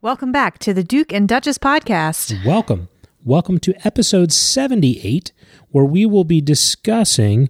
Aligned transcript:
Welcome 0.00 0.32
back 0.32 0.58
to 0.58 0.74
the 0.74 0.84
Duke 0.84 1.14
and 1.14 1.26
Duchess 1.26 1.56
podcast. 1.56 2.44
Welcome. 2.44 2.88
Welcome 3.24 3.58
to 3.60 3.74
episode 3.86 4.32
78, 4.32 5.32
where 5.70 5.86
we 5.86 6.04
will 6.04 6.24
be 6.24 6.42
discussing 6.42 7.48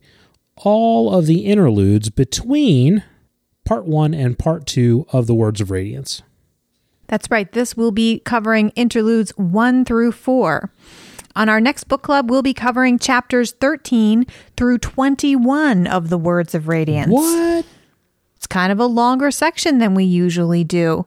all 0.54 1.12
of 1.12 1.26
the 1.26 1.46
interludes 1.46 2.10
between 2.10 3.02
part 3.64 3.86
one 3.86 4.14
and 4.14 4.38
part 4.38 4.66
two 4.66 5.04
of 5.12 5.26
the 5.26 5.34
Words 5.34 5.60
of 5.60 5.72
Radiance. 5.72 6.22
That's 7.08 7.30
right. 7.30 7.50
This 7.50 7.76
will 7.76 7.90
be 7.90 8.20
covering 8.20 8.70
interludes 8.70 9.30
one 9.36 9.84
through 9.84 10.12
four. 10.12 10.70
On 11.34 11.48
our 11.48 11.60
next 11.60 11.84
book 11.84 12.02
club, 12.02 12.30
we'll 12.30 12.42
be 12.42 12.54
covering 12.54 12.98
chapters 12.98 13.52
13 13.52 14.26
through 14.56 14.78
21 14.78 15.86
of 15.86 16.08
the 16.08 16.18
Words 16.18 16.54
of 16.54 16.68
Radiance. 16.68 17.12
What? 17.12 17.64
It's 18.36 18.46
kind 18.46 18.72
of 18.72 18.78
a 18.78 18.86
longer 18.86 19.30
section 19.30 19.78
than 19.78 19.94
we 19.94 20.04
usually 20.04 20.64
do. 20.64 21.06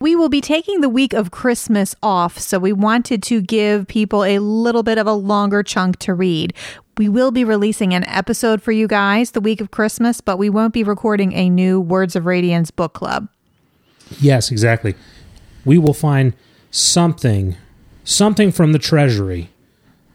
We 0.00 0.16
will 0.16 0.28
be 0.28 0.40
taking 0.40 0.80
the 0.80 0.88
week 0.88 1.12
of 1.12 1.30
Christmas 1.30 1.94
off, 2.02 2.38
so 2.38 2.58
we 2.58 2.72
wanted 2.72 3.22
to 3.24 3.40
give 3.40 3.86
people 3.86 4.24
a 4.24 4.38
little 4.38 4.82
bit 4.82 4.98
of 4.98 5.06
a 5.06 5.12
longer 5.12 5.62
chunk 5.62 5.98
to 6.00 6.14
read. 6.14 6.52
We 6.96 7.08
will 7.08 7.30
be 7.30 7.44
releasing 7.44 7.94
an 7.94 8.04
episode 8.04 8.60
for 8.62 8.72
you 8.72 8.86
guys 8.86 9.32
the 9.32 9.40
week 9.40 9.60
of 9.60 9.70
Christmas, 9.70 10.20
but 10.20 10.36
we 10.36 10.50
won't 10.50 10.74
be 10.74 10.84
recording 10.84 11.32
a 11.32 11.48
new 11.48 11.80
Words 11.80 12.16
of 12.16 12.26
Radiance 12.26 12.70
book 12.70 12.92
club. 12.92 13.28
Yes, 14.20 14.50
exactly. 14.50 14.94
We 15.64 15.78
will 15.78 15.94
find 15.94 16.34
something, 16.70 17.56
something 18.04 18.52
from 18.52 18.72
the 18.72 18.78
treasury, 18.78 19.50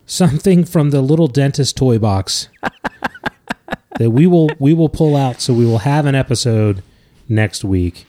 something 0.05 0.65
from 0.65 0.89
the 0.89 1.01
little 1.01 1.27
dentist 1.27 1.77
toy 1.77 1.97
box 1.97 2.49
that 3.99 4.11
we 4.11 4.27
will 4.27 4.49
we 4.59 4.73
will 4.73 4.89
pull 4.89 5.15
out. 5.15 5.41
So 5.41 5.53
we 5.53 5.65
will 5.65 5.79
have 5.79 6.05
an 6.05 6.15
episode 6.15 6.83
next 7.27 7.63
week. 7.63 8.05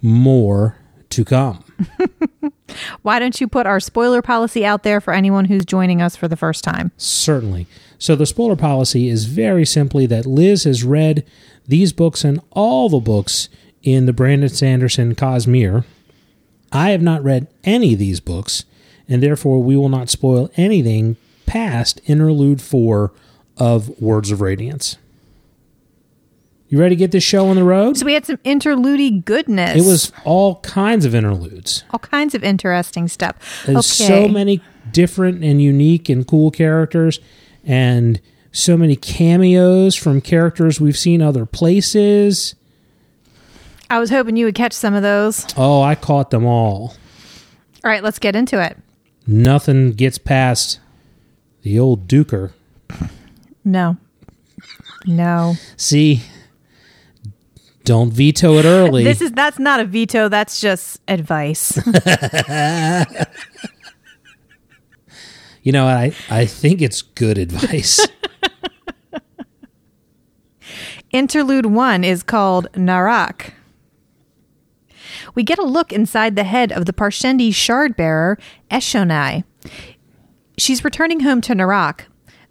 More 0.00 0.76
to 1.10 1.24
come. 1.24 1.64
Why 3.02 3.18
don't 3.18 3.40
you 3.40 3.48
put 3.48 3.66
our 3.66 3.80
spoiler 3.80 4.22
policy 4.22 4.64
out 4.64 4.82
there 4.82 5.00
for 5.00 5.12
anyone 5.12 5.44
who's 5.46 5.64
joining 5.64 6.02
us 6.02 6.16
for 6.16 6.28
the 6.28 6.36
first 6.36 6.64
time? 6.64 6.92
Certainly. 6.96 7.66
So 7.98 8.16
the 8.16 8.26
spoiler 8.26 8.56
policy 8.56 9.08
is 9.08 9.26
very 9.26 9.64
simply 9.64 10.06
that 10.06 10.26
Liz 10.26 10.64
has 10.64 10.84
read 10.84 11.24
these 11.66 11.92
books 11.92 12.24
and 12.24 12.40
all 12.50 12.88
the 12.88 12.98
books 12.98 13.48
in 13.82 14.06
the 14.06 14.12
Brandon 14.12 14.48
Sanderson 14.48 15.14
Cosmere. 15.14 15.84
I 16.74 16.90
have 16.90 17.02
not 17.02 17.22
read 17.22 17.46
any 17.62 17.92
of 17.92 17.98
these 17.98 18.20
books, 18.20 18.64
and 19.08 19.22
therefore 19.22 19.62
we 19.62 19.76
will 19.76 19.88
not 19.88 20.10
spoil 20.10 20.50
anything 20.56 21.16
past 21.46 22.00
interlude 22.06 22.60
four 22.60 23.12
of 23.56 23.88
Words 24.00 24.30
of 24.32 24.40
Radiance. 24.40 24.98
You 26.68 26.80
ready 26.80 26.96
to 26.96 26.98
get 26.98 27.12
this 27.12 27.22
show 27.22 27.46
on 27.46 27.54
the 27.54 27.62
road? 27.62 27.96
So 27.96 28.04
we 28.04 28.14
had 28.14 28.26
some 28.26 28.40
interlude 28.42 29.24
goodness. 29.24 29.76
It 29.76 29.88
was 29.88 30.10
all 30.24 30.56
kinds 30.56 31.04
of 31.04 31.14
interludes. 31.14 31.84
all 31.92 32.00
kinds 32.00 32.34
of 32.34 32.42
interesting 32.42 33.06
stuff. 33.06 33.36
There's 33.64 34.02
okay. 34.02 34.08
so 34.08 34.28
many 34.28 34.60
different 34.90 35.44
and 35.44 35.62
unique 35.62 36.08
and 36.08 36.26
cool 36.26 36.50
characters, 36.50 37.20
and 37.62 38.20
so 38.50 38.76
many 38.76 38.96
cameos 38.96 39.94
from 39.94 40.20
characters 40.20 40.80
we've 40.80 40.98
seen 40.98 41.22
other 41.22 41.46
places. 41.46 42.56
I 43.94 44.00
was 44.00 44.10
hoping 44.10 44.34
you 44.36 44.44
would 44.46 44.56
catch 44.56 44.72
some 44.72 44.92
of 44.94 45.04
those. 45.04 45.46
Oh, 45.56 45.80
I 45.80 45.94
caught 45.94 46.30
them 46.30 46.44
all. 46.44 46.96
All 47.84 47.90
right, 47.92 48.02
let's 48.02 48.18
get 48.18 48.34
into 48.34 48.60
it. 48.60 48.76
Nothing 49.24 49.92
gets 49.92 50.18
past 50.18 50.80
the 51.62 51.78
old 51.78 52.08
Duker. 52.08 52.50
No. 53.64 53.96
No. 55.06 55.54
See, 55.76 56.22
don't 57.84 58.12
veto 58.12 58.54
it 58.54 58.64
early. 58.64 59.04
This 59.14 59.20
is 59.20 59.30
that's 59.30 59.60
not 59.60 59.78
a 59.78 59.84
veto, 59.84 60.28
that's 60.28 60.60
just 60.60 61.00
advice. 61.06 61.76
you 65.62 65.70
know, 65.70 65.86
I, 65.86 66.12
I 66.28 66.46
think 66.46 66.82
it's 66.82 67.00
good 67.00 67.38
advice. 67.38 68.04
Interlude 71.12 71.66
1 71.66 72.02
is 72.02 72.24
called 72.24 72.66
Narak. 72.72 73.52
We 75.34 75.42
get 75.42 75.58
a 75.58 75.64
look 75.64 75.92
inside 75.92 76.36
the 76.36 76.44
head 76.44 76.72
of 76.72 76.86
the 76.86 76.92
Parshendi 76.92 77.54
shard 77.54 77.96
bearer, 77.96 78.38
Eshonai. 78.70 79.44
She's 80.56 80.84
returning 80.84 81.20
home 81.20 81.40
to 81.42 81.54
Narak, 81.54 82.02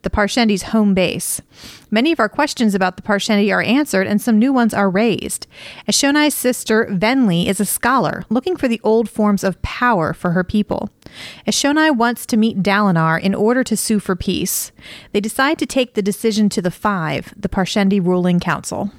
the 0.01 0.09
Parshendi's 0.09 0.63
home 0.63 0.93
base. 0.93 1.41
Many 1.89 2.11
of 2.11 2.19
our 2.19 2.27
questions 2.27 2.75
about 2.75 2.97
the 2.97 3.01
Parshendi 3.01 3.53
are 3.53 3.61
answered 3.61 4.05
and 4.05 4.21
some 4.21 4.37
new 4.37 4.51
ones 4.51 4.73
are 4.73 4.89
raised. 4.89 5.47
Eshonai's 5.87 6.33
sister, 6.33 6.85
Venli, 6.91 7.47
is 7.47 7.61
a 7.61 7.65
scholar 7.65 8.25
looking 8.29 8.57
for 8.57 8.67
the 8.67 8.81
old 8.83 9.09
forms 9.09 9.45
of 9.45 9.61
power 9.61 10.13
for 10.13 10.31
her 10.31 10.43
people. 10.43 10.89
Eshonai 11.47 11.95
wants 11.95 12.25
to 12.25 12.37
meet 12.37 12.61
Dalinar 12.61 13.21
in 13.21 13.33
order 13.33 13.63
to 13.63 13.77
sue 13.77 13.99
for 13.99 14.15
peace. 14.15 14.73
They 15.13 15.21
decide 15.21 15.57
to 15.59 15.65
take 15.65 15.93
the 15.93 16.01
decision 16.01 16.49
to 16.49 16.61
the 16.61 16.71
Five, 16.71 17.33
the 17.37 17.49
Parshendi 17.49 18.05
ruling 18.05 18.41
council. 18.41 18.91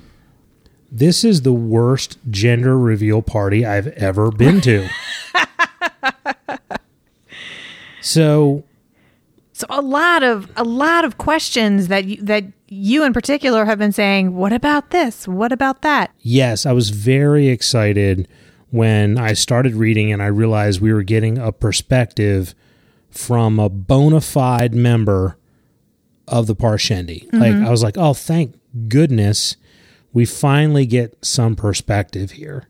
This 0.95 1.25
is 1.25 1.43
the 1.43 1.53
worst 1.53 2.19
gender 2.31 2.79
reveal 2.79 3.21
party 3.21 3.67
I've 3.67 3.89
ever 3.89 4.31
been 4.31 4.61
to. 4.61 4.89
so 8.01 8.63
So 9.53 9.67
a 9.69 9.83
lot 9.83 10.23
of 10.23 10.49
a 10.57 10.63
lot 10.63 11.05
of 11.05 11.19
questions 11.19 11.89
that 11.89 12.05
you, 12.05 12.23
that 12.23 12.45
you 12.69 13.03
in 13.03 13.13
particular 13.13 13.65
have 13.65 13.79
been 13.79 13.93
saying, 13.93 14.37
what 14.37 14.53
about 14.53 14.91
this? 14.91 15.27
What 15.27 15.51
about 15.51 15.83
that? 15.83 16.13
Yes, 16.21 16.65
I 16.65 16.71
was 16.71 16.91
very 16.91 17.49
excited 17.49 18.29
when 18.71 19.19
I 19.19 19.33
started 19.33 19.75
reading 19.75 20.13
and 20.13 20.23
I 20.23 20.27
realized 20.27 20.81
we 20.81 20.93
were 20.93 21.03
getting 21.03 21.39
a 21.39 21.51
perspective 21.51 22.55
from 23.11 23.59
a 23.59 23.69
bona 23.69 24.21
fide 24.21 24.75
member 24.75 25.37
of 26.29 26.47
the 26.47 26.55
Parshendi. 26.55 27.33
Like 27.33 27.53
mm-hmm. 27.53 27.67
I 27.67 27.71
was 27.71 27.83
like, 27.83 27.99
"Oh, 27.99 28.15
thank 28.15 28.55
goodness 28.89 29.57
we 30.15 30.25
finally 30.25 30.87
get 30.87 31.19
some 31.23 31.55
perspective 31.55 32.31
here." 32.33 32.69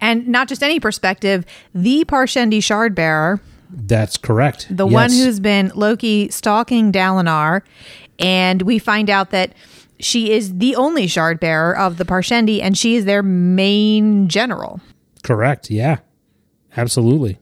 And 0.00 0.26
not 0.26 0.48
just 0.48 0.62
any 0.62 0.80
perspective, 0.80 1.44
the 1.74 2.04
Parshendi 2.06 2.62
shard 2.62 2.94
bearer, 2.94 3.40
That's 3.70 4.16
correct. 4.16 4.66
the 4.74 4.86
one 4.86 5.10
who's 5.12 5.38
been 5.40 5.70
Loki 5.74 6.28
stalking 6.30 6.90
Dalinar, 6.90 7.60
and 8.18 8.62
we 8.62 8.78
find 8.78 9.10
out 9.10 9.30
that 9.30 9.52
she 9.98 10.32
is 10.32 10.56
the 10.56 10.74
only 10.74 11.06
shard 11.06 11.38
bearer 11.38 11.76
of 11.76 11.98
the 11.98 12.06
Parshendi, 12.06 12.62
and 12.62 12.76
she 12.78 12.96
is 12.96 13.04
their 13.04 13.22
main 13.22 14.26
general. 14.28 14.80
correct. 15.22 15.70
Yeah. 15.70 15.98
Absolutely. 16.76 17.38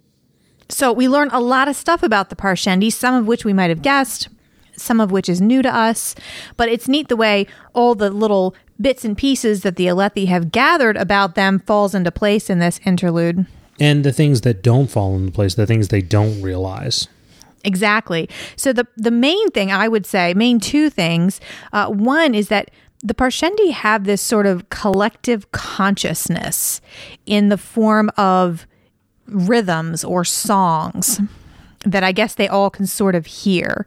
So 0.69 0.92
we 0.92 1.06
learn 1.09 1.28
a 1.32 1.38
lot 1.41 1.69
of 1.69 1.76
stuff 1.76 2.03
about 2.03 2.28
the 2.28 2.34
Parshendi, 2.36 2.92
some 2.92 3.15
of 3.15 3.26
which 3.26 3.44
we 3.44 3.53
might 3.53 3.70
have 3.70 3.82
guessed, 3.82 4.28
some 4.76 5.00
of 5.00 5.12
which 5.12 5.28
is 5.28 5.41
new 5.41 5.62
to 5.62 5.72
us. 5.72 6.15
But 6.56 6.69
it's 6.69 6.88
neat 6.88 7.09
the 7.09 7.16
way 7.16 7.47
all 7.75 7.94
the 7.94 8.10
little 8.10 8.54
bits 8.81 9.05
and 9.05 9.16
pieces 9.16 9.62
that 9.62 9.77
the 9.77 9.87
Alethi 9.87 10.27
have 10.27 10.53
gathered 10.53 10.97
about 10.97 11.34
them 11.34 11.59
falls 11.61 11.94
into 11.94 12.11
place 12.11 12.49
in 12.49 12.59
this 12.59 12.81
interlude. 12.84 13.47
And 13.81 14.05
the 14.05 14.12
things 14.12 14.41
that 14.43 14.62
don't 14.62 14.89
fall 14.89 15.15
into 15.16 15.33
place, 15.33 15.55
the 15.55 15.66
things 15.66 15.89
they 15.89 16.03
don't 16.03 16.43
realize. 16.43 17.09
Exactly. 17.65 18.28
So 18.56 18.72
the 18.72 18.87
the 18.97 19.11
main 19.11 19.50
thing 19.50 19.72
I 19.72 19.89
would 19.89 20.06
say, 20.06 20.33
main 20.34 20.61
two 20.61 20.91
things, 20.91 21.41
uh, 21.72 21.89
one 21.89 22.34
is 22.34 22.49
that 22.49 22.71
the 23.03 23.15
Parshendi 23.15 23.72
have 23.72 24.05
this 24.05 24.22
sort 24.22 24.47
of 24.47 24.71
collective 24.71 25.50
consciousness 25.53 26.81
in 27.27 27.49
the 27.49 27.59
form 27.59 28.10
of 28.16 28.66
rhythms 29.27 30.04
or 30.04 30.24
songs 30.24 31.21
that 31.84 32.03
I 32.03 32.13
guess 32.13 32.34
they 32.34 32.48
all 32.48 32.71
can 32.71 32.86
sort 32.86 33.15
of 33.15 33.27
hear, 33.27 33.86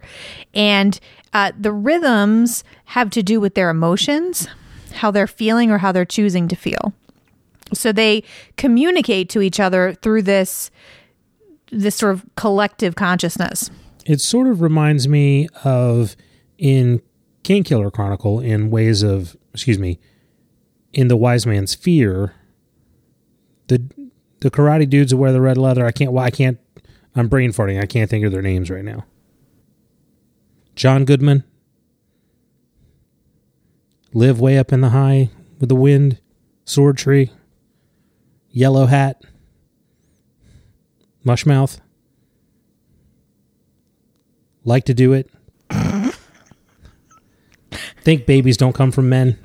and 0.53 0.99
uh, 1.33 1.51
the 1.59 1.73
rhythms 1.73 2.63
have 2.85 3.09
to 3.11 3.23
do 3.23 3.39
with 3.39 3.55
their 3.55 3.69
emotions, 3.69 4.47
how 4.93 5.11
they're 5.11 5.27
feeling 5.27 5.71
or 5.71 5.79
how 5.79 5.91
they're 5.91 6.05
choosing 6.05 6.47
to 6.47 6.55
feel. 6.55 6.93
So 7.73 7.91
they 7.91 8.23
communicate 8.57 9.29
to 9.29 9.41
each 9.41 9.59
other 9.59 9.93
through 10.01 10.23
this 10.23 10.71
this 11.71 11.95
sort 11.95 12.13
of 12.13 12.25
collective 12.35 12.95
consciousness. 12.95 13.71
It 14.05 14.19
sort 14.19 14.47
of 14.47 14.61
reminds 14.61 15.07
me 15.07 15.47
of 15.63 16.17
in 16.57 17.01
Kingkiller 17.43 17.91
Chronicle 17.91 18.39
in 18.39 18.69
ways 18.69 19.03
of 19.03 19.37
excuse 19.53 19.79
me, 19.79 19.99
in 20.93 21.07
the 21.07 21.17
Wise 21.17 21.45
Man's 21.45 21.75
Fear, 21.75 22.33
the 23.67 23.81
the 24.41 24.51
karate 24.51 24.89
dudes 24.89 25.11
who 25.11 25.17
wear 25.17 25.31
the 25.31 25.41
red 25.41 25.57
leather. 25.57 25.85
I 25.85 25.91
can't. 25.91 26.15
I 26.17 26.29
can't. 26.29 26.59
I'm 27.15 27.27
brain 27.27 27.51
farting. 27.51 27.81
I 27.81 27.85
can't 27.85 28.09
think 28.09 28.25
of 28.25 28.31
their 28.31 28.41
names 28.41 28.69
right 28.69 28.83
now. 28.83 29.05
John 30.75 31.05
Goodman. 31.05 31.43
Live 34.13 34.41
way 34.41 34.57
up 34.57 34.73
in 34.73 34.81
the 34.81 34.89
high 34.89 35.29
with 35.59 35.69
the 35.69 35.75
wind. 35.75 36.19
Sword 36.65 36.97
tree. 36.97 37.31
Yellow 38.49 38.85
hat. 38.85 39.21
Mushmouth. 41.25 41.79
Like 44.63 44.85
to 44.85 44.93
do 44.93 45.13
it. 45.13 45.29
Think 48.01 48.25
babies 48.25 48.57
don't 48.57 48.73
come 48.73 48.91
from 48.91 49.09
men. 49.09 49.39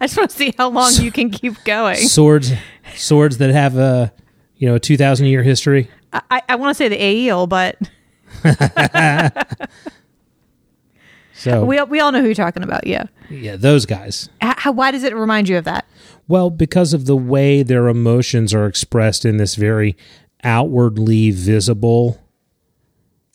I 0.00 0.06
just 0.06 0.16
want 0.16 0.30
to 0.30 0.36
see 0.36 0.54
how 0.56 0.70
long 0.70 0.92
you 0.94 1.12
can 1.12 1.30
keep 1.30 1.62
going. 1.64 1.96
Swords, 1.96 2.52
swords 2.96 3.36
that 3.38 3.50
have 3.50 3.76
a 3.76 4.12
you 4.56 4.66
know 4.68 4.76
a 4.76 4.80
two 4.80 4.96
thousand 4.96 5.26
year 5.26 5.42
history. 5.42 5.90
I, 6.12 6.42
I 6.48 6.56
want 6.56 6.74
to 6.76 6.78
say 6.78 6.88
the 6.88 6.96
Aeel, 6.96 7.46
but 7.48 7.76
So 11.38 11.64
we 11.64 11.80
we 11.82 12.00
all 12.00 12.10
know 12.10 12.20
who 12.20 12.26
you're 12.26 12.34
talking 12.34 12.64
about. 12.64 12.86
Yeah. 12.86 13.04
yeah, 13.30 13.54
those 13.54 13.86
guys. 13.86 14.28
How, 14.40 14.72
why 14.72 14.90
does 14.90 15.04
it 15.04 15.14
remind 15.14 15.48
you 15.48 15.56
of 15.56 15.64
that? 15.64 15.86
Well, 16.26 16.50
because 16.50 16.92
of 16.92 17.06
the 17.06 17.16
way 17.16 17.62
their 17.62 17.86
emotions 17.86 18.52
are 18.52 18.66
expressed 18.66 19.24
in 19.24 19.36
this 19.36 19.54
very 19.54 19.96
outwardly 20.42 21.30
visible. 21.30 22.20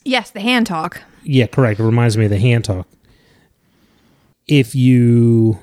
Yes, 0.04 0.30
the 0.30 0.40
hand 0.40 0.66
talk. 0.66 1.00
Yeah, 1.22 1.46
correct. 1.46 1.80
It 1.80 1.84
reminds 1.84 2.18
me 2.18 2.26
of 2.26 2.30
the 2.30 2.38
hand 2.38 2.66
talk. 2.66 2.86
If 4.46 4.74
you 4.74 5.58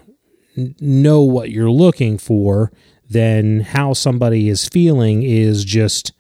know 0.80 1.22
what 1.22 1.52
you're 1.52 1.70
looking 1.70 2.18
for, 2.18 2.72
then 3.08 3.60
how 3.60 3.94
somebody 3.94 4.50
is 4.50 4.68
feeling 4.68 5.22
is 5.22 5.64
just 5.64 6.12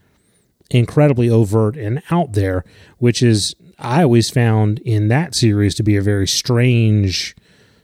incredibly 0.70 1.30
overt 1.30 1.76
and 1.76 2.04
out 2.12 2.34
there, 2.34 2.64
which 3.00 3.24
is, 3.24 3.56
I 3.82 4.04
always 4.04 4.30
found 4.30 4.80
in 4.80 5.08
that 5.10 5.36
series 5.36 5.76
to 5.76 5.84
be 5.84 5.96
a 5.96 6.02
very 6.02 6.28
strange 6.28 7.36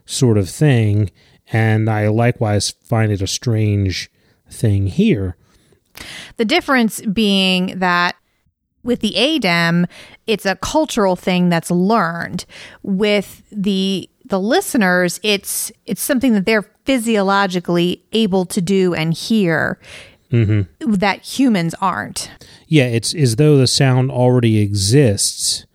sort 0.05 0.37
of 0.37 0.49
thing. 0.49 1.11
And 1.51 1.89
I 1.89 2.07
likewise 2.07 2.71
find 2.71 3.11
it 3.11 3.21
a 3.21 3.27
strange 3.27 4.09
thing 4.49 4.87
here. 4.87 5.35
The 6.37 6.45
difference 6.45 7.01
being 7.01 7.79
that 7.79 8.15
with 8.83 9.01
the 9.01 9.13
ADEM, 9.15 9.85
it's 10.27 10.45
a 10.45 10.55
cultural 10.55 11.15
thing 11.15 11.49
that's 11.49 11.71
learned. 11.71 12.45
With 12.83 13.43
the 13.51 14.09
the 14.25 14.39
listeners, 14.39 15.19
it's 15.23 15.71
it's 15.85 16.01
something 16.01 16.33
that 16.33 16.45
they're 16.45 16.69
physiologically 16.85 18.03
able 18.13 18.45
to 18.45 18.61
do 18.61 18.93
and 18.93 19.13
hear 19.13 19.79
mm-hmm. 20.31 20.93
that 20.93 21.21
humans 21.21 21.75
aren't. 21.81 22.31
Yeah, 22.67 22.85
it's 22.85 23.13
as 23.13 23.35
though 23.37 23.57
the 23.57 23.67
sound 23.67 24.11
already 24.11 24.59
exists 24.59 25.65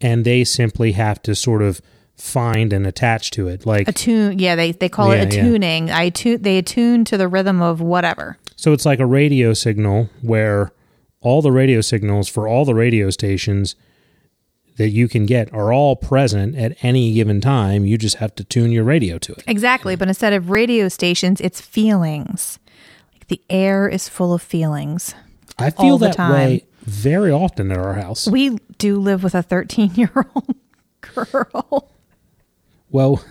and 0.00 0.24
they 0.24 0.44
simply 0.44 0.92
have 0.92 1.22
to 1.22 1.34
sort 1.34 1.62
of 1.62 1.80
find 2.16 2.72
and 2.72 2.86
attach 2.86 3.30
to 3.32 3.48
it. 3.48 3.66
Like 3.66 3.88
Attune, 3.88 4.38
yeah, 4.38 4.56
they, 4.56 4.72
they 4.72 4.88
call 4.88 5.10
it 5.12 5.16
Yeah, 5.16 5.22
yeah. 5.22 5.26
attuning. 5.28 5.90
I 5.90 6.08
tune, 6.10 6.42
they 6.42 6.58
attune 6.58 7.04
to 7.06 7.16
the 7.18 7.28
rhythm 7.28 7.60
of 7.62 7.80
whatever. 7.80 8.38
so 8.56 8.72
it's 8.72 8.86
like 8.86 9.00
a 9.00 9.06
radio 9.06 9.52
signal 9.52 10.08
where 10.22 10.72
all 11.20 11.42
the 11.42 11.52
radio 11.52 11.80
signals 11.80 12.28
for 12.28 12.46
all 12.48 12.64
the 12.64 12.74
radio 12.74 13.10
stations 13.10 13.74
that 14.76 14.90
you 14.90 15.08
can 15.08 15.24
get 15.26 15.52
are 15.54 15.72
all 15.72 15.96
present 15.96 16.54
at 16.56 16.76
any 16.82 17.12
given 17.14 17.40
time. 17.40 17.84
You 17.86 17.96
just 17.98 18.16
have 18.16 18.34
to 18.36 18.44
tune 18.44 18.70
your 18.72 18.84
radio 18.84 19.16
to 19.18 19.32
it. 19.32 19.42
Exactly, 19.46 19.96
but 19.96 20.08
instead 20.08 20.32
of 20.34 20.50
radio 20.50 20.88
stations, 20.88 21.40
it's 21.40 21.60
feelings. 21.60 22.58
Like 23.14 23.26
the 23.28 23.40
air 23.48 23.88
is 23.88 24.08
full 24.08 24.34
of 24.34 24.42
feelings. 24.42 25.14
I 25.58 25.70
feel 25.70 25.92
All 25.92 25.98
the 25.98 26.08
that 26.08 26.16
time. 26.16 26.32
way 26.32 26.65
very 26.86 27.30
often 27.30 27.70
at 27.70 27.78
our 27.78 27.94
house. 27.94 28.26
We 28.26 28.58
do 28.78 28.98
live 28.98 29.22
with 29.22 29.34
a 29.34 29.42
13 29.42 29.94
year 29.94 30.10
old 30.34 30.54
girl. 31.00 31.90
Well, 32.90 33.22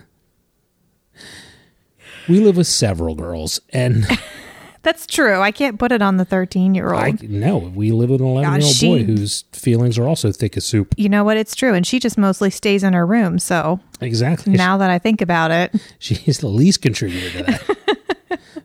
we 2.28 2.40
live 2.40 2.56
with 2.56 2.66
several 2.66 3.14
girls 3.14 3.60
and 3.70 4.06
That's 4.82 5.04
true. 5.04 5.40
I 5.40 5.50
can't 5.50 5.80
put 5.80 5.90
it 5.90 6.00
on 6.00 6.16
the 6.16 6.24
13 6.24 6.76
year 6.76 6.94
old. 6.94 7.20
no, 7.28 7.56
we 7.58 7.90
live 7.90 8.08
with 8.10 8.20
an 8.20 8.26
11 8.28 8.60
year 8.60 8.68
old 8.68 8.80
boy 8.80 9.02
whose 9.04 9.42
feelings 9.52 9.98
are 9.98 10.06
also 10.06 10.30
thick 10.30 10.56
as 10.56 10.64
soup. 10.64 10.94
You 10.96 11.08
know 11.08 11.24
what? 11.24 11.36
It's 11.36 11.56
true. 11.56 11.74
And 11.74 11.84
she 11.84 11.98
just 11.98 12.16
mostly 12.16 12.50
stays 12.50 12.84
in 12.84 12.92
her 12.92 13.04
room. 13.04 13.40
So 13.40 13.80
Exactly. 14.00 14.52
now 14.52 14.76
that 14.76 14.88
I 14.90 15.00
think 15.00 15.20
about 15.20 15.50
it. 15.50 15.74
She's 15.98 16.38
the 16.38 16.46
least 16.46 16.82
contributor 16.82 17.30
to 17.38 17.42
that 17.44 17.95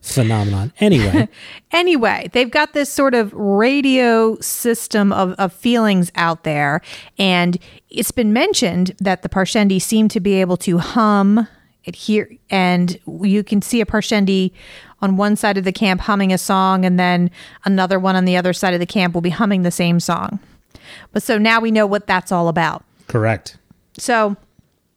phenomenon. 0.02 0.74
Anyway, 0.80 1.30
Anyway, 1.72 2.30
they've 2.34 2.52
got 2.52 2.74
this 2.74 2.92
sort 2.92 3.14
of 3.14 3.32
radio 3.34 4.38
system 4.40 5.14
of, 5.14 5.34
of 5.34 5.54
feelings 5.54 6.12
out 6.16 6.44
there. 6.44 6.82
And 7.18 7.58
it's 7.90 8.12
been 8.12 8.34
mentioned 8.34 8.96
that 9.00 9.22
the 9.22 9.30
Parshendi 9.30 9.82
seem 9.82 10.08
to 10.10 10.20
be 10.20 10.34
able 10.42 10.58
to 10.58 10.80
hum, 10.80 11.48
it 11.84 11.96
here 11.96 12.30
and 12.50 13.00
you 13.24 13.44
can 13.44 13.62
see 13.62 13.82
a 13.82 13.86
Parshendi 13.86 14.52
on 15.02 15.18
one 15.18 15.36
side 15.36 15.58
of 15.58 15.64
the 15.64 15.72
camp 15.72 16.02
humming 16.02 16.32
a 16.32 16.38
song, 16.38 16.86
and 16.86 17.00
then 17.00 17.32
another 17.66 17.98
one 18.00 18.16
on 18.16 18.26
the 18.26 18.38
other 18.38 18.54
side 18.54 18.74
of 18.76 18.80
the 18.80 18.86
camp 18.86 19.16
will 19.16 19.22
be 19.22 19.32
humming 19.32 19.64
the 19.64 19.72
same 19.72 20.00
song. 20.00 20.40
But 21.12 21.24
so 21.24 21.40
now 21.40 21.60
we 21.60 21.72
know 21.72 21.88
what 21.88 22.06
that's 22.06 22.32
all 22.32 22.48
about. 22.48 22.84
correct. 23.08 23.58
So, 23.98 24.38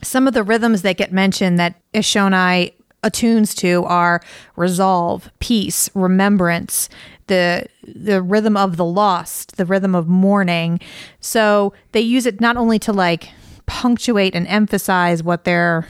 some 0.02 0.28
of 0.28 0.34
the 0.34 0.42
rhythms 0.42 0.82
that 0.82 0.96
get 0.98 1.12
mentioned 1.12 1.58
that 1.58 1.80
Ishonai 1.94 2.74
attunes 3.04 3.54
to 3.56 3.84
are 3.84 4.20
resolve, 4.56 5.30
peace, 5.38 5.88
remembrance, 5.94 6.88
the 7.26 7.66
the 7.86 8.20
rhythm 8.20 8.56
of 8.56 8.76
the 8.76 8.84
lost, 8.84 9.56
the 9.56 9.64
rhythm 9.64 9.94
of 9.94 10.08
mourning. 10.08 10.80
So 11.20 11.72
they 11.92 12.00
use 12.00 12.26
it 12.26 12.40
not 12.40 12.56
only 12.56 12.78
to 12.80 12.92
like 12.92 13.30
punctuate 13.66 14.34
and 14.34 14.46
emphasize 14.48 15.22
what 15.22 15.44
they're 15.44 15.86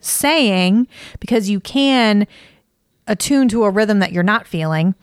saying, 0.00 0.88
because 1.20 1.48
you 1.48 1.60
can 1.60 2.26
attune 3.08 3.48
to 3.48 3.64
a 3.64 3.70
rhythm 3.70 3.98
that 3.98 4.12
you're 4.12 4.22
not 4.22 4.46
feeling. 4.46 4.94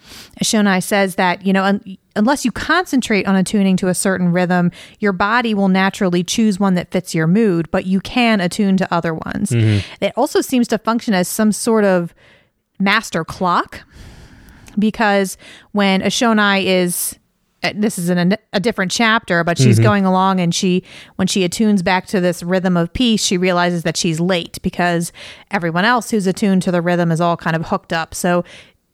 Shonai 0.44 0.81
says 0.81 1.16
that, 1.16 1.46
you 1.46 1.51
know, 1.51 1.63
un- 1.63 1.98
unless 2.16 2.46
you 2.46 2.51
concentrate 2.51 3.28
on 3.28 3.36
attuning 3.36 3.75
to 3.78 3.88
a 3.90 3.94
certain 3.94 4.31
rhythm, 4.31 4.72
your 5.00 5.12
body 5.12 5.54
will 5.54 5.68
naturally 5.68 6.24
choose 6.24 6.60
one 6.60 6.75
that 6.75 6.92
fits 6.92 7.13
your 7.13 7.28
mood, 7.28 7.69
but 7.72 7.86
you 7.86 8.00
can 8.00 8.40
attune 8.40 8.78
to 8.78 8.94
other 8.94 9.13
ones. 9.13 9.51
It 10.00 10.13
also 10.16 10.40
seems 10.42 10.68
to 10.69 10.78
function 10.78 11.13
as 11.13 11.28
some 11.28 11.51
sort 11.51 11.84
of 11.84 12.13
master 12.80 13.25
clock 13.25 13.81
because 14.78 15.38
when 15.74 16.02
Ashonai 16.02 16.63
is 16.63 17.16
uh, 17.16 17.19
Uh, 17.62 17.74
this 17.76 17.98
is 17.98 18.10
in 18.10 18.32
a, 18.32 18.38
a 18.54 18.60
different 18.60 18.92
chapter, 18.92 19.44
but 19.44 19.58
she's 19.58 19.76
mm-hmm. 19.76 19.84
going 19.84 20.06
along 20.06 20.40
and 20.40 20.56
she, 20.56 20.84
when 21.18 21.28
she 21.28 21.44
attunes 21.44 21.84
back 21.84 22.08
to 22.08 22.22
this 22.22 22.42
rhythm 22.42 22.78
of 22.78 22.94
peace, 22.94 23.24
she 23.24 23.38
realizes 23.38 23.84
that 23.84 23.98
she's 23.98 24.20
late 24.20 24.58
because 24.62 25.12
everyone 25.52 25.84
else 25.84 26.12
who's 26.12 26.26
attuned 26.26 26.62
to 26.64 26.72
the 26.72 26.82
rhythm 26.82 27.12
is 27.12 27.20
all 27.20 27.36
kind 27.36 27.56
of 27.56 27.68
hooked 27.68 27.92
up. 27.92 28.16
So 28.16 28.46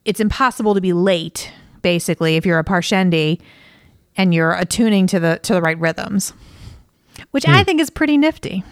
it's 0.04 0.20
impossible 0.20 0.74
to 0.74 0.82
be 0.82 0.94
late, 0.94 1.52
basically, 1.82 2.38
if 2.38 2.46
you're 2.46 2.60
a 2.60 2.64
Parshendi 2.64 3.40
and 4.18 4.34
you're 4.34 4.54
attuning 4.54 5.08
to 5.08 5.20
the 5.20 5.40
to 5.44 5.54
the 5.54 5.62
right 5.62 5.80
rhythms, 5.80 6.34
which 7.32 7.48
I 7.48 7.60
hmm. 7.60 7.64
think 7.64 7.82
is 7.82 7.90
pretty 7.90 8.18
nifty. 8.18 8.64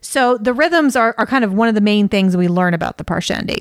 So 0.00 0.38
the 0.38 0.52
rhythms 0.52 0.96
are, 0.96 1.14
are 1.18 1.26
kind 1.26 1.44
of 1.44 1.52
one 1.52 1.68
of 1.68 1.74
the 1.74 1.80
main 1.80 2.08
things 2.08 2.36
we 2.36 2.48
learn 2.48 2.74
about 2.74 2.98
the 2.98 3.04
Parshendi. 3.04 3.58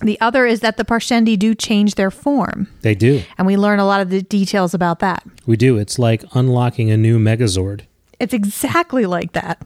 The 0.00 0.20
other 0.20 0.46
is 0.46 0.60
that 0.60 0.76
the 0.76 0.84
Parshendi 0.84 1.38
do 1.38 1.54
change 1.54 1.96
their 1.96 2.10
form. 2.10 2.68
They 2.82 2.94
do. 2.94 3.22
And 3.36 3.46
we 3.46 3.56
learn 3.56 3.80
a 3.80 3.86
lot 3.86 4.00
of 4.00 4.10
the 4.10 4.22
details 4.22 4.74
about 4.74 5.00
that. 5.00 5.24
We 5.46 5.56
do. 5.56 5.76
It's 5.76 5.98
like 5.98 6.24
unlocking 6.34 6.90
a 6.90 6.96
new 6.96 7.18
Megazord. 7.18 7.82
It's 8.20 8.34
exactly 8.34 9.06
like 9.06 9.32
that, 9.32 9.62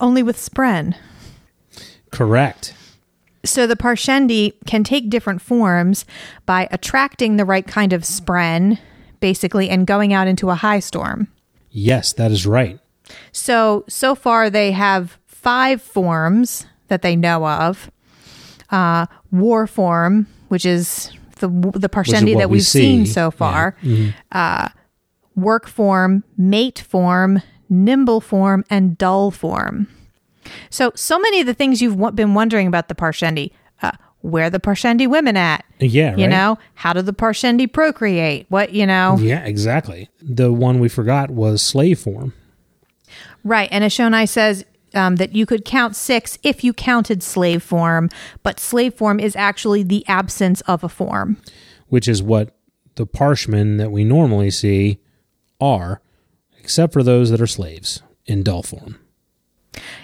only 0.00 0.22
with 0.22 0.36
Spren. 0.36 0.96
Correct. 2.10 2.74
So 3.44 3.66
the 3.66 3.76
Parshendi 3.76 4.54
can 4.66 4.82
take 4.82 5.10
different 5.10 5.40
forms 5.40 6.04
by 6.46 6.68
attracting 6.70 7.36
the 7.36 7.44
right 7.44 7.66
kind 7.66 7.92
of 7.92 8.02
Spren, 8.02 8.78
basically, 9.20 9.68
and 9.68 9.86
going 9.86 10.12
out 10.12 10.26
into 10.26 10.50
a 10.50 10.56
high 10.56 10.80
storm. 10.80 11.28
Yes, 11.70 12.12
that 12.14 12.32
is 12.32 12.46
right. 12.46 12.80
So, 13.32 13.84
so 13.88 14.14
far 14.14 14.50
they 14.50 14.72
have 14.72 15.18
five 15.26 15.80
forms 15.80 16.66
that 16.88 17.02
they 17.02 17.14
know 17.14 17.46
of. 17.46 17.90
Uh, 18.70 19.06
war 19.30 19.66
form, 19.66 20.26
which 20.48 20.66
is 20.66 21.10
the 21.38 21.48
the 21.74 21.88
Parshendi 21.88 22.36
that 22.38 22.50
we 22.50 22.56
we've 22.56 22.64
seen 22.66 23.06
so 23.06 23.30
far. 23.30 23.76
Mm-hmm. 23.82 24.10
Uh, 24.32 24.68
work 25.34 25.66
form, 25.68 26.24
mate 26.36 26.80
form, 26.80 27.42
nimble 27.68 28.20
form, 28.20 28.64
and 28.70 28.96
dull 28.98 29.30
form. 29.30 29.88
So, 30.70 30.92
so 30.94 31.18
many 31.18 31.40
of 31.40 31.46
the 31.46 31.54
things 31.54 31.82
you've 31.82 31.96
w- 31.96 32.12
been 32.12 32.34
wondering 32.34 32.66
about 32.66 32.88
the 32.88 32.94
Parshendi. 32.94 33.50
Uh, 33.82 33.92
where 34.22 34.50
the 34.50 34.58
Parshendi 34.58 35.08
women 35.08 35.36
at? 35.36 35.64
Yeah, 35.78 36.16
You 36.16 36.24
right? 36.24 36.30
know, 36.30 36.58
how 36.74 36.92
do 36.92 37.02
the 37.02 37.12
Parshendi 37.12 37.72
procreate? 37.72 38.46
What, 38.48 38.72
you 38.72 38.86
know? 38.86 39.16
Yeah, 39.20 39.44
exactly. 39.44 40.08
The 40.20 40.52
one 40.52 40.80
we 40.80 40.88
forgot 40.88 41.30
was 41.30 41.62
slave 41.62 42.00
form. 42.00 42.32
Right. 43.44 43.68
And 43.70 43.84
Ashonai 43.84 44.28
says 44.28 44.64
um, 44.96 45.16
that 45.16 45.34
you 45.34 45.46
could 45.46 45.64
count 45.64 45.94
six 45.94 46.38
if 46.42 46.64
you 46.64 46.72
counted 46.72 47.22
slave 47.22 47.62
form, 47.62 48.08
but 48.42 48.58
slave 48.58 48.94
form 48.94 49.20
is 49.20 49.36
actually 49.36 49.82
the 49.82 50.06
absence 50.08 50.62
of 50.62 50.82
a 50.82 50.88
form. 50.88 51.36
which 51.88 52.08
is 52.08 52.22
what 52.22 52.56
the 52.96 53.06
parshmen 53.06 53.76
that 53.76 53.90
we 53.90 54.04
normally 54.04 54.50
see 54.50 54.98
are, 55.60 56.00
except 56.58 56.92
for 56.92 57.02
those 57.02 57.30
that 57.30 57.40
are 57.40 57.46
slaves 57.46 58.02
in 58.26 58.42
dull 58.42 58.62
form. 58.62 58.98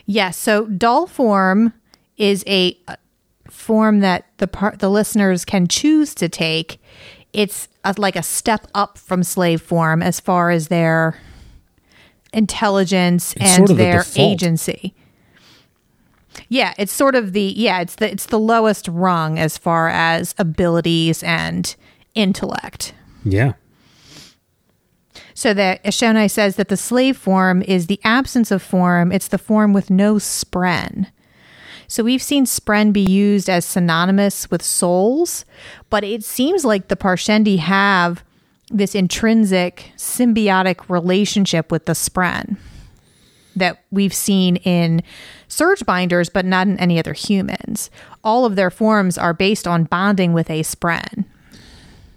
Yes. 0.06 0.37
So 0.37 0.66
dull 0.66 1.06
form 1.06 1.72
is 2.16 2.44
a, 2.46 2.78
a 2.88 2.96
form 3.50 4.00
that 4.00 4.26
the 4.38 4.46
par- 4.46 4.76
the 4.78 4.90
listeners 4.90 5.44
can 5.44 5.66
choose 5.66 6.14
to 6.16 6.28
take, 6.28 6.80
it's 7.32 7.68
a, 7.84 7.94
like 7.96 8.16
a 8.16 8.22
step 8.22 8.66
up 8.75 8.99
from 8.99 9.22
slave 9.22 9.62
form 9.62 10.02
as 10.02 10.20
far 10.20 10.50
as 10.50 10.68
their 10.68 11.18
intelligence 12.33 13.33
It's 13.35 13.43
and 13.45 13.57
sort 13.59 13.71
of 13.71 13.77
their 13.77 13.99
default. 13.99 14.19
agency. 14.33 14.95
Yeah, 16.49 16.73
it's 16.79 16.93
sort 16.93 17.15
of 17.15 17.33
the 17.33 17.43
yeah, 17.43 17.81
it's 17.81 17.97
the 17.97 18.11
it's 18.11 18.27
the 18.27 18.39
lowest 18.39 18.89
rung 18.89 19.39
as 19.39 19.59
far 19.59 19.89
as 19.89 20.35
abilities 20.39 21.23
and 21.23 21.75
intellect. 22.15 22.95
Yeah. 23.25 23.53
So 25.35 25.55
that 25.55 25.83
Ashonai 25.85 26.31
says 26.31 26.57
that 26.57 26.69
the 26.69 26.77
slave 26.77 27.17
form 27.17 27.62
is 27.62 27.87
the 27.87 28.01
absence 28.05 28.51
of 28.51 28.62
form, 28.62 29.12
it's 29.12 29.29
the 29.29 29.39
form 29.39 29.73
with 29.73 29.91
no 29.91 30.15
spren. 30.17 31.11
So 31.87 32.03
we've 32.03 32.23
seen 32.23 32.47
spren 32.47 32.93
be 32.93 33.03
used 33.03 33.51
as 33.51 33.67
synonymous 33.67 34.51
with 34.51 34.62
souls, 34.62 35.45
but 35.91 36.05
it 36.05 36.25
seems 36.25 36.65
like 36.65 36.89
the 36.89 36.97
Parshendi 36.97 37.59
have 37.59 38.25
this 38.71 38.95
intrinsic 38.95 39.92
symbiotic 39.97 40.88
relationship 40.88 41.71
with 41.71 41.87
the 41.87 41.92
spren 41.92 42.57
that 43.54 43.85
we've 43.90 44.14
seen 44.14 44.57
in 44.57 45.02
surge 45.49 45.85
binders, 45.85 46.28
but 46.28 46.45
not 46.45 46.66
in 46.66 46.78
any 46.78 46.99
other 46.99 47.12
humans. 47.12 47.90
All 48.25 48.45
of 48.45 48.57
their 48.57 48.71
forms 48.71 49.19
are 49.19 49.35
based 49.35 49.66
on 49.66 49.85
bonding 49.85 50.33
with 50.33 50.49
a 50.49 50.61
spren. 50.61 51.26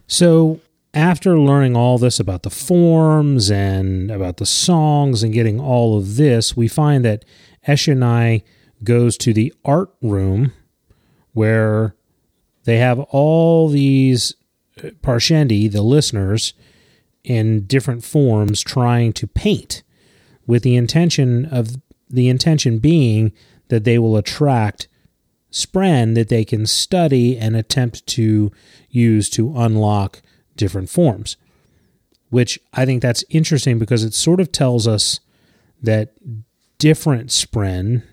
So 0.07 0.61
after 0.93 1.37
learning 1.37 1.75
all 1.75 1.97
this 1.97 2.19
about 2.19 2.43
the 2.43 2.49
forms 2.49 3.51
and 3.51 4.09
about 4.09 4.37
the 4.37 4.45
songs 4.45 5.23
and 5.23 5.33
getting 5.33 5.59
all 5.59 5.97
of 5.97 6.15
this, 6.15 6.55
we 6.55 6.67
find 6.67 7.03
that 7.03 7.25
Eshonai 7.67 8.43
goes 8.83 9.17
to 9.17 9.33
the 9.33 9.53
art 9.65 9.89
room 10.01 10.53
where 11.33 11.95
they 12.63 12.77
have 12.77 12.99
all 12.99 13.67
these 13.67 14.35
Parshendi, 14.77 15.71
the 15.71 15.81
listeners, 15.81 16.53
in 17.23 17.65
different 17.65 18.03
forms 18.03 18.61
trying 18.61 19.13
to 19.13 19.27
paint 19.27 19.83
with 20.45 20.63
the 20.63 20.75
intention 20.75 21.45
of 21.45 21.77
the 22.09 22.29
intention 22.29 22.77
being 22.79 23.31
that 23.69 23.83
they 23.83 23.97
will 23.97 24.15
attract 24.15 24.87
spren 25.51 26.15
that 26.15 26.29
they 26.29 26.45
can 26.45 26.65
study 26.65 27.37
and 27.37 27.55
attempt 27.55 28.05
to 28.05 28.51
use 28.89 29.29
to 29.29 29.57
unlock 29.57 30.21
different 30.55 30.89
forms. 30.89 31.37
Which 32.29 32.59
I 32.73 32.85
think 32.85 33.01
that's 33.01 33.23
interesting 33.29 33.79
because 33.79 34.03
it 34.03 34.13
sort 34.13 34.39
of 34.39 34.51
tells 34.51 34.87
us 34.87 35.21
that 35.81 36.13
different 36.77 37.29
spren 37.29 38.03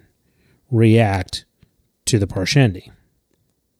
react 0.71 1.45
to 2.07 2.19
the 2.19 2.26
Parshendi. 2.26 2.90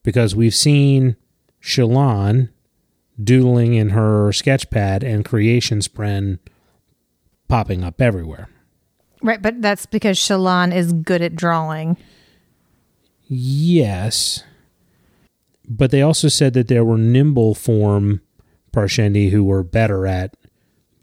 Because 0.03 0.35
we've 0.35 0.55
seen 0.55 1.15
Shallan 1.61 2.49
doodling 3.21 3.73
in 3.73 3.89
her 3.89 4.29
sketchpad 4.29 5.03
and 5.03 5.25
creation 5.25 5.79
spren 5.79 6.39
popping 7.47 7.83
up 7.83 8.01
everywhere. 8.01 8.49
Right, 9.21 9.41
but 9.41 9.61
that's 9.61 9.85
because 9.85 10.17
Shallan 10.17 10.75
is 10.75 10.91
good 10.93 11.21
at 11.21 11.35
drawing. 11.35 11.97
Yes. 13.27 14.43
But 15.67 15.91
they 15.91 16.01
also 16.01 16.27
said 16.27 16.53
that 16.53 16.67
there 16.67 16.83
were 16.83 16.97
nimble 16.97 17.55
form 17.55 18.21
Parshendi 18.73 19.29
who 19.29 19.43
were 19.43 19.63
better 19.63 20.05
at 20.05 20.35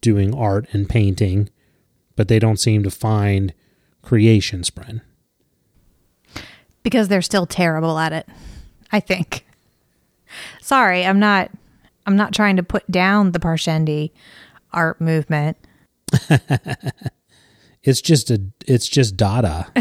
doing 0.00 0.34
art 0.34 0.66
and 0.72 0.88
painting, 0.88 1.48
but 2.16 2.28
they 2.28 2.38
don't 2.38 2.58
seem 2.58 2.82
to 2.82 2.90
find 2.90 3.54
creation 4.02 4.62
spren. 4.62 5.00
because 6.82 7.08
they're 7.08 7.22
still 7.22 7.46
terrible 7.46 7.98
at 7.98 8.12
it. 8.12 8.26
I 8.92 9.00
think. 9.00 9.44
Sorry, 10.60 11.04
I'm 11.04 11.18
not 11.20 11.50
I'm 12.10 12.16
not 12.16 12.34
trying 12.34 12.56
to 12.56 12.62
put 12.62 12.90
down 12.90 13.32
the 13.32 13.38
Parshendi 13.38 14.10
art 14.72 15.00
movement. 15.00 15.56
It's 17.82 18.00
just 18.00 18.30
a 18.30 18.42
it's 18.66 18.88
just 18.88 19.16
dada. 19.16 19.72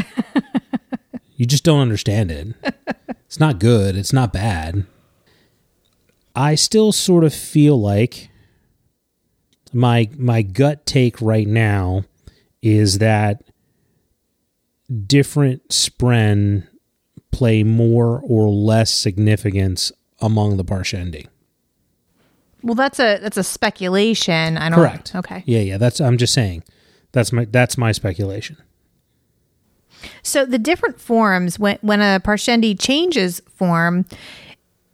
you 1.36 1.46
just 1.46 1.64
don't 1.64 1.82
understand 1.82 2.32
it. 2.32 2.56
It's 3.26 3.40
not 3.40 3.60
good, 3.60 3.96
it's 3.96 4.14
not 4.14 4.32
bad. 4.32 4.86
I 6.36 6.56
still 6.56 6.92
sort 6.92 7.24
of 7.24 7.34
feel 7.34 7.80
like 7.80 8.30
my 9.74 10.10
my 10.18 10.42
gut 10.42 10.86
take 10.86 11.22
right 11.22 11.48
now 11.48 12.06
is 12.62 13.00
that 13.00 13.44
different 15.06 15.70
spren 15.70 16.68
play 17.32 17.64
more 17.64 18.22
or 18.24 18.50
less 18.50 18.92
significance 18.94 19.92
among 20.22 20.58
the 20.58 20.66
Parshendi. 20.66 21.28
Well, 22.62 22.76
that's 22.76 23.00
a 23.00 23.20
that's 23.20 23.38
a 23.38 23.44
speculation. 23.44 24.58
I 24.58 24.70
don't 24.70 24.80
Correct. 24.80 25.16
Okay. 25.16 25.44
Yeah, 25.46 25.60
yeah, 25.60 25.78
that's 25.78 26.02
I'm 26.02 26.18
just 26.18 26.34
saying. 26.34 26.64
That's 27.12 27.32
my 27.32 27.46
that's 27.46 27.78
my 27.78 27.92
speculation. 27.92 28.58
So 30.24 30.46
the 30.46 30.60
different 30.60 31.00
forms 31.00 31.60
when 31.60 31.78
when 31.82 32.02
a 32.02 32.20
Parshendi 32.20 32.80
changes 32.80 33.42
form, 33.56 34.06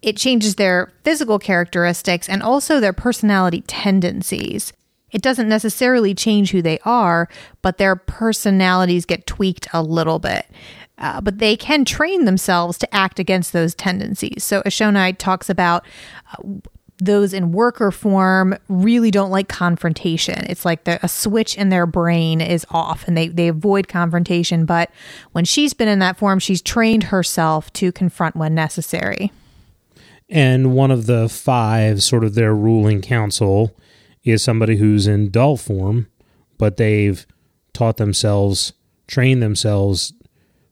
it 0.01 0.17
changes 0.17 0.55
their 0.55 0.93
physical 1.03 1.39
characteristics 1.39 2.29
and 2.29 2.43
also 2.43 2.79
their 2.79 2.93
personality 2.93 3.61
tendencies. 3.61 4.71
It 5.11 5.21
doesn't 5.21 5.47
necessarily 5.47 6.13
change 6.13 6.51
who 6.51 6.61
they 6.61 6.79
are, 6.79 7.29
but 7.61 7.77
their 7.77 7.95
personalities 7.95 9.05
get 9.05 9.25
tweaked 9.25 9.67
a 9.71 9.81
little 9.81 10.19
bit. 10.19 10.45
Uh, 10.97 11.19
but 11.21 11.39
they 11.39 11.57
can 11.57 11.83
train 11.85 12.25
themselves 12.25 12.77
to 12.77 12.95
act 12.95 13.19
against 13.19 13.51
those 13.51 13.75
tendencies. 13.75 14.43
So 14.43 14.61
Ashonai 14.61 15.17
talks 15.17 15.49
about 15.49 15.85
uh, 16.33 16.41
those 16.99 17.33
in 17.33 17.51
worker 17.51 17.91
form 17.91 18.57
really 18.69 19.11
don't 19.11 19.31
like 19.31 19.49
confrontation. 19.49 20.45
It's 20.49 20.63
like 20.63 20.85
the, 20.85 20.99
a 21.03 21.09
switch 21.09 21.57
in 21.57 21.69
their 21.69 21.85
brain 21.85 22.41
is 22.41 22.65
off 22.69 23.07
and 23.07 23.17
they, 23.17 23.27
they 23.27 23.47
avoid 23.49 23.87
confrontation. 23.87 24.65
But 24.65 24.89
when 25.33 25.45
she's 25.45 25.73
been 25.73 25.87
in 25.87 25.99
that 25.99 26.17
form, 26.17 26.39
she's 26.39 26.61
trained 26.61 27.03
herself 27.03 27.71
to 27.73 27.91
confront 27.91 28.35
when 28.35 28.55
necessary. 28.55 29.31
And 30.29 30.73
one 30.73 30.91
of 30.91 31.05
the 31.05 31.29
five, 31.29 32.01
sort 32.01 32.23
of 32.23 32.33
their 32.33 32.55
ruling 32.55 33.01
council, 33.01 33.75
is 34.23 34.43
somebody 34.43 34.77
who's 34.77 35.05
in 35.05 35.29
dull 35.29 35.57
form, 35.57 36.07
but 36.57 36.77
they've 36.77 37.25
taught 37.73 37.97
themselves, 37.97 38.73
trained 39.07 39.43
themselves 39.43 40.13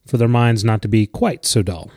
for 0.07 0.17
their 0.17 0.27
minds 0.27 0.63
not 0.63 0.81
to 0.81 0.87
be 0.87 1.05
quite 1.05 1.45
so 1.45 1.61
dull. 1.61 1.91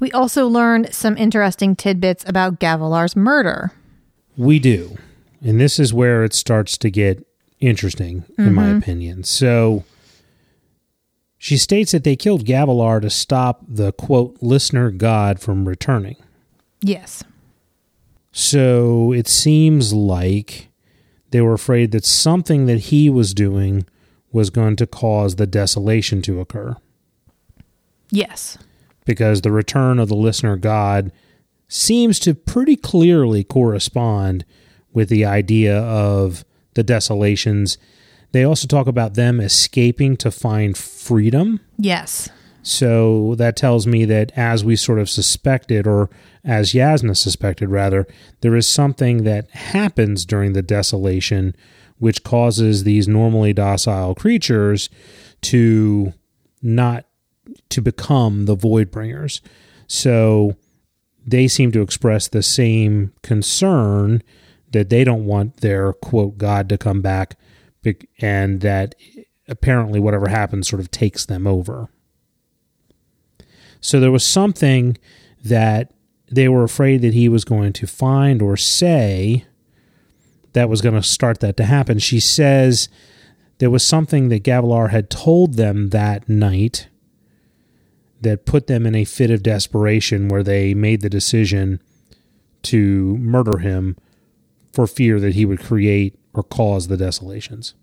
We 0.00 0.12
also 0.12 0.46
learned 0.46 0.94
some 0.94 1.16
interesting 1.16 1.76
tidbits 1.76 2.24
about 2.28 2.60
Gavilar's 2.60 3.16
murder. 3.16 3.72
We 4.36 4.58
do. 4.58 4.96
And 5.42 5.60
this 5.60 5.78
is 5.78 5.94
where 5.94 6.24
it 6.24 6.34
starts 6.34 6.76
to 6.78 6.90
get 6.90 7.26
interesting, 7.60 8.24
in 8.38 8.54
my 8.54 8.64
mm-hmm. 8.64 8.78
opinion. 8.78 9.24
So 9.24 9.84
she 11.38 11.56
states 11.56 11.92
that 11.92 12.04
they 12.04 12.16
killed 12.16 12.44
Gavilar 12.44 13.00
to 13.00 13.10
stop 13.10 13.62
the 13.66 13.92
quote 13.92 14.36
listener 14.40 14.90
god 14.90 15.40
from 15.40 15.66
returning. 15.66 16.16
Yes. 16.80 17.24
So 18.32 19.12
it 19.12 19.28
seems 19.28 19.92
like 19.92 20.68
they 21.30 21.40
were 21.40 21.54
afraid 21.54 21.92
that 21.92 22.04
something 22.04 22.66
that 22.66 22.78
he 22.78 23.08
was 23.08 23.32
doing 23.32 23.86
was 24.32 24.50
going 24.50 24.76
to 24.76 24.86
cause 24.86 25.36
the 25.36 25.46
desolation 25.46 26.20
to 26.22 26.40
occur 26.40 26.76
Yes. 28.10 28.58
Because 29.06 29.40
the 29.40 29.50
return 29.50 29.98
of 29.98 30.08
the 30.08 30.14
listener 30.14 30.56
god 30.56 31.10
seems 31.68 32.18
to 32.20 32.34
pretty 32.34 32.76
clearly 32.76 33.42
correspond 33.42 34.44
with 34.92 35.08
the 35.08 35.24
idea 35.24 35.78
of 35.78 36.44
the 36.74 36.82
desolations. 36.82 37.78
They 38.32 38.44
also 38.44 38.66
talk 38.66 38.86
about 38.86 39.14
them 39.14 39.40
escaping 39.40 40.16
to 40.18 40.30
find 40.30 40.76
freedom. 40.76 41.60
Yes. 41.78 42.28
So 42.62 43.36
that 43.36 43.56
tells 43.56 43.86
me 43.86 44.04
that 44.06 44.32
as 44.36 44.64
we 44.64 44.74
sort 44.74 44.98
of 44.98 45.08
suspected, 45.08 45.86
or 45.86 46.10
as 46.44 46.72
Jasnah 46.72 47.16
suspected 47.16 47.68
rather, 47.68 48.06
there 48.40 48.56
is 48.56 48.66
something 48.66 49.22
that 49.22 49.48
happens 49.50 50.24
during 50.24 50.52
the 50.52 50.62
desolation 50.62 51.54
which 51.98 52.24
causes 52.24 52.82
these 52.84 53.06
normally 53.06 53.52
docile 53.52 54.14
creatures 54.14 54.90
to 55.42 56.12
not 56.60 57.06
to 57.70 57.80
become 57.80 58.46
the 58.46 58.54
void 58.54 58.90
bringers. 58.90 59.40
So 59.86 60.56
they 61.26 61.48
seem 61.48 61.72
to 61.72 61.82
express 61.82 62.28
the 62.28 62.42
same 62.42 63.12
concern 63.22 64.22
that 64.72 64.90
they 64.90 65.04
don't 65.04 65.26
want 65.26 65.58
their 65.58 65.92
quote 65.92 66.38
God 66.38 66.68
to 66.68 66.78
come 66.78 67.02
back 67.02 67.36
and 68.20 68.60
that 68.62 68.94
apparently 69.48 70.00
whatever 70.00 70.28
happens 70.28 70.68
sort 70.68 70.80
of 70.80 70.90
takes 70.90 71.24
them 71.24 71.46
over. 71.46 71.88
So 73.80 74.00
there 74.00 74.10
was 74.10 74.26
something 74.26 74.98
that 75.44 75.92
they 76.28 76.48
were 76.48 76.64
afraid 76.64 77.02
that 77.02 77.14
he 77.14 77.28
was 77.28 77.44
going 77.44 77.72
to 77.74 77.86
find 77.86 78.42
or 78.42 78.56
say 78.56 79.44
that 80.52 80.68
was 80.68 80.80
going 80.80 80.94
to 80.94 81.02
start 81.02 81.40
that 81.40 81.56
to 81.58 81.64
happen. 81.64 81.98
She 81.98 82.18
says 82.18 82.88
there 83.58 83.70
was 83.70 83.86
something 83.86 84.28
that 84.30 84.42
Gavilar 84.42 84.90
had 84.90 85.10
told 85.10 85.54
them 85.54 85.90
that 85.90 86.28
night 86.28 86.88
that 88.20 88.46
put 88.46 88.66
them 88.66 88.86
in 88.86 88.94
a 88.94 89.04
fit 89.04 89.30
of 89.30 89.42
desperation 89.42 90.28
where 90.28 90.42
they 90.42 90.74
made 90.74 91.00
the 91.00 91.10
decision 91.10 91.80
to 92.62 93.16
murder 93.18 93.58
him 93.58 93.96
for 94.72 94.86
fear 94.86 95.20
that 95.20 95.34
he 95.34 95.44
would 95.44 95.60
create 95.60 96.18
or 96.34 96.42
cause 96.42 96.88
the 96.88 96.96
desolations. 96.96 97.74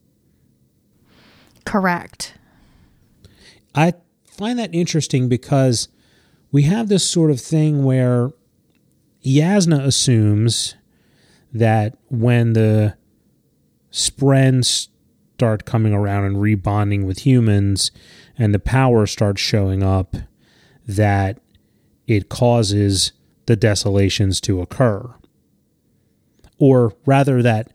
Correct. 1.65 2.33
I 3.73 3.93
find 4.25 4.59
that 4.59 4.73
interesting 4.73 5.29
because 5.29 5.87
we 6.51 6.63
have 6.63 6.89
this 6.89 7.07
sort 7.09 7.31
of 7.31 7.39
thing 7.41 7.83
where 7.83 8.31
Jasnah 9.25 9.85
assumes 9.85 10.75
that 11.53 11.97
when 12.09 12.53
the 12.53 12.95
Sprens 13.91 14.89
start 15.35 15.65
coming 15.65 15.93
around 15.93 16.25
and 16.25 16.37
rebonding 16.37 17.05
with 17.05 17.25
humans 17.25 17.91
and 18.37 18.53
the 18.53 18.59
power 18.59 19.05
starts 19.05 19.41
showing 19.41 19.83
up, 19.83 20.15
that 20.87 21.39
it 22.07 22.29
causes 22.29 23.11
the 23.45 23.55
desolations 23.55 24.41
to 24.41 24.61
occur. 24.61 25.13
Or 26.57 26.93
rather, 27.05 27.41
that 27.41 27.71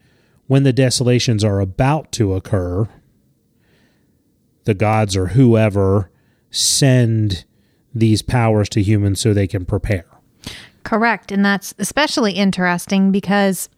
when 0.46 0.62
the 0.62 0.72
desolations 0.72 1.44
are 1.44 1.60
about 1.60 2.10
to 2.12 2.34
occur, 2.34 2.88
the 4.64 4.74
gods 4.74 5.16
or 5.16 5.28
whoever 5.28 6.10
send 6.50 7.44
these 7.94 8.22
powers 8.22 8.68
to 8.70 8.82
humans 8.82 9.20
so 9.20 9.32
they 9.32 9.46
can 9.46 9.64
prepare. 9.64 10.06
Correct. 10.84 11.32
And 11.32 11.44
that's 11.44 11.74
especially 11.78 12.32
interesting 12.32 13.12
because 13.12 13.68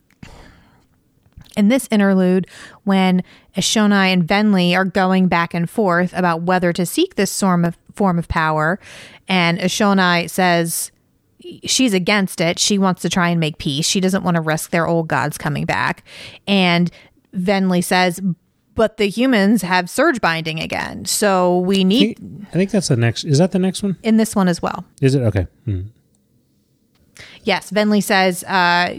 in 1.57 1.69
this 1.69 1.89
interlude, 1.91 2.47
when 2.85 3.23
Ashonai 3.57 4.13
and 4.13 4.27
Venli 4.27 4.75
are 4.75 4.85
going 4.85 5.29
back 5.29 5.55
and 5.55 5.69
forth 5.69 6.13
about 6.17 6.43
whether 6.43 6.73
to 6.73 6.87
seek 6.87 7.17
this 7.17 7.39
form 7.39 7.65
of, 7.65 7.77
form 7.95 8.19
of 8.19 8.29
power, 8.29 8.79
and 9.29 9.59
Ashonai 9.59 10.31
says 10.31 10.93
she's 11.65 11.95
against 11.95 12.41
it. 12.41 12.59
She 12.59 12.79
wants 12.79 13.03
to 13.03 13.09
try 13.09 13.29
and 13.31 13.41
make 13.41 13.59
peace. 13.59 13.87
She 13.87 14.01
doesn't 14.01 14.23
want 14.23 14.37
to 14.37 14.41
risk 14.41 14.71
their 14.71 14.87
old 14.87 15.09
gods 15.09 15.39
coming 15.39 15.65
back. 15.65 16.05
And 16.47 16.91
Venli 17.35 17.83
says, 17.83 18.21
but 18.75 18.97
the 18.97 19.07
humans 19.07 19.63
have 19.63 19.91
surge 19.91 20.21
binding 20.21 20.61
again. 20.61 21.05
So 21.05 21.59
we 21.59 21.85
need 21.85 22.19
I 22.49 22.53
think 22.53 22.71
that's 22.71 22.89
the 22.89 22.97
next. 22.97 23.25
Is 23.25 23.39
that 23.39 23.53
the 23.53 23.59
next 23.59 23.83
one? 23.83 23.97
in 24.03 24.17
this 24.17 24.35
one 24.35 24.49
as 24.49 24.63
well. 24.63 24.85
Is 25.01 25.15
it 25.15 25.23
okay? 25.23 25.47
Hmm. 25.65 25.83
Yes, 27.43 27.71
Venli 27.71 28.03
says, 28.03 28.45
uh, 28.45 28.95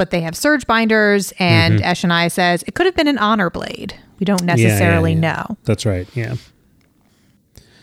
but 0.00 0.08
they 0.08 0.22
have 0.22 0.34
surge 0.34 0.66
binders, 0.66 1.30
and 1.38 1.78
Mm-hmm. 1.78 1.84
Eshonai 1.84 2.32
says 2.32 2.64
it 2.66 2.74
could 2.74 2.86
have 2.86 2.96
been 2.96 3.06
an 3.06 3.18
honor 3.18 3.50
blade. 3.50 4.00
We 4.18 4.24
don't 4.24 4.44
necessarily 4.44 5.12
yeah. 5.12 5.20
know. 5.20 5.58
That's 5.64 5.84
right. 5.84 6.08
Yeah. 6.16 6.36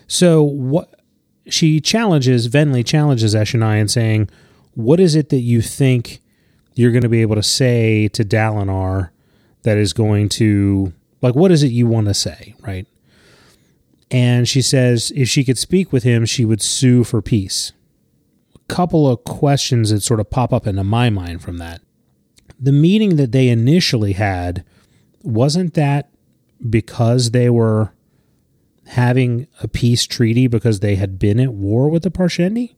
So 0.08 0.42
what 0.42 1.00
she 1.48 1.80
challenges 1.80 2.48
Venli 2.48 2.84
challenges 2.84 3.36
Eshonai 3.36 3.80
and 3.80 3.92
saying, 3.92 4.32
"What 4.74 5.00
is 5.00 5.14
it 5.14 5.30
that 5.30 5.42
you 5.42 5.62
think 5.62 6.24
you're 6.74 6.90
going 6.90 7.04
to 7.04 7.10
be 7.10 7.22
able 7.22 7.36
to 7.36 7.44
say 7.44 8.08
to 8.08 8.26
Dalinar 8.26 9.12
that 9.62 9.78
is 9.78 9.94
going 9.94 10.28
to 10.30 10.94
like 11.22 11.36
what 11.36 11.52
is 11.52 11.62
it 11.62 11.68
you 11.68 11.86
want 11.86 12.08
to 12.08 12.16
say, 12.16 12.56
right?" 12.62 12.88
And 14.10 14.48
she 14.48 14.64
says 14.64 15.12
if 15.16 15.30
she 15.30 15.44
could 15.44 15.60
speak 15.60 15.94
with 15.94 16.02
him, 16.02 16.26
she 16.26 16.46
would 16.46 16.64
sue 16.64 17.04
for 17.04 17.22
peace. 17.22 17.74
A 18.56 18.74
couple 18.74 19.08
of 19.08 19.24
questions 19.24 19.92
that 19.92 20.02
sort 20.02 20.20
of 20.20 20.32
pop 20.32 20.52
up 20.52 20.66
into 20.66 20.84
my 20.84 21.12
mind 21.12 21.44
from 21.44 21.58
that. 21.58 21.82
The 22.60 22.72
meeting 22.72 23.18
that 23.18 23.32
they 23.32 23.50
initially 23.50 24.14
had 24.14 24.64
wasn't 25.24 25.74
that 25.76 26.10
because 26.70 27.32
they 27.32 27.50
were 27.50 27.94
having 28.88 29.48
a 29.62 29.68
peace 29.68 30.06
treaty 30.06 30.48
because 30.48 30.80
they 30.80 30.96
had 30.96 31.20
been 31.20 31.40
at 31.40 31.54
war 31.54 31.90
with 31.90 32.04
the 32.04 32.12
Parshendi? 32.12 32.74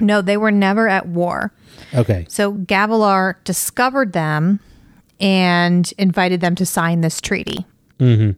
No, 0.00 0.20
they 0.20 0.36
were 0.36 0.50
never 0.50 0.88
at 0.88 1.06
war. 1.06 1.52
Okay. 1.94 2.26
So 2.28 2.52
Gavilar 2.54 3.36
discovered 3.44 4.12
them 4.12 4.60
and 5.20 5.92
invited 5.98 6.40
them 6.40 6.54
to 6.56 6.66
sign 6.66 7.00
this 7.00 7.20
treaty. 7.20 7.66
Mm-hmm. 7.98 8.32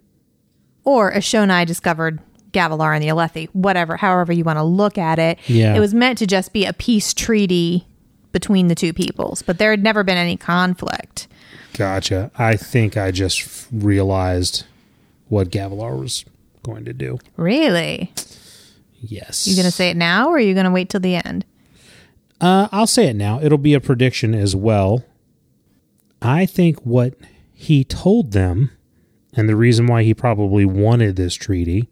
Or 0.84 1.12
Eshonai 1.12 1.66
discovered 1.66 2.20
Gavilar 2.52 2.94
and 2.94 3.02
the 3.02 3.08
Alethi, 3.08 3.48
whatever, 3.52 3.96
however 3.96 4.32
you 4.32 4.44
want 4.44 4.58
to 4.58 4.62
look 4.62 4.98
at 4.98 5.18
it. 5.18 5.38
Yeah. 5.46 5.74
It 5.74 5.80
was 5.80 5.94
meant 5.94 6.18
to 6.18 6.26
just 6.26 6.52
be 6.52 6.64
a 6.64 6.72
peace 6.72 7.12
treaty 7.12 7.86
between 8.32 8.68
the 8.68 8.74
two 8.74 8.92
peoples, 8.92 9.42
but 9.42 9.58
there 9.58 9.70
had 9.70 9.82
never 9.82 10.02
been 10.04 10.16
any 10.16 10.36
conflict. 10.36 11.28
Gotcha. 11.74 12.30
I 12.36 12.56
think 12.56 12.96
I 12.96 13.10
just 13.10 13.68
realized 13.72 14.64
what 15.28 15.50
Gavilar 15.50 15.98
was 15.98 16.24
going 16.62 16.84
to 16.84 16.92
do. 16.92 17.18
Really? 17.36 18.12
Yes. 19.00 19.46
You 19.46 19.54
going 19.54 19.64
to 19.64 19.70
say 19.70 19.90
it 19.90 19.96
now 19.96 20.28
or 20.28 20.36
are 20.36 20.40
you 20.40 20.54
going 20.54 20.64
to 20.64 20.70
wait 20.70 20.90
till 20.90 21.00
the 21.00 21.16
end? 21.16 21.44
Uh, 22.40 22.68
I'll 22.72 22.86
say 22.86 23.06
it 23.06 23.16
now. 23.16 23.40
It'll 23.40 23.58
be 23.58 23.74
a 23.74 23.80
prediction 23.80 24.34
as 24.34 24.56
well. 24.56 25.04
I 26.22 26.46
think 26.46 26.80
what 26.80 27.14
he 27.54 27.84
told 27.84 28.32
them, 28.32 28.70
and 29.34 29.48
the 29.48 29.56
reason 29.56 29.86
why 29.86 30.02
he 30.02 30.14
probably 30.14 30.64
wanted 30.64 31.16
this 31.16 31.34
treaty, 31.34 31.88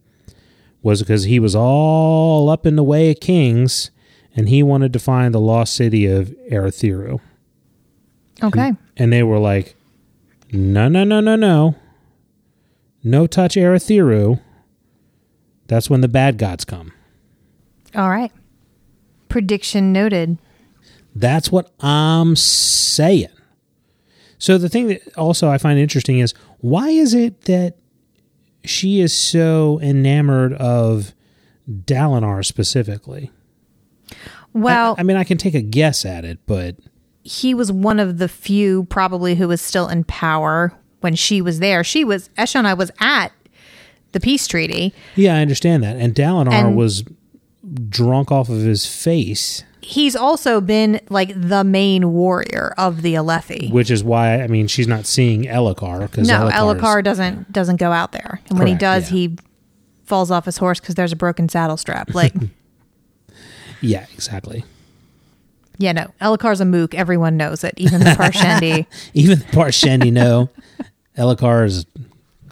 was 0.82 1.00
because 1.00 1.24
he 1.24 1.38
was 1.38 1.54
all 1.54 2.48
up 2.48 2.66
in 2.66 2.76
the 2.76 2.84
way 2.84 3.10
of 3.10 3.20
kings, 3.20 3.90
and 4.34 4.48
he 4.48 4.62
wanted 4.62 4.92
to 4.92 4.98
find 4.98 5.34
the 5.34 5.40
lost 5.40 5.74
city 5.74 6.06
of 6.06 6.28
Urithiru. 6.50 7.20
Okay. 8.42 8.72
And 8.96 9.12
they 9.12 9.22
were 9.22 9.38
like, 9.38 9.74
no, 10.52 10.88
no, 10.88 11.04
no, 11.04 11.20
no, 11.20 11.36
no. 11.36 11.74
No 13.02 13.26
touch 13.26 13.54
Urithiru. 13.54 14.40
That's 15.66 15.90
when 15.90 16.00
the 16.00 16.08
bad 16.08 16.38
gods 16.38 16.64
come. 16.64 16.92
All 17.94 18.08
right. 18.08 18.32
Prediction 19.28 19.92
noted. 19.92 20.38
That's 21.14 21.50
what 21.50 21.70
I'm 21.80 22.36
saying. 22.36 23.28
So 24.38 24.56
the 24.56 24.68
thing 24.68 24.86
that 24.88 25.16
also 25.16 25.48
I 25.48 25.58
find 25.58 25.78
interesting 25.78 26.20
is 26.20 26.32
why 26.58 26.90
is 26.90 27.12
it 27.12 27.42
that 27.42 27.76
she 28.64 29.00
is 29.00 29.12
so 29.12 29.80
enamored 29.80 30.52
of 30.54 31.12
Dalinar 31.68 32.44
specifically? 32.44 33.30
Well, 34.54 34.94
I, 34.98 35.00
I 35.00 35.04
mean, 35.04 35.16
I 35.16 35.24
can 35.24 35.38
take 35.38 35.54
a 35.54 35.60
guess 35.62 36.04
at 36.04 36.24
it, 36.24 36.38
but 36.46 36.76
he 37.22 37.54
was 37.54 37.70
one 37.70 38.00
of 38.00 38.18
the 38.18 38.28
few 38.28 38.84
probably 38.84 39.34
who 39.34 39.48
was 39.48 39.60
still 39.60 39.88
in 39.88 40.04
power 40.04 40.72
when 41.00 41.14
she 41.14 41.40
was 41.42 41.58
there. 41.58 41.84
She 41.84 42.04
was 42.04 42.28
Eshonai 42.38 42.76
was 42.76 42.90
at 43.00 43.28
the 44.12 44.20
peace 44.20 44.46
treaty. 44.48 44.94
yeah, 45.16 45.36
I 45.36 45.40
understand 45.42 45.82
that. 45.82 45.96
And 45.96 46.14
Dalinar 46.14 46.52
And- 46.52 46.76
was 46.76 47.04
drunk 47.88 48.32
off 48.32 48.48
of 48.48 48.60
his 48.62 48.86
face, 48.86 49.64
He's 49.80 50.16
also 50.16 50.60
been 50.60 51.00
like 51.08 51.32
the 51.34 51.64
main 51.64 52.12
warrior 52.12 52.74
of 52.76 53.00
the 53.02 53.14
Alethi. 53.14 53.70
which 53.72 53.90
is 53.90 54.02
why 54.04 54.42
I 54.42 54.46
mean 54.46 54.66
she's 54.66 54.88
not 54.88 55.06
seeing 55.06 55.44
Elhokar 55.44 56.10
because 56.10 56.28
No, 56.28 56.48
Elhokar 56.52 57.02
doesn't 57.04 57.50
doesn't 57.52 57.76
go 57.76 57.90
out 57.92 58.12
there, 58.12 58.40
and 58.50 58.58
when 58.58 58.68
he 58.68 58.74
does, 58.74 59.10
yeah. 59.10 59.16
he 59.16 59.36
falls 60.04 60.30
off 60.30 60.44
his 60.46 60.56
horse 60.58 60.80
because 60.80 60.94
there's 60.94 61.12
a 61.12 61.16
broken 61.16 61.48
saddle 61.48 61.76
strap. 61.76 62.12
Like, 62.14 62.34
Yeah, 63.80 64.06
exactly. 64.14 64.64
yeah, 65.78 65.92
no, 65.92 66.12
Elhokar's 66.20 66.60
a 66.60 66.64
mook. 66.64 66.94
Everyone 66.94 67.36
knows 67.36 67.64
it, 67.64 67.74
even 67.76 68.00
the 68.00 68.10
Parshendi. 68.10 68.86
Even 69.14 69.38
the 69.38 69.44
Parshendi 69.46 70.12
know 70.12 70.50
Elhokar 71.16 71.66
is 71.66 71.86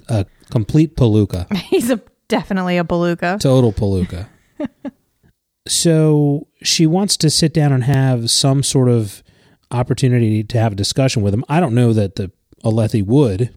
a 0.09 0.27
complete 0.51 0.97
palooka. 0.97 1.53
He's 1.57 1.91
a 1.91 2.01
definitely 2.29 2.77
a 2.77 2.85
beluga. 2.85 3.39
Total 3.41 3.73
palooka. 3.73 4.29
so 5.69 6.47
she 6.63 6.87
wants 6.87 7.17
to 7.19 7.31
sit 7.31 7.53
down 7.53 7.73
and 7.73 7.85
have 7.85 8.31
some 8.31 8.63
sort 8.63 8.89
of 8.89 9.23
opportunity 9.71 10.45
to 10.45 10.59
have 10.59 10.73
a 10.73 10.77
discussion 10.77 11.23
with 11.23 11.35
him. 11.35 11.45
I 11.49 11.61
don't 11.61 11.75
know 11.75 11.93
that 11.93 12.17
the 12.17 12.31
Alethi 12.65 13.05
would, 13.05 13.57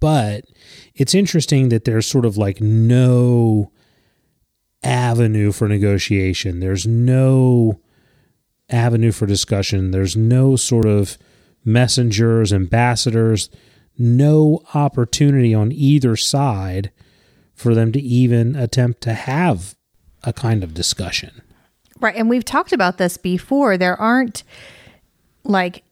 but 0.00 0.44
it's 0.94 1.14
interesting 1.14 1.68
that 1.68 1.84
there's 1.84 2.06
sort 2.06 2.24
of 2.24 2.36
like 2.36 2.60
no 2.60 3.70
avenue 4.82 5.52
for 5.52 5.68
negotiation. 5.68 6.60
There's 6.60 6.86
no 6.86 7.80
avenue 8.68 9.12
for 9.12 9.26
discussion. 9.26 9.90
There's 9.90 10.16
no 10.16 10.56
sort 10.56 10.86
of 10.86 11.18
messengers, 11.64 12.52
ambassadors, 12.52 13.50
no 13.98 14.62
opportunity 14.74 15.54
on 15.54 15.72
either 15.72 16.16
side 16.16 16.90
for 17.54 17.74
them 17.74 17.92
to 17.92 18.00
even 18.00 18.56
attempt 18.56 19.02
to 19.02 19.12
have 19.12 19.76
a 20.24 20.32
kind 20.32 20.64
of 20.64 20.72
discussion. 20.72 21.42
Right. 22.00 22.16
And 22.16 22.30
we've 22.30 22.44
talked 22.44 22.72
about 22.72 22.96
this 22.96 23.18
before. 23.18 23.76
There 23.76 24.00
aren't 24.00 24.42
like 25.44 25.82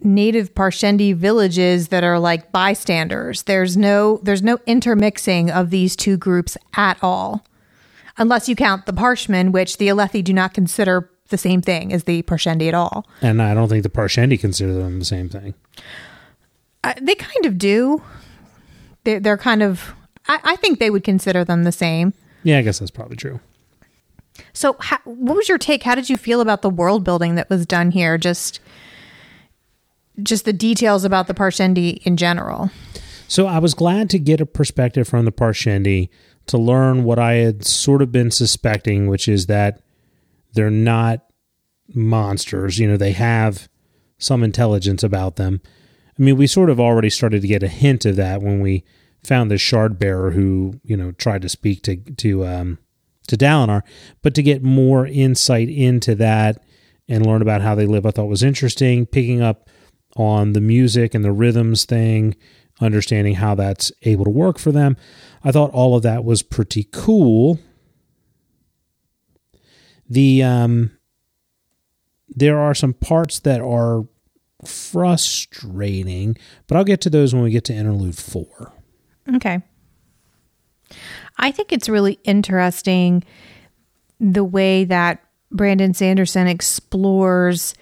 native 0.00 0.54
Parshendi 0.54 1.14
villages 1.14 1.88
that 1.88 2.04
are 2.04 2.20
like 2.20 2.52
bystanders. 2.52 3.42
There's 3.44 3.76
no 3.76 4.20
there's 4.22 4.42
no 4.42 4.58
intermixing 4.66 5.50
of 5.50 5.70
these 5.70 5.96
two 5.96 6.16
groups 6.16 6.56
at 6.76 6.98
all. 7.02 7.44
Unless 8.18 8.48
you 8.48 8.56
count 8.56 8.86
the 8.86 8.92
Parshmen, 8.92 9.52
which 9.52 9.76
the 9.76 9.88
Alethi 9.88 10.24
do 10.24 10.32
not 10.32 10.54
consider 10.54 11.10
the 11.28 11.38
same 11.38 11.60
thing 11.60 11.92
as 11.92 12.04
the 12.04 12.22
Parshendi 12.22 12.68
at 12.68 12.74
all. 12.74 13.06
And 13.20 13.42
I 13.42 13.52
don't 13.52 13.68
think 13.68 13.82
the 13.82 13.90
Parshendi 13.90 14.40
consider 14.40 14.72
them 14.72 14.98
the 14.98 15.04
same 15.04 15.28
thing. 15.28 15.54
Uh, 16.84 16.94
they 17.00 17.14
kind 17.14 17.44
of 17.46 17.58
do. 17.58 18.02
They're, 19.04 19.20
they're 19.20 19.36
kind 19.36 19.62
of 19.62 19.94
I, 20.28 20.40
I 20.42 20.56
think 20.56 20.78
they 20.78 20.90
would 20.90 21.04
consider 21.04 21.44
them 21.44 21.64
the 21.64 21.72
same. 21.72 22.12
Yeah, 22.42 22.58
I 22.58 22.62
guess 22.62 22.78
that's 22.78 22.90
probably 22.90 23.16
true. 23.16 23.40
So, 24.52 24.76
how, 24.80 24.98
what 25.04 25.36
was 25.36 25.48
your 25.48 25.58
take? 25.58 25.82
How 25.82 25.94
did 25.94 26.10
you 26.10 26.16
feel 26.16 26.40
about 26.40 26.62
the 26.62 26.70
world 26.70 27.04
building 27.04 27.36
that 27.36 27.48
was 27.48 27.64
done 27.64 27.90
here? 27.90 28.18
Just, 28.18 28.60
just 30.22 30.44
the 30.44 30.52
details 30.52 31.04
about 31.04 31.26
the 31.26 31.34
Parshendi 31.34 32.02
in 32.04 32.16
general. 32.16 32.70
So 33.28 33.46
I 33.46 33.58
was 33.58 33.74
glad 33.74 34.08
to 34.10 34.18
get 34.18 34.40
a 34.40 34.46
perspective 34.46 35.08
from 35.08 35.24
the 35.24 35.32
Parshendi 35.32 36.10
to 36.46 36.58
learn 36.58 37.04
what 37.04 37.18
I 37.18 37.34
had 37.34 37.64
sort 37.64 38.02
of 38.02 38.12
been 38.12 38.30
suspecting, 38.30 39.08
which 39.08 39.28
is 39.28 39.46
that 39.46 39.80
they're 40.54 40.70
not 40.70 41.24
monsters. 41.94 42.78
You 42.78 42.88
know, 42.88 42.96
they 42.96 43.12
have 43.12 43.68
some 44.18 44.42
intelligence 44.42 45.02
about 45.02 45.36
them. 45.36 45.60
I 46.18 46.22
mean, 46.22 46.36
we 46.36 46.46
sort 46.46 46.70
of 46.70 46.80
already 46.80 47.10
started 47.10 47.42
to 47.42 47.48
get 47.48 47.62
a 47.62 47.68
hint 47.68 48.06
of 48.06 48.16
that 48.16 48.40
when 48.42 48.60
we 48.60 48.84
found 49.22 49.50
the 49.50 49.58
shard 49.58 49.98
bearer 49.98 50.30
who, 50.30 50.80
you 50.82 50.96
know, 50.96 51.12
tried 51.12 51.42
to 51.42 51.48
speak 51.48 51.82
to 51.82 51.96
to 51.96 52.46
um, 52.46 52.78
to 53.28 53.36
Dalinar, 53.36 53.82
but 54.22 54.34
to 54.34 54.42
get 54.42 54.62
more 54.62 55.06
insight 55.06 55.68
into 55.68 56.14
that 56.14 56.62
and 57.08 57.26
learn 57.26 57.42
about 57.42 57.60
how 57.60 57.74
they 57.74 57.86
live, 57.86 58.06
I 58.06 58.10
thought 58.10 58.26
was 58.26 58.42
interesting. 58.42 59.04
Picking 59.04 59.42
up 59.42 59.68
on 60.16 60.54
the 60.54 60.60
music 60.60 61.14
and 61.14 61.24
the 61.24 61.32
rhythms 61.32 61.84
thing, 61.84 62.34
understanding 62.80 63.34
how 63.34 63.54
that's 63.54 63.90
able 64.02 64.24
to 64.24 64.30
work 64.30 64.58
for 64.58 64.72
them. 64.72 64.96
I 65.44 65.52
thought 65.52 65.70
all 65.70 65.96
of 65.96 66.02
that 66.02 66.24
was 66.24 66.42
pretty 66.42 66.88
cool. 66.92 67.58
The 70.08 70.42
um, 70.42 70.96
there 72.28 72.58
are 72.58 72.74
some 72.74 72.92
parts 72.92 73.40
that 73.40 73.60
are 73.60 74.06
frustrating, 74.64 76.36
but 76.66 76.76
I'll 76.76 76.84
get 76.84 77.00
to 77.02 77.10
those 77.10 77.34
when 77.34 77.42
we 77.42 77.50
get 77.50 77.64
to 77.64 77.74
interlude 77.74 78.16
four. 78.16 78.72
Okay. 79.34 79.62
I 81.38 81.50
think 81.50 81.72
it's 81.72 81.88
really 81.88 82.18
interesting 82.24 83.24
the 84.20 84.44
way 84.44 84.84
that 84.84 85.22
Brandon 85.50 85.94
Sanderson 85.94 86.46
explores 86.46 87.74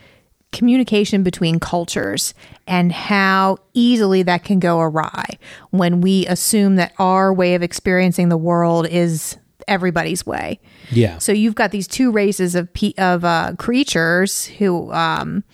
communication 0.55 1.23
between 1.23 1.61
cultures 1.61 2.33
and 2.67 2.93
how 2.93 3.59
easily 3.75 4.23
that 4.23 4.45
can 4.45 4.59
go 4.59 4.81
awry 4.81 5.25
when 5.71 6.01
we 6.01 6.27
assume 6.29 6.77
that 6.77 6.95
our 6.99 7.35
way 7.35 7.55
of 7.55 7.63
experiencing 7.63 8.31
the 8.31 8.37
world 8.39 8.87
is 8.87 9.37
everybody's 9.69 10.25
way. 10.25 10.61
Yeah. 10.91 11.19
So 11.19 11.33
you've 11.33 11.55
got 11.55 11.73
these 11.73 11.89
two 11.89 12.11
races 12.11 12.55
of 12.55 12.73
pe- 12.73 12.95
of 12.97 13.25
uh, 13.25 13.55
creatures 13.59 14.47
who 14.47 14.93
um, 14.93 15.45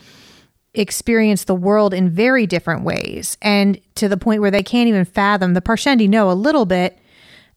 experience 0.74 1.44
the 1.44 1.54
world 1.54 1.94
in 1.94 2.10
very 2.10 2.46
different 2.46 2.84
ways, 2.84 3.36
and 3.42 3.80
to 3.96 4.08
the 4.08 4.16
point 4.16 4.40
where 4.40 4.50
they 4.50 4.62
can't 4.62 4.88
even 4.88 5.04
fathom. 5.04 5.54
The 5.54 5.62
Parshendi 5.62 6.08
know 6.08 6.30
a 6.30 6.32
little 6.32 6.66
bit 6.66 6.98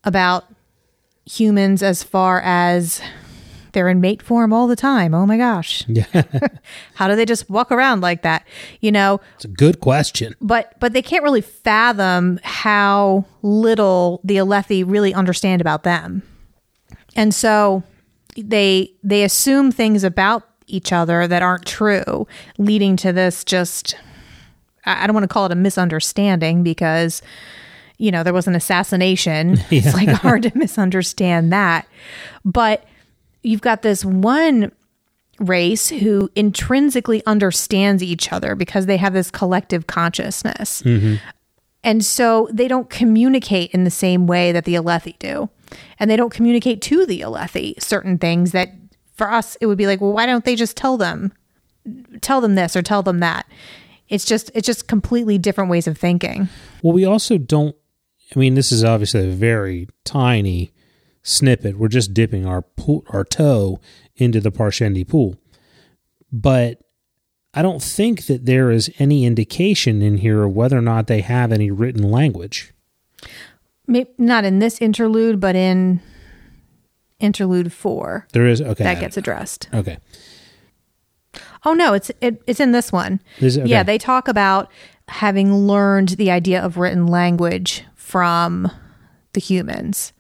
about 0.04 0.46
humans 1.26 1.84
as 1.84 2.04
far 2.04 2.42
as 2.42 3.02
they're 3.74 3.90
in 3.90 4.00
mate 4.02 4.22
form 4.22 4.54
all 4.54 4.68
the 4.68 4.76
time. 4.76 5.14
Oh 5.14 5.26
my 5.26 5.38
gosh. 5.38 5.86
Yeah. 5.94 6.06
How 6.96 7.08
do 7.08 7.16
they 7.16 7.26
just 7.26 7.50
walk 7.50 7.72
around 7.72 8.02
like 8.02 8.22
that? 8.24 8.48
You 8.82 8.92
know, 8.92 9.20
it's 9.36 9.46
a 9.46 9.50
good 9.50 9.80
question. 9.80 10.36
but 10.42 10.74
but 10.80 10.94
they 10.94 11.02
can't 11.02 11.24
really 11.24 11.42
fathom 11.42 12.40
how 12.44 13.26
little 13.42 14.22
the 14.24 14.38
Alethi 14.38 14.84
really 14.88 15.14
understand 15.14 15.62
about 15.62 15.84
them. 15.84 16.24
And 17.16 17.34
so 17.34 17.84
they 18.38 18.92
they 19.04 19.24
assume 19.24 19.72
things 19.72 20.04
about 20.04 20.48
each 20.66 20.92
other 20.92 21.28
that 21.28 21.42
aren't 21.44 21.66
true, 21.66 22.26
leading 22.58 22.96
to 22.98 23.12
this 23.14 23.44
just 23.44 23.96
I 24.86 25.04
I 25.04 25.08
don't 25.08 25.14
want 25.14 25.26
to 25.26 25.28
call 25.34 25.46
it 25.46 25.52
a 25.52 25.56
misunderstanding 25.56 26.64
because 26.64 27.22
you 28.00 28.10
know 28.12 28.24
there 28.24 28.34
was 28.34 28.48
an 28.48 28.56
assassination. 28.56 29.58
It's 29.70 29.94
like 29.94 30.10
hard 30.10 30.44
to 30.44 30.52
misunderstand 30.58 31.54
that. 31.54 31.88
But 32.44 32.86
you've 33.44 33.62
got 33.62 33.82
this 33.82 34.04
one 34.04 34.72
race 35.40 35.90
who 35.90 36.30
intrinsically 36.36 37.24
understands 37.26 38.02
each 38.02 38.32
other 38.32 38.56
because 38.56 38.86
they 38.86 38.98
have 38.98 39.14
this 39.14 39.32
collective 39.32 39.88
consciousness. 39.88 40.82
Mm-hmm. 40.84 41.16
And 41.84 42.04
so 42.04 42.48
they 42.52 42.68
don't 42.68 42.90
communicate 42.90 43.72
in 43.72 43.84
the 43.84 43.92
same 43.92 44.26
way 44.26 44.52
that 44.52 44.66
the 44.66 44.76
Alethi 44.76 45.20
do. 45.20 45.50
And 46.00 46.10
they 46.10 46.16
don't 46.16 46.34
communicate 46.34 46.82
to 46.84 47.06
the 47.06 47.22
Alethi 47.22 47.82
certain 47.82 48.18
things 48.18 48.52
that 48.52 48.70
for 49.16 49.30
us 49.30 49.58
it 49.60 49.66
would 49.66 49.78
be 49.78 49.88
like, 49.88 50.02
well, 50.02 50.14
why 50.14 50.26
don't 50.26 50.46
they 50.46 50.56
just 50.56 50.78
tell 50.78 50.98
them 50.98 51.34
tell 52.22 52.40
them 52.40 52.56
this 52.56 52.76
or 52.76 52.82
tell 52.82 53.04
them 53.04 53.20
that? 53.20 53.46
It's 54.10 54.26
just 54.26 54.52
it's 54.54 54.66
just 54.66 54.88
completely 54.88 55.38
different 55.38 55.70
ways 55.70 55.88
of 55.88 55.98
thinking. 55.98 56.48
Well, 56.82 56.94
we 56.94 57.06
also 57.06 57.38
don't. 57.38 57.76
I 58.36 58.40
mean, 58.40 58.56
this 58.56 58.72
is 58.72 58.84
obviously 58.84 59.28
a 59.28 59.32
very 59.32 59.88
tiny 60.06 60.72
snippet. 61.24 61.78
We're 61.78 61.88
just 61.88 62.14
dipping 62.14 62.46
our 62.46 62.62
pool, 62.62 63.04
our 63.10 63.24
toe 63.24 63.80
into 64.16 64.40
the 64.40 64.52
Parshendi 64.52 65.08
pool, 65.08 65.36
but 66.32 66.80
I 67.54 67.62
don't 67.62 67.82
think 67.82 68.26
that 68.28 68.46
there 68.46 68.72
is 68.72 68.92
any 69.00 69.26
indication 69.26 70.02
in 70.02 70.18
here 70.18 70.44
of 70.44 70.56
whether 70.56 70.78
or 70.78 70.82
not 70.82 71.08
they 71.08 71.22
have 71.22 71.52
any 71.52 71.72
written 71.72 72.12
language. 72.12 72.74
Maybe 73.88 74.10
not 74.18 74.44
in 74.46 74.60
this 74.60 74.82
interlude, 74.82 75.40
but 75.40 75.56
in 75.56 76.00
interlude 77.20 77.72
4 77.72 78.28
There 78.34 78.48
is 78.48 78.62
okay. 78.62 78.84
that 78.84 79.00
gets 79.00 79.18
addressed. 79.18 79.70
okay. 79.74 79.98
Oh 81.66 81.74
no, 81.74 81.94
it's 81.94 82.12
it, 82.20 82.44
it's 82.46 82.60
in 82.60 82.74
this 82.74 82.92
one. 82.92 83.22
Okay. 83.42 83.64
Yeah, 83.66 83.84
they 83.84 83.98
talk 83.98 84.28
about 84.28 84.70
having 85.08 85.54
learned 85.54 86.10
the 86.10 86.30
idea 86.30 86.62
of 86.62 86.78
written 86.78 87.08
language 87.08 87.86
from 87.96 88.70
the 89.32 89.40
humans, 89.40 90.12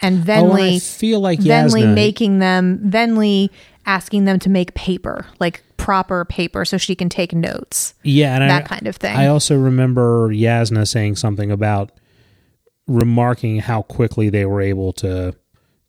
and 0.00 0.28
Oh, 0.28 0.52
and 0.52 0.62
I 0.62 0.78
feel 0.78 1.20
like 1.20 1.40
Venli 1.40 1.82
Jasnah, 1.82 1.94
making 1.94 2.38
them 2.38 2.78
Venli 2.84 3.50
asking 3.86 4.24
them 4.24 4.38
to 4.40 4.50
make 4.50 4.74
paper, 4.74 5.26
like 5.40 5.62
proper 5.76 6.24
paper, 6.24 6.64
so 6.64 6.78
she 6.78 6.94
can 6.94 7.08
take 7.08 7.32
notes. 7.34 7.94
yeah, 8.02 8.34
and 8.34 8.50
that 8.50 8.64
I, 8.64 8.66
kind 8.66 8.86
of 8.86 8.96
thing. 8.96 9.14
I 9.14 9.26
also 9.26 9.56
remember 9.56 10.30
Jasnah 10.30 10.88
saying 10.88 11.16
something 11.16 11.50
about 11.50 11.92
remarking 12.86 13.60
how 13.60 13.82
quickly 13.82 14.28
they 14.28 14.44
were 14.44 14.60
able 14.60 14.92
to 14.94 15.34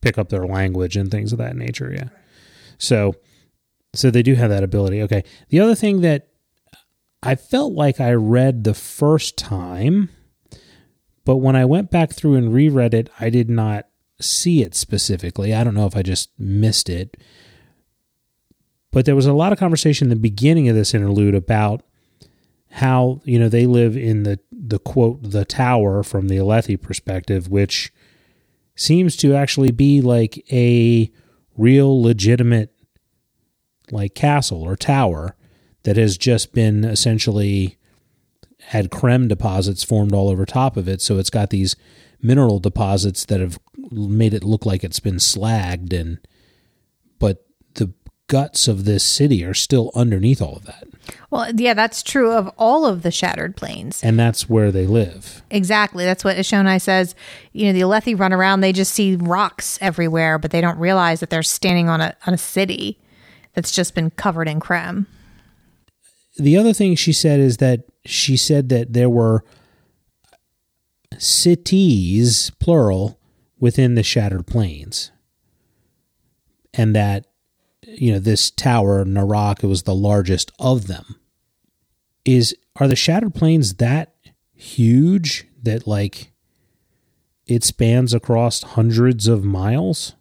pick 0.01 0.17
up 0.17 0.29
their 0.29 0.45
language 0.45 0.95
and 0.95 1.09
things 1.11 1.31
of 1.33 1.39
that 1.39 1.55
nature. 1.55 1.91
Yeah. 1.93 2.09
So, 2.77 3.15
so 3.93 4.11
they 4.11 4.23
do 4.23 4.35
have 4.35 4.49
that 4.49 4.63
ability. 4.63 5.01
Okay. 5.03 5.23
The 5.49 5.59
other 5.59 5.75
thing 5.75 6.01
that 6.01 6.27
I 7.23 7.35
felt 7.35 7.73
like 7.73 7.99
I 7.99 8.13
read 8.13 8.63
the 8.63 8.73
first 8.73 9.37
time, 9.37 10.09
but 11.25 11.37
when 11.37 11.55
I 11.55 11.65
went 11.65 11.89
back 11.89 12.11
through 12.11 12.35
and 12.35 12.53
reread 12.53 12.93
it, 12.93 13.09
I 13.19 13.29
did 13.29 13.49
not 13.49 13.87
see 14.19 14.61
it 14.61 14.75
specifically. 14.75 15.53
I 15.53 15.63
don't 15.63 15.73
know 15.73 15.85
if 15.85 15.95
I 15.95 16.01
just 16.01 16.29
missed 16.37 16.89
it. 16.89 17.17
But 18.91 19.05
there 19.05 19.15
was 19.15 19.25
a 19.25 19.33
lot 19.33 19.51
of 19.51 19.59
conversation 19.59 20.05
in 20.05 20.09
the 20.09 20.15
beginning 20.15 20.69
of 20.69 20.75
this 20.75 20.93
interlude 20.93 21.35
about 21.35 21.83
how 22.71 23.21
you 23.23 23.39
know 23.39 23.49
they 23.49 23.65
live 23.65 23.95
in 23.95 24.23
the 24.23 24.39
the 24.51 24.79
quote 24.79 25.21
the 25.21 25.45
tower 25.45 26.03
from 26.03 26.27
the 26.27 26.37
Alethi 26.37 26.81
perspective, 26.81 27.49
which 27.49 27.91
seems 28.75 29.15
to 29.17 29.35
actually 29.35 29.71
be 29.71 30.01
like 30.01 30.45
a 30.51 31.11
real 31.57 32.01
legitimate 32.01 32.73
like 33.91 34.15
castle 34.15 34.63
or 34.63 34.75
tower 34.75 35.35
that 35.83 35.97
has 35.97 36.17
just 36.17 36.53
been 36.53 36.83
essentially 36.83 37.77
had 38.67 38.89
crem 38.89 39.27
deposits 39.27 39.83
formed 39.83 40.13
all 40.13 40.29
over 40.29 40.45
top 40.45 40.75
of 40.75 40.87
it. 40.87 41.01
So 41.01 41.17
it's 41.17 41.29
got 41.29 41.49
these 41.49 41.75
mineral 42.21 42.59
deposits 42.59 43.25
that 43.25 43.39
have 43.39 43.59
made 43.91 44.33
it 44.33 44.43
look 44.43 44.65
like 44.65 44.83
it's 44.83 44.99
been 44.99 45.15
slagged 45.15 45.93
and 45.93 46.19
but 47.19 47.45
the 47.75 47.93
guts 48.27 48.67
of 48.67 48.85
this 48.85 49.03
city 49.03 49.43
are 49.43 49.53
still 49.53 49.91
underneath 49.95 50.41
all 50.41 50.55
of 50.55 50.65
that. 50.65 50.87
Well, 51.29 51.51
yeah, 51.55 51.73
that's 51.73 52.01
true 52.01 52.31
of 52.31 52.51
all 52.57 52.85
of 52.85 53.03
the 53.03 53.11
shattered 53.11 53.55
plains. 53.55 54.03
And 54.03 54.17
that's 54.17 54.49
where 54.49 54.71
they 54.71 54.87
live. 54.87 55.43
Exactly. 55.51 56.03
That's 56.03 56.23
what 56.23 56.37
Ishonai 56.37 56.81
says. 56.81 57.13
You 57.51 57.67
know, 57.67 57.73
the 57.73 57.81
Alethi 57.81 58.19
run 58.19 58.33
around, 58.33 58.61
they 58.61 58.73
just 58.73 58.93
see 58.93 59.15
rocks 59.15 59.77
everywhere, 59.81 60.39
but 60.39 60.51
they 60.51 60.61
don't 60.61 60.79
realize 60.79 61.19
that 61.19 61.29
they're 61.29 61.43
standing 61.43 61.89
on 61.89 62.01
a 62.01 62.15
on 62.25 62.33
a 62.33 62.37
city 62.37 62.99
that's 63.53 63.71
just 63.71 63.95
been 63.95 64.09
covered 64.09 64.47
in 64.47 64.59
crem. 64.59 65.05
the 66.37 66.57
other 66.57 66.73
thing 66.73 66.95
she 66.95 67.13
said 67.13 67.39
is 67.39 67.57
that 67.57 67.85
she 68.05 68.35
said 68.35 68.69
that 68.69 68.93
there 68.93 69.09
were 69.09 69.43
cities 71.17 72.51
plural 72.59 73.17
within 73.59 73.95
the 73.95 74.03
shattered 74.03 74.45
plains 74.45 75.11
and 76.73 76.95
that 76.95 77.25
you 77.83 78.11
know 78.11 78.19
this 78.19 78.51
tower 78.51 79.05
narak 79.05 79.67
was 79.67 79.83
the 79.83 79.95
largest 79.95 80.51
of 80.59 80.87
them 80.87 81.19
is 82.25 82.55
are 82.77 82.87
the 82.87 82.95
shattered 82.95 83.33
plains 83.33 83.75
that 83.75 84.13
huge 84.53 85.47
that 85.61 85.87
like 85.87 86.31
it 87.47 87.63
spans 87.63 88.13
across 88.13 88.63
hundreds 88.63 89.27
of 89.27 89.43
miles 89.43 90.15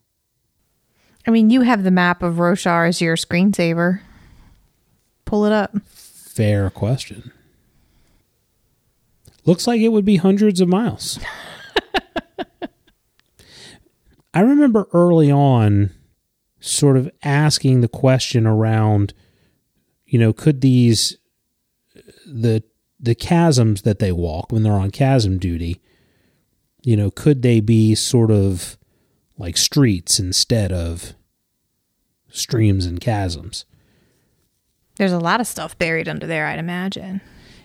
I 1.27 1.31
mean, 1.31 1.51
you 1.51 1.63
have 1.63 1.85
the 1.85 1.91
map 1.91 2.23
of 2.23 2.35
Roshar 2.35 2.87
as 2.89 3.01
your 3.01 3.17
screensaver. 3.17 4.01
Pull 5.25 5.47
it 5.47 5.53
up. 5.53 5.75
Fair 5.87 6.69
question. 6.71 7.33
Looks 9.47 9.67
like 9.67 9.81
it 9.81 9.89
would 9.89 10.05
be 10.05 10.17
hundreds 10.17 10.61
of 10.61 10.69
miles. 10.69 11.19
I 14.35 14.41
remember 14.41 14.89
early 14.93 15.31
on 15.31 15.91
sort 16.59 16.97
of 16.97 17.09
asking 17.23 17.81
the 17.81 17.89
question 17.89 18.47
around, 18.47 19.15
you 20.07 20.19
know, 20.19 20.33
could 20.33 20.61
these 20.61 21.17
the 22.27 22.65
the 22.99 23.15
chasms 23.15 23.83
that 23.83 24.01
they 24.01 24.11
walk 24.11 24.51
when 24.51 24.63
they're 24.63 24.73
on 24.73 24.91
chasm 24.91 25.39
duty, 25.39 25.81
you 26.83 26.97
know, 26.97 27.11
could 27.11 27.43
they 27.43 27.61
be 27.61 27.95
sort 27.95 28.31
of 28.31 28.77
like 29.39 29.57
streets 29.57 30.19
instead 30.19 30.73
of 30.73 31.15
streams 32.29 32.87
and 32.87 33.01
chasms? 33.01 33.65
There's 34.97 35.13
a 35.13 35.19
lot 35.19 35.41
of 35.41 35.47
stuff 35.47 35.79
buried 35.79 36.09
under 36.09 36.27
there, 36.27 36.47
I'd 36.47 36.59
imagine. 36.59 37.21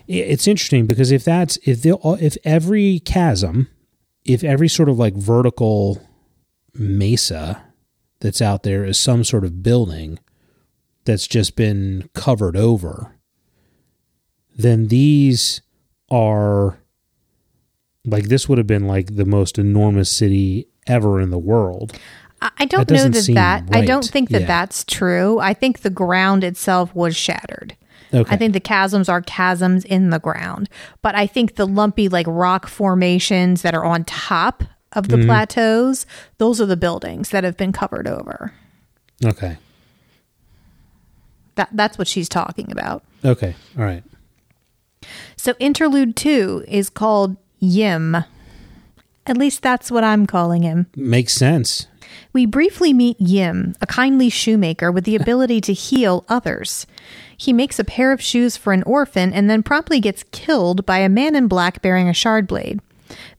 It's 0.06 0.46
interesting 0.46 0.86
because 0.86 1.10
if 1.10 1.24
that's 1.24 1.58
if 1.64 1.82
the 1.82 1.98
if 2.20 2.36
every 2.44 3.00
chasm, 3.00 3.68
if 4.24 4.44
every 4.44 4.68
sort 4.68 4.88
of 4.88 4.98
like 4.98 5.14
vertical 5.14 6.02
mesa 6.74 7.64
that's 8.20 8.42
out 8.42 8.62
there 8.62 8.84
is 8.84 8.98
some 8.98 9.24
sort 9.24 9.44
of 9.44 9.62
building 9.62 10.18
that's 11.04 11.26
just 11.26 11.56
been 11.56 12.08
covered 12.14 12.56
over, 12.56 13.16
then 14.56 14.88
these 14.88 15.62
are 16.10 16.78
like 18.04 18.24
this 18.24 18.48
would 18.48 18.58
have 18.58 18.66
been 18.66 18.86
like 18.86 19.16
the 19.16 19.24
most 19.24 19.58
enormous 19.58 20.10
city 20.10 20.66
ever 20.86 21.20
in 21.20 21.30
the 21.30 21.38
world. 21.38 21.92
I 22.42 22.64
don't 22.64 22.88
That 22.88 22.94
know 22.94 23.08
that 23.08 23.66
that 23.66 23.76
I 23.76 23.84
don't 23.84 24.04
think 24.04 24.30
that 24.30 24.42
Yeah. 24.42 24.46
that's 24.46 24.84
true. 24.84 25.38
I 25.40 25.52
think 25.52 25.80
the 25.80 25.90
ground 25.90 26.42
itself 26.42 26.94
was 26.94 27.14
shattered. 27.14 27.76
Okay. 28.14 28.34
I 28.34 28.36
think 28.38 28.54
the 28.54 28.60
chasms 28.60 29.08
are 29.10 29.20
chasms 29.20 29.84
in 29.84 30.08
the 30.10 30.18
ground, 30.18 30.68
but 31.02 31.14
I 31.14 31.26
think 31.26 31.56
the 31.56 31.66
lumpy 31.66 32.08
like 32.08 32.26
rock 32.26 32.66
formations 32.66 33.62
that 33.62 33.74
are 33.74 33.84
on 33.84 34.04
top 34.04 34.64
of 34.92 35.06
Mm-hmm. 35.06 35.20
the 35.20 35.26
plateaus, 35.26 36.06
those 36.38 36.60
are 36.60 36.66
the 36.66 36.76
buildings 36.76 37.30
that 37.30 37.44
have 37.44 37.56
been 37.56 37.72
covered 37.72 38.08
over. 38.08 38.52
Okay. 39.24 39.56
That 41.56 41.68
that's 41.72 41.98
what 41.98 42.08
she's 42.08 42.28
talking 42.28 42.70
about. 42.72 43.02
Okay. 43.24 43.54
All 43.78 43.84
right. 43.84 44.02
So 45.36 45.54
interlude 45.58 46.16
2 46.16 46.64
is 46.68 46.90
called 46.90 47.36
Ym. 47.62 48.16
At 49.26 49.36
least 49.36 49.62
that's 49.62 49.90
what 49.90 50.04
I'm 50.04 50.26
calling 50.26 50.62
him. 50.62 50.86
Makes 50.96 51.34
sense. 51.34 51.86
We 52.32 52.46
briefly 52.46 52.92
meet 52.92 53.16
Ym, 53.20 53.74
a 53.80 53.86
kindly 53.86 54.30
shoemaker 54.30 54.90
with 54.90 55.04
the 55.04 55.16
ability 55.16 55.60
to 55.62 55.72
heal 55.72 56.24
others. 56.28 56.86
He 57.36 57.52
makes 57.52 57.78
a 57.78 57.84
pair 57.84 58.12
of 58.12 58.20
shoes 58.20 58.56
for 58.56 58.72
an 58.72 58.82
orphan 58.84 59.32
and 59.32 59.48
then 59.48 59.62
promptly 59.62 60.00
gets 60.00 60.24
killed 60.32 60.84
by 60.86 60.98
a 60.98 61.08
man 61.08 61.34
in 61.36 61.48
black 61.48 61.80
bearing 61.82 62.08
a 62.08 62.14
shard 62.14 62.46
blade. 62.46 62.80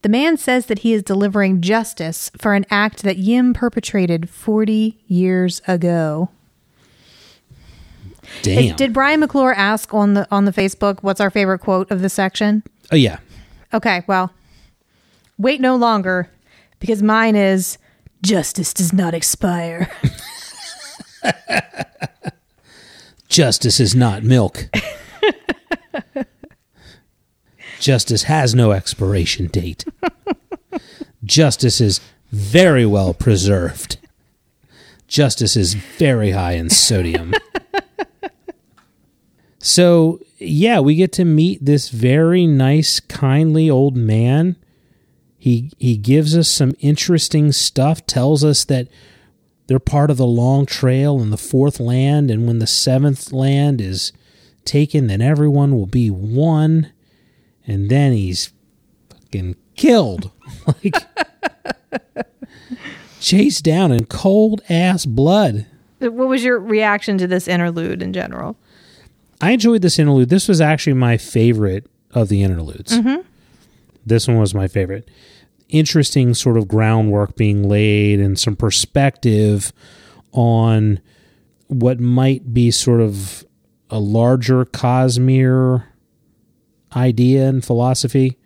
The 0.01 0.09
man 0.09 0.37
says 0.37 0.65
that 0.67 0.79
he 0.79 0.93
is 0.93 1.03
delivering 1.03 1.61
justice 1.61 2.31
for 2.37 2.53
an 2.53 2.65
act 2.69 3.03
that 3.03 3.17
Ym 3.17 3.53
perpetrated 3.53 4.29
40 4.29 4.97
years 5.07 5.61
ago. 5.67 6.29
Damn. 8.43 8.75
Did 8.75 8.93
Brian 8.93 9.19
McClure 9.19 9.53
ask 9.53 9.93
on 9.93 10.13
the 10.13 10.27
on 10.31 10.45
the 10.45 10.51
Facebook 10.51 10.99
what's 11.01 11.19
our 11.19 11.29
favorite 11.29 11.59
quote 11.59 11.89
of 11.91 12.01
the 12.01 12.09
section? 12.09 12.63
oh 12.91 12.95
yeah. 12.95 13.17
Okay, 13.73 14.03
well, 14.07 14.31
wait 15.37 15.61
no 15.61 15.75
longer 15.75 16.29
because 16.79 17.01
mine 17.01 17.35
is 17.35 17.77
justice 18.21 18.73
does 18.73 18.93
not 18.93 19.13
expire. 19.13 19.89
Justice 23.31 23.79
is 23.79 23.95
not 23.95 24.23
milk. 24.23 24.67
Justice 27.81 28.23
has 28.23 28.53
no 28.53 28.71
expiration 28.71 29.47
date. 29.47 29.85
Justice 31.23 31.81
is 31.81 31.99
very 32.31 32.85
well 32.85 33.13
preserved. 33.13 33.97
Justice 35.07 35.57
is 35.57 35.73
very 35.73 36.31
high 36.31 36.53
in 36.53 36.69
sodium. 36.69 37.33
so, 39.57 40.19
yeah, 40.37 40.79
we 40.79 40.93
get 40.93 41.11
to 41.13 41.25
meet 41.25 41.65
this 41.65 41.89
very 41.89 42.45
nice, 42.45 42.99
kindly 42.99 43.67
old 43.67 43.97
man. 43.97 44.55
He 45.39 45.71
he 45.79 45.97
gives 45.97 46.37
us 46.37 46.47
some 46.47 46.75
interesting 46.81 47.51
stuff, 47.51 48.05
tells 48.05 48.43
us 48.43 48.63
that 48.65 48.89
they're 49.65 49.79
part 49.79 50.11
of 50.11 50.17
the 50.17 50.27
long 50.27 50.67
trail 50.67 51.19
and 51.19 51.33
the 51.33 51.37
fourth 51.37 51.79
land 51.79 52.29
and 52.29 52.45
when 52.45 52.59
the 52.59 52.67
seventh 52.67 53.31
land 53.31 53.81
is 53.81 54.13
taken 54.65 55.07
then 55.07 55.21
everyone 55.21 55.73
will 55.73 55.87
be 55.87 56.09
one 56.11 56.91
and 57.67 57.89
then 57.89 58.13
he's 58.13 58.51
fucking 59.09 59.55
killed. 59.75 60.31
Like 60.67 60.95
chased 63.21 63.63
down 63.63 63.91
in 63.91 64.05
cold 64.05 64.61
ass 64.69 65.05
blood. 65.05 65.65
Uh, 66.01 66.11
what 66.11 66.27
was 66.27 66.43
your 66.43 66.59
reaction 66.59 67.17
to 67.19 67.27
this 67.27 67.47
interlude 67.47 68.01
in 68.01 68.11
general? 68.13 68.57
i 69.39 69.51
enjoyed 69.51 69.81
this 69.81 69.97
interlude. 69.97 70.29
This 70.29 70.47
was 70.47 70.61
actually 70.61 70.93
my 70.93 71.17
favorite 71.17 71.87
of 72.11 72.29
the 72.29 72.43
interludes. 72.43 72.91
Mm-hmm. 72.97 73.21
This 74.05 74.27
one 74.27 74.37
was 74.37 74.53
my 74.53 74.67
favorite. 74.67 75.09
Interesting 75.69 76.33
sort 76.33 76.57
of 76.57 76.67
groundwork 76.67 77.35
being 77.35 77.67
laid 77.67 78.19
and 78.19 78.37
some 78.37 78.55
perspective 78.55 79.73
on 80.31 80.99
what 81.67 81.99
might 81.99 82.53
be 82.53 82.69
sort 82.69 83.01
of 83.01 83.45
a 83.89 83.99
larger 83.99 84.65
Cosmere 84.65 85.85
idea 86.95 87.47
and 87.47 87.63
philosophy. 87.63 88.37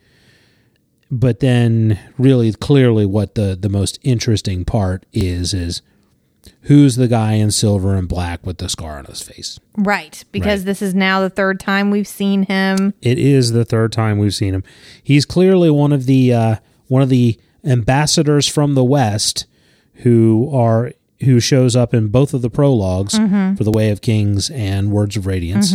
But 1.11 1.39
then 1.39 1.99
really 2.17 2.51
clearly 2.53 3.05
what 3.05 3.35
the, 3.35 3.55
the 3.59 3.69
most 3.69 3.99
interesting 4.03 4.65
part 4.65 5.05
is 5.13 5.53
is 5.53 5.81
who's 6.61 6.95
the 6.95 7.07
guy 7.07 7.33
in 7.33 7.51
silver 7.51 7.95
and 7.95 8.07
black 8.07 8.43
with 8.45 8.57
the 8.57 8.67
scar 8.69 8.97
on 8.97 9.05
his 9.05 9.21
face. 9.21 9.59
Right, 9.77 10.23
because 10.31 10.61
Right. 10.61 10.65
this 10.65 10.81
is 10.81 10.95
now 10.95 11.21
the 11.21 11.29
third 11.29 11.59
time 11.59 11.91
we've 11.91 12.07
seen 12.07 12.43
him. 12.43 12.93
It 13.01 13.19
is 13.19 13.51
the 13.51 13.65
third 13.65 13.91
time 13.91 14.17
we've 14.17 14.33
seen 14.33 14.53
him. 14.55 14.63
He's 15.03 15.25
clearly 15.25 15.69
one 15.69 15.91
of 15.93 16.05
the 16.07 16.33
uh, 16.33 16.55
one 16.87 17.01
of 17.03 17.09
the 17.09 17.39
ambassadors 17.63 18.47
from 18.47 18.73
the 18.75 18.83
West 18.83 19.45
who 19.97 20.49
are 20.53 20.91
who 21.23 21.39
shows 21.39 21.75
up 21.75 21.93
in 21.93 22.07
both 22.09 22.33
of 22.33 22.41
the 22.41 22.49
prologs 22.49 23.15
for 23.57 23.63
the 23.63 23.71
Way 23.71 23.89
of 23.91 24.01
Kings 24.01 24.49
and 24.49 24.91
Words 24.91 25.15
of 25.17 25.25
Radiance. 25.27 25.73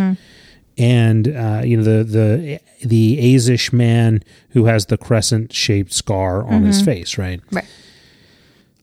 And 0.78 1.28
uh, 1.28 1.62
you 1.64 1.76
know 1.76 1.82
the 1.82 2.04
the 2.04 2.60
the 2.86 3.18
Azish 3.34 3.72
man 3.72 4.22
who 4.50 4.64
has 4.64 4.86
the 4.86 4.96
crescent 4.96 5.52
shaped 5.52 5.92
scar 5.92 6.44
on 6.44 6.64
his 6.64 6.80
face, 6.80 7.18
right? 7.18 7.40
Right. 7.52 7.66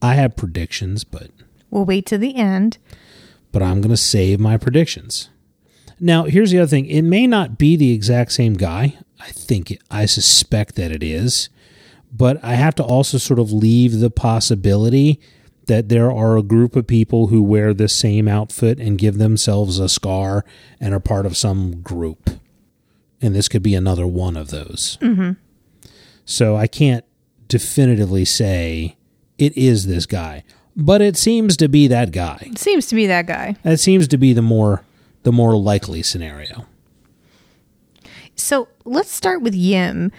I 0.02 0.14
have 0.14 0.36
predictions, 0.36 1.04
but 1.04 1.32
We'll 1.72 1.86
wait 1.86 2.06
to 2.08 2.18
the 2.18 2.36
end. 2.36 2.78
but 3.52 3.64
I'm 3.64 3.82
going 3.82 3.90
to 3.90 3.98
save 3.98 4.40
my 4.40 4.58
predictions. 4.58 5.30
Now, 6.00 6.26
here's 6.26 6.52
the 6.52 6.60
other 6.60 6.68
thing. 6.70 6.86
It 6.86 7.02
may 7.02 7.26
not 7.26 7.58
be 7.58 7.76
the 7.76 7.92
exact 7.94 8.32
same 8.32 8.54
guy. 8.54 8.98
I 9.20 9.32
think 9.32 9.72
it, 9.72 9.82
I 9.90 10.06
suspect 10.06 10.76
that 10.76 10.92
it 10.92 11.02
is, 11.02 11.50
but 12.12 12.42
I 12.44 12.54
have 12.54 12.76
to 12.76 12.84
also 12.84 13.18
sort 13.18 13.40
of 13.40 13.52
leave 13.52 14.00
the 14.00 14.12
possibility 14.12 15.20
that 15.68 15.90
there 15.90 16.12
are 16.12 16.38
a 16.38 16.44
group 16.44 16.76
of 16.76 16.88
people 16.88 17.28
who 17.28 17.42
wear 17.42 17.74
the 17.74 17.88
same 17.88 18.28
outfit 18.28 18.80
and 18.80 18.98
give 18.98 19.18
themselves 19.18 19.80
a 19.80 19.88
scar 19.88 20.44
and 20.80 20.94
are 20.94 21.00
part 21.00 21.26
of 21.26 21.38
some 21.38 21.82
group. 21.82 22.30
And 23.22 23.36
this 23.36 23.48
could 23.48 23.64
be 23.64 23.76
another 23.76 24.08
one 24.08 24.36
of 24.36 24.50
those. 24.50 24.98
Mm-hmm. 25.02 25.34
So 26.26 26.56
I 26.56 26.68
can't 26.68 27.06
definitively 27.48 28.26
say 28.26 28.98
it 29.38 29.56
is 29.58 29.88
this 29.88 30.06
guy, 30.06 30.44
but 30.76 31.02
it 31.02 31.18
seems 31.18 31.58
to 31.58 31.68
be 31.68 31.88
that 31.88 32.12
guy. 32.12 32.52
Seems 32.56 32.88
to 32.88 32.96
be 32.96 33.08
that 33.08 33.26
guy. 33.26 33.56
That 33.64 33.80
seems 33.80 34.08
to 34.10 34.18
be 34.18 34.34
the 34.34 34.42
more 34.42 34.84
the 35.24 35.32
more 35.32 35.58
likely 35.58 36.04
scenario. 36.04 36.66
So 38.36 38.70
let's 38.86 39.12
start 39.12 39.42
with 39.42 39.56
Ym. 39.56 40.12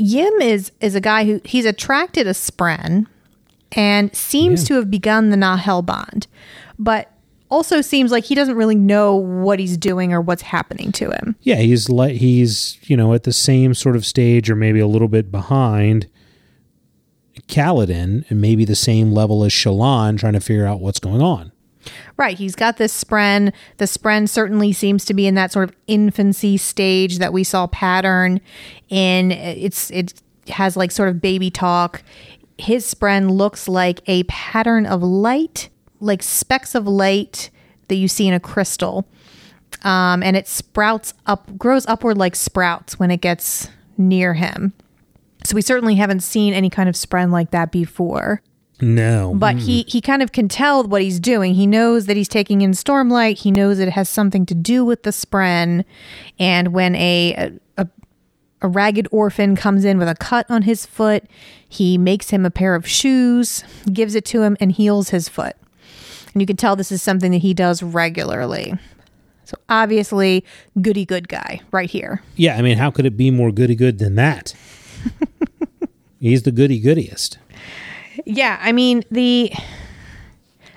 Ym 0.00 0.40
is 0.40 0.72
is 0.80 0.94
a 0.94 1.00
guy 1.00 1.24
who 1.24 1.40
he's 1.44 1.64
attracted 1.64 2.26
a 2.26 2.30
Spren 2.30 3.06
and 3.72 4.14
seems 4.14 4.62
Yeah. 4.62 4.68
to 4.68 4.74
have 4.74 4.90
begun 4.90 5.30
the 5.30 5.36
Nahel 5.36 5.84
bond, 5.84 6.26
but 6.78 7.10
also 7.48 7.80
seems 7.80 8.10
like 8.10 8.24
he 8.24 8.34
doesn't 8.34 8.56
really 8.56 8.74
know 8.74 9.14
what 9.14 9.58
he's 9.60 9.76
doing 9.76 10.12
or 10.12 10.20
what's 10.20 10.42
happening 10.42 10.90
to 10.92 11.10
him. 11.10 11.36
Yeah, 11.42 11.56
he's 11.56 11.88
like 11.88 12.16
he's 12.16 12.78
you 12.82 12.96
know 12.96 13.14
at 13.14 13.22
the 13.22 13.32
same 13.32 13.72
sort 13.74 13.96
of 13.96 14.04
stage 14.04 14.50
or 14.50 14.56
maybe 14.56 14.80
a 14.80 14.86
little 14.86 15.08
bit 15.08 15.30
behind 15.30 16.06
Kaladin 17.48 18.28
and 18.30 18.40
maybe 18.40 18.64
the 18.64 18.74
same 18.74 19.12
level 19.12 19.44
as 19.44 19.52
Shallan 19.52 20.18
trying 20.18 20.32
to 20.32 20.40
figure 20.40 20.66
out 20.66 20.80
what's 20.80 20.98
going 20.98 21.22
on. 21.22 21.52
Right, 22.16 22.36
he's 22.36 22.56
got 22.56 22.78
this 22.78 23.04
spren. 23.04 23.52
The 23.76 23.84
spren 23.84 24.28
certainly 24.28 24.72
seems 24.72 25.04
to 25.04 25.14
be 25.14 25.26
in 25.28 25.36
that 25.36 25.52
sort 25.52 25.68
of 25.68 25.76
infancy 25.86 26.56
stage 26.56 27.18
that 27.18 27.32
we 27.32 27.44
saw 27.44 27.68
pattern 27.68 28.40
in. 28.88 29.30
It's 29.30 29.90
it 29.92 30.20
has 30.48 30.76
like 30.76 30.90
sort 30.90 31.08
of 31.10 31.20
baby 31.20 31.50
talk. 31.50 32.02
His 32.58 32.92
spren 32.92 33.30
looks 33.30 33.68
like 33.68 34.00
a 34.06 34.22
pattern 34.24 34.86
of 34.86 35.02
light, 35.02 35.68
like 36.00 36.22
specks 36.22 36.74
of 36.74 36.86
light 36.86 37.50
that 37.88 37.96
you 37.96 38.08
see 38.08 38.26
in 38.26 38.34
a 38.34 38.40
crystal, 38.40 39.06
um, 39.82 40.22
and 40.22 40.36
it 40.36 40.48
sprouts 40.48 41.14
up, 41.26 41.56
grows 41.58 41.86
upward 41.86 42.18
like 42.18 42.34
sprouts 42.34 42.98
when 42.98 43.10
it 43.10 43.20
gets 43.20 43.68
near 43.98 44.34
him. 44.34 44.72
So 45.44 45.54
we 45.54 45.62
certainly 45.62 45.94
haven't 45.94 46.20
seen 46.20 46.54
any 46.54 46.70
kind 46.70 46.88
of 46.88 46.94
spren 46.94 47.30
like 47.30 47.50
that 47.52 47.70
before. 47.70 48.42
No. 48.80 49.34
but 49.34 49.56
he 49.56 49.84
he 49.88 50.02
kind 50.02 50.22
of 50.22 50.32
can 50.32 50.48
tell 50.48 50.84
what 50.84 51.00
he's 51.00 51.18
doing. 51.18 51.54
He 51.54 51.66
knows 51.66 52.06
that 52.06 52.16
he's 52.16 52.28
taking 52.28 52.60
in 52.60 52.72
Stormlight. 52.72 53.38
He 53.38 53.50
knows 53.50 53.78
it 53.78 53.88
has 53.88 54.08
something 54.08 54.44
to 54.46 54.54
do 54.54 54.84
with 54.84 55.02
the 55.02 55.10
Spren. 55.10 55.84
And 56.38 56.74
when 56.74 56.94
a 56.94 57.34
a, 57.78 57.82
a 57.82 57.88
ragged 58.62 59.08
orphan 59.10 59.56
comes 59.56 59.84
in 59.84 59.98
with 59.98 60.08
a 60.08 60.14
cut 60.14 60.46
on 60.50 60.62
his 60.62 60.86
foot, 60.86 61.24
he 61.68 61.98
makes 61.98 62.30
him 62.30 62.46
a 62.46 62.50
pair 62.50 62.74
of 62.74 62.86
shoes, 62.86 63.64
gives 63.92 64.14
it 64.14 64.24
to 64.26 64.42
him, 64.42 64.56
and 64.60 64.72
heals 64.72 65.10
his 65.10 65.28
foot. 65.28 65.56
And 66.32 66.42
you 66.42 66.46
can 66.46 66.56
tell 66.56 66.76
this 66.76 66.92
is 66.92 67.02
something 67.02 67.32
that 67.32 67.38
he 67.38 67.54
does 67.54 67.82
regularly. 67.82 68.74
So 69.44 69.56
obviously, 69.68 70.44
goody 70.80 71.04
good 71.04 71.28
guy 71.28 71.60
right 71.70 71.88
here. 71.88 72.22
yeah, 72.34 72.56
I 72.56 72.62
mean, 72.62 72.78
how 72.78 72.90
could 72.90 73.06
it 73.06 73.16
be 73.16 73.30
more 73.30 73.52
goody 73.52 73.76
good 73.76 73.98
than 73.98 74.16
that? 74.16 74.54
He's 76.20 76.42
the 76.42 76.50
goody 76.50 76.80
goodiest. 76.80 77.38
Yeah, 78.24 78.58
I 78.60 78.72
mean 78.72 79.04
the 79.10 79.52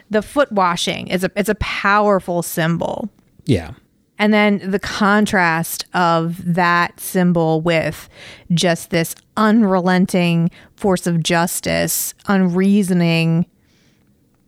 the 0.10 0.22
foot 0.22 0.52
washing 0.52 1.08
is 1.08 1.24
a 1.24 1.32
it's 1.36 1.50
a 1.50 1.56
powerful 1.56 2.42
symbol. 2.44 3.10
Yeah. 3.46 3.72
And 4.20 4.34
then 4.34 4.60
the 4.70 4.80
contrast 4.80 5.86
of 5.94 6.54
that 6.54 7.00
symbol 7.00 7.62
with 7.62 8.10
just 8.54 8.90
this 8.90 9.16
unrelenting 9.38 10.52
force 10.76 11.08
of 11.08 11.24
justice, 11.24 12.14
unreasoning 12.28 13.46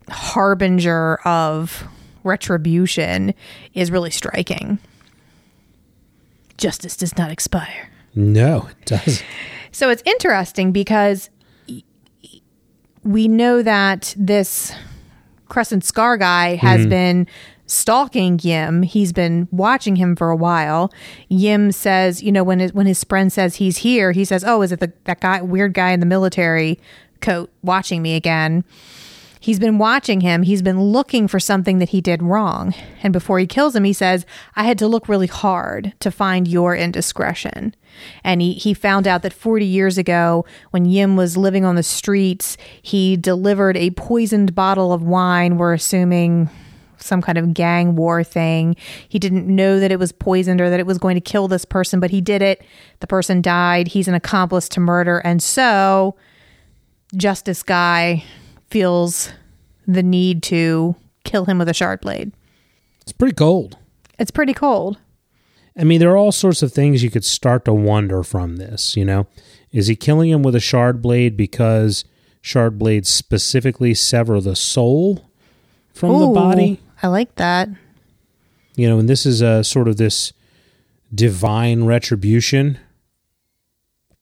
harbinger 0.09 1.15
of 1.25 1.87
retribution 2.23 3.33
is 3.73 3.89
really 3.89 4.11
striking. 4.11 4.77
Justice 6.57 6.97
does 6.97 7.17
not 7.17 7.31
expire. 7.31 7.89
No, 8.13 8.67
it 8.69 8.85
doesn't. 8.85 9.25
So 9.73 9.89
it's 9.89 10.03
interesting 10.05 10.73
because 10.73 11.29
y- 11.69 11.83
y- 12.21 12.41
we 13.05 13.29
know 13.29 13.63
that 13.63 14.13
this 14.17 14.73
Crescent 15.47 15.85
Scar 15.85 16.17
guy 16.17 16.55
has 16.55 16.83
hmm. 16.83 16.89
been 16.89 17.27
stalking 17.71 18.39
Ym. 18.43 18.83
He's 18.83 19.13
been 19.13 19.47
watching 19.51 19.95
him 19.95 20.15
for 20.15 20.29
a 20.29 20.35
while. 20.35 20.91
Ym 21.31 21.71
says, 21.71 22.21
you 22.21 22.31
know, 22.31 22.43
when 22.43 22.59
his, 22.59 22.73
when 22.73 22.85
his 22.85 23.03
friend 23.03 23.31
says 23.31 23.55
he's 23.55 23.77
here, 23.77 24.11
he 24.11 24.25
says, 24.25 24.43
"Oh, 24.45 24.61
is 24.61 24.71
it 24.71 24.79
the 24.79 24.91
that 25.05 25.21
guy, 25.21 25.41
weird 25.41 25.73
guy 25.73 25.91
in 25.91 25.99
the 25.99 26.05
military 26.05 26.79
coat, 27.21 27.49
watching 27.63 28.01
me 28.01 28.15
again?" 28.15 28.63
He's 29.39 29.57
been 29.57 29.79
watching 29.79 30.21
him. 30.21 30.43
He's 30.43 30.61
been 30.61 30.79
looking 30.79 31.27
for 31.27 31.39
something 31.39 31.79
that 31.79 31.89
he 31.89 31.99
did 31.99 32.21
wrong. 32.21 32.75
And 33.01 33.11
before 33.11 33.39
he 33.39 33.47
kills 33.47 33.75
him, 33.75 33.85
he 33.85 33.91
says, 33.91 34.23
I 34.55 34.65
had 34.65 34.77
to 34.77 34.87
look 34.87 35.09
really 35.09 35.25
hard 35.25 35.93
to 35.99 36.11
find 36.11 36.47
your 36.47 36.75
indiscretion. 36.75 37.75
And 38.23 38.39
he, 38.39 38.53
he 38.53 38.75
found 38.75 39.07
out 39.07 39.23
that 39.23 39.33
40 39.33 39.65
years 39.65 39.97
ago, 39.97 40.45
when 40.69 40.85
Ym 40.85 41.15
was 41.15 41.37
living 41.37 41.65
on 41.65 41.73
the 41.73 41.81
streets, 41.81 42.55
he 42.83 43.17
delivered 43.17 43.77
a 43.77 43.89
poisoned 43.89 44.53
bottle 44.53 44.93
of 44.93 45.01
wine. 45.01 45.57
We're 45.57 45.73
assuming 45.73 46.47
some 47.01 47.21
kind 47.21 47.37
of 47.37 47.53
gang 47.53 47.95
war 47.95 48.23
thing. 48.23 48.75
He 49.07 49.19
didn't 49.19 49.47
know 49.47 49.79
that 49.79 49.91
it 49.91 49.99
was 49.99 50.11
poisoned 50.11 50.61
or 50.61 50.69
that 50.69 50.79
it 50.79 50.85
was 50.85 50.97
going 50.97 51.15
to 51.15 51.21
kill 51.21 51.47
this 51.47 51.65
person, 51.65 51.99
but 51.99 52.11
he 52.11 52.21
did 52.21 52.41
it. 52.41 52.63
The 52.99 53.07
person 53.07 53.41
died. 53.41 53.89
He's 53.89 54.07
an 54.07 54.13
accomplice 54.13 54.69
to 54.69 54.79
murder. 54.79 55.19
And 55.19 55.41
so, 55.41 56.15
Justice 57.15 57.63
Guy 57.63 58.23
feels 58.69 59.31
the 59.87 60.03
need 60.03 60.43
to 60.43 60.95
kill 61.23 61.45
him 61.45 61.57
with 61.57 61.69
a 61.69 61.73
shard 61.73 62.01
blade. 62.01 62.31
It's 63.01 63.11
pretty 63.11 63.35
cold. 63.35 63.77
It's 64.19 64.31
pretty 64.31 64.53
cold. 64.53 64.97
I 65.77 65.83
mean, 65.83 65.99
there 65.99 66.11
are 66.11 66.17
all 66.17 66.31
sorts 66.31 66.61
of 66.61 66.73
things 66.73 67.03
you 67.03 67.09
could 67.09 67.25
start 67.25 67.65
to 67.65 67.73
wonder 67.73 68.23
from 68.23 68.57
this, 68.57 68.95
you 68.95 69.05
know? 69.05 69.27
Is 69.71 69.87
he 69.87 69.95
killing 69.95 70.29
him 70.29 70.43
with 70.43 70.53
a 70.55 70.59
shard 70.59 71.01
blade 71.01 71.37
because 71.37 72.03
shard 72.41 72.77
blades 72.77 73.09
specifically 73.09 73.93
sever 73.93 74.41
the 74.41 74.55
soul 74.55 75.29
from 75.93 76.19
the 76.19 76.27
body? 76.27 76.79
I 77.01 77.07
like 77.07 77.35
that. 77.35 77.69
You 78.75 78.87
know, 78.87 78.99
and 78.99 79.09
this 79.09 79.25
is 79.25 79.41
a 79.41 79.63
sort 79.63 79.87
of 79.87 79.97
this 79.97 80.33
divine 81.13 81.85
retribution. 81.85 82.79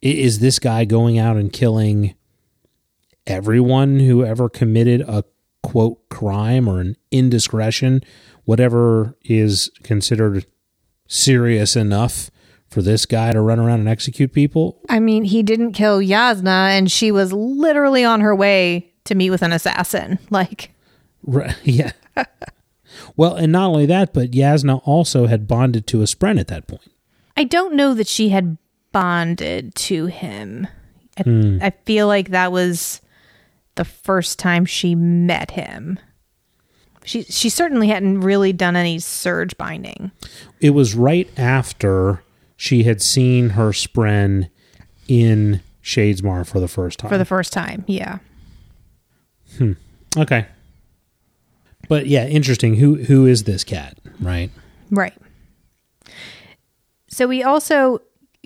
Is 0.01 0.39
this 0.39 0.59
guy 0.59 0.85
going 0.85 1.17
out 1.19 1.37
and 1.37 1.51
killing 1.51 2.15
everyone 3.27 3.99
who 3.99 4.25
ever 4.25 4.49
committed 4.49 5.01
a 5.01 5.23
quote 5.61 6.07
crime 6.09 6.67
or 6.67 6.79
an 6.79 6.95
indiscretion, 7.11 8.01
whatever 8.45 9.15
is 9.23 9.69
considered 9.83 10.45
serious 11.07 11.75
enough 11.75 12.31
for 12.69 12.81
this 12.81 13.05
guy 13.05 13.33
to 13.33 13.41
run 13.41 13.59
around 13.59 13.81
and 13.81 13.89
execute 13.89 14.31
people? 14.31 14.79
I 14.89 14.99
mean, 14.99 15.25
he 15.25 15.43
didn't 15.43 15.73
kill 15.73 15.99
Jasnah, 15.99 16.69
and 16.69 16.89
she 16.89 17.11
was 17.11 17.33
literally 17.33 18.03
on 18.05 18.21
her 18.21 18.35
way 18.35 18.93
to 19.05 19.15
meet 19.15 19.29
with 19.31 19.41
an 19.41 19.51
assassin. 19.51 20.19
Like, 20.29 20.71
Right, 21.23 21.55
yeah. 21.63 21.91
Well, 23.15 23.35
and 23.35 23.51
not 23.51 23.67
only 23.69 23.85
that, 23.87 24.13
but 24.13 24.31
Jasnah 24.31 24.81
also 24.85 25.27
had 25.27 25.47
bonded 25.47 25.87
to 25.87 26.01
a 26.01 26.05
Spren 26.05 26.39
at 26.39 26.47
that 26.47 26.67
point. 26.67 26.81
I 27.37 27.43
don't 27.43 27.75
know 27.75 27.93
that 27.93 28.07
she 28.07 28.29
had 28.29 28.57
bonded 28.91 29.75
to 29.75 30.07
him. 30.07 30.67
I, 31.17 31.23
Hmm. 31.23 31.57
I 31.61 31.71
feel 31.85 32.07
like 32.07 32.29
that 32.29 32.51
was 32.51 33.01
the 33.75 33.85
first 33.85 34.39
time 34.39 34.65
she 34.65 34.95
met 34.95 35.51
him. 35.51 35.99
She 37.05 37.23
she 37.23 37.49
certainly 37.49 37.87
hadn't 37.87 38.21
really 38.21 38.51
done 38.53 38.75
any 38.75 38.99
surge 38.99 39.57
binding. 39.57 40.11
It 40.59 40.71
was 40.71 40.95
right 40.95 41.29
after 41.39 42.23
she 42.57 42.83
had 42.83 43.01
seen 43.01 43.51
her 43.51 43.69
Spren 43.69 44.49
in 45.07 45.61
Shadesmar 45.83 46.45
for 46.45 46.59
the 46.59 46.67
first 46.67 46.99
time. 46.99 47.09
for 47.09 47.17
the 47.17 47.25
first 47.25 47.51
time. 47.53 47.83
Yeah. 47.87 48.19
Hmm. 49.57 49.73
okay. 50.17 50.45
But 51.89 52.07
yeah, 52.07 52.25
interesting. 52.25 52.75
Who 52.75 52.95
who 52.95 53.25
is 53.25 53.43
this 53.43 53.65
cat, 53.65 53.97
right? 54.21 54.49
Right. 54.89 55.13
So 57.09 57.27
we 57.27 57.43
also 57.43 57.99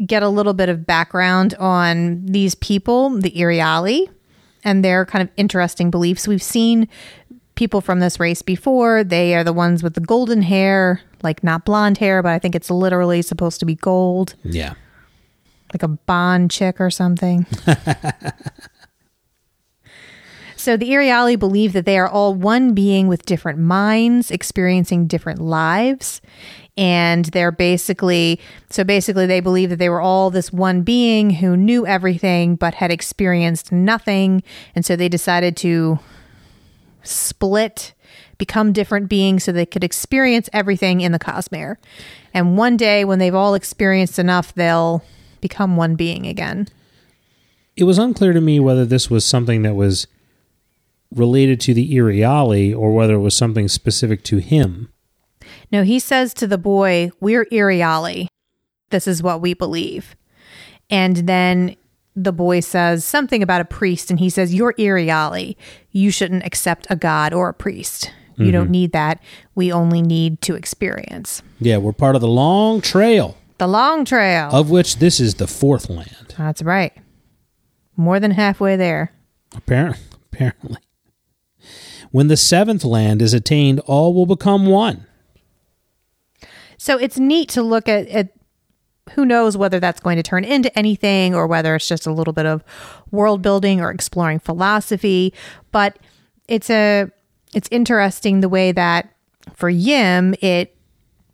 get 0.03 0.23
a 0.23 0.29
little 0.29 0.53
bit 0.53 0.69
of 0.69 0.87
background 0.87 1.53
on 1.59 2.25
these 2.25 2.55
people, 2.55 3.09
the 3.11 3.29
Iriali, 3.31 4.09
and 4.63 4.83
their 4.83 5.05
kind 5.05 5.21
of 5.21 5.29
interesting 5.37 5.91
beliefs. 5.91 6.27
We've 6.27 6.41
seen 6.41 6.87
people 7.55 7.81
from 7.81 7.99
this 7.99 8.19
race 8.19 8.41
before. 8.41 9.03
They 9.03 9.35
are 9.35 9.43
the 9.43 9.53
ones 9.53 9.83
with 9.83 9.93
the 9.93 10.01
golden 10.01 10.41
hair, 10.41 11.01
like 11.21 11.43
not 11.43 11.65
blonde 11.65 11.99
hair, 11.99 12.23
but 12.23 12.31
I 12.31 12.39
think 12.39 12.55
it's 12.55 12.71
literally 12.71 13.21
supposed 13.21 13.59
to 13.59 13.65
be 13.65 13.75
gold, 13.75 14.33
Yeah. 14.43 14.73
like 15.73 15.83
a 15.83 15.87
Bond 15.89 16.49
chick 16.49 16.81
or 16.81 16.89
something. 16.89 17.45
So 20.63 20.77
the 20.77 20.91
Iriali 20.91 21.37
believe 21.37 21.73
that 21.73 21.85
they 21.85 21.97
are 21.97 22.07
all 22.07 22.33
one 22.33 22.73
being 22.73 23.09
with 23.09 23.25
different 23.25 23.59
minds, 23.59 24.31
experiencing 24.31 25.07
different 25.07 25.41
lives. 25.41 26.21
And 26.77 27.25
they're 27.25 27.51
basically, 27.51 28.39
so 28.69 28.85
basically, 28.85 29.25
they 29.25 29.41
believe 29.41 29.71
that 29.71 29.75
they 29.75 29.89
were 29.89 29.99
all 29.99 30.29
this 30.29 30.53
one 30.53 30.83
being 30.83 31.31
who 31.31 31.57
knew 31.57 31.85
everything 31.85 32.55
but 32.55 32.75
had 32.75 32.91
experienced 32.91 33.73
nothing. 33.73 34.41
And 34.73 34.85
so 34.85 34.95
they 34.95 35.09
decided 35.09 35.57
to 35.57 35.99
split, 37.03 37.93
become 38.37 38.71
different 38.71 39.09
beings 39.09 39.43
so 39.43 39.51
they 39.51 39.65
could 39.65 39.83
experience 39.83 40.49
everything 40.53 41.01
in 41.01 41.11
the 41.11 41.19
Cosmere. 41.19 41.75
And 42.33 42.57
one 42.57 42.77
day, 42.77 43.03
when 43.03 43.19
they've 43.19 43.35
all 43.35 43.53
experienced 43.53 44.17
enough, 44.17 44.53
they'll 44.53 45.03
become 45.41 45.75
one 45.75 45.95
being 45.95 46.25
again. 46.25 46.69
It 47.75 47.83
was 47.83 47.97
unclear 47.97 48.31
to 48.31 48.39
me 48.39 48.61
whether 48.61 48.85
this 48.85 49.09
was 49.09 49.25
something 49.25 49.63
that 49.63 49.75
was 49.75 50.07
related 51.15 51.59
to 51.61 51.73
the 51.73 51.95
Iriali 51.95 52.75
or 52.75 52.93
whether 52.93 53.15
it 53.15 53.19
was 53.19 53.35
something 53.35 53.67
specific 53.67 54.23
to 54.25 54.37
him. 54.37 54.91
No, 55.71 55.83
he 55.83 55.99
says 55.99 56.33
to 56.35 56.47
the 56.47 56.57
boy, 56.57 57.11
We're 57.19 57.45
Iriali. 57.45 58.27
This 58.89 59.07
is 59.07 59.23
what 59.23 59.41
we 59.41 59.53
believe. 59.53 60.15
And 60.89 61.17
then 61.27 61.75
the 62.15 62.31
boy 62.31 62.59
says 62.59 63.03
something 63.03 63.41
about 63.41 63.61
a 63.61 63.65
priest, 63.65 64.09
and 64.09 64.19
he 64.19 64.29
says, 64.29 64.53
You're 64.53 64.73
Iriali. 64.73 65.55
You 65.91 66.11
shouldn't 66.11 66.45
accept 66.45 66.87
a 66.89 66.95
god 66.95 67.33
or 67.33 67.49
a 67.49 67.53
priest. 67.53 68.11
You 68.35 68.51
don't 68.51 68.65
mm-hmm. 68.65 68.71
need 68.71 68.91
that. 68.93 69.21
We 69.53 69.71
only 69.71 70.01
need 70.01 70.41
to 70.41 70.55
experience. 70.55 71.43
Yeah, 71.59 71.77
we're 71.77 71.93
part 71.93 72.15
of 72.15 72.21
the 72.21 72.27
long 72.27 72.81
trail, 72.81 73.37
The 73.59 73.67
long 73.67 74.05
trail. 74.05 74.49
of 74.51 74.71
which 74.71 74.97
this 74.97 75.19
is 75.19 75.35
the 75.35 75.47
fourth 75.47 75.89
land. 75.89 76.33
That's 76.37 76.63
right. 76.63 76.93
More 77.95 78.19
than 78.19 78.31
halfway 78.31 78.75
there. 78.75 79.13
Apparently, 79.55 80.01
apparently. 80.31 80.79
When 82.13 82.27
the 82.27 82.37
seventh 82.37 82.83
land 82.83 83.23
is 83.23 83.33
attained, 83.33 83.79
all 83.87 84.13
will 84.13 84.27
become 84.27 84.67
one. 84.67 85.07
So 86.77 86.95
it's 86.99 87.17
neat 87.17 87.49
to 87.49 87.63
look 87.63 87.89
at, 87.89 88.07
at 88.09 88.35
who 89.13 89.25
knows 89.25 89.57
whether 89.57 89.79
that's 89.79 89.99
going 89.99 90.17
to 90.17 90.23
turn 90.23 90.43
into 90.43 90.77
anything 90.77 91.33
or 91.33 91.47
whether 91.47 91.73
it's 91.73 91.87
just 91.87 92.05
a 92.05 92.13
little 92.13 92.31
bit 92.31 92.45
of 92.45 92.63
world 93.09 93.41
building 93.41 93.81
or 93.81 93.89
exploring 93.89 94.37
philosophy. 94.37 95.33
But 95.71 95.97
it's 96.47 96.69
a 96.69 97.09
it's 97.55 97.67
interesting 97.71 98.41
the 98.41 98.49
way 98.49 98.71
that 98.71 99.09
for 99.55 99.71
Ym 99.71 100.35
it 100.39 100.72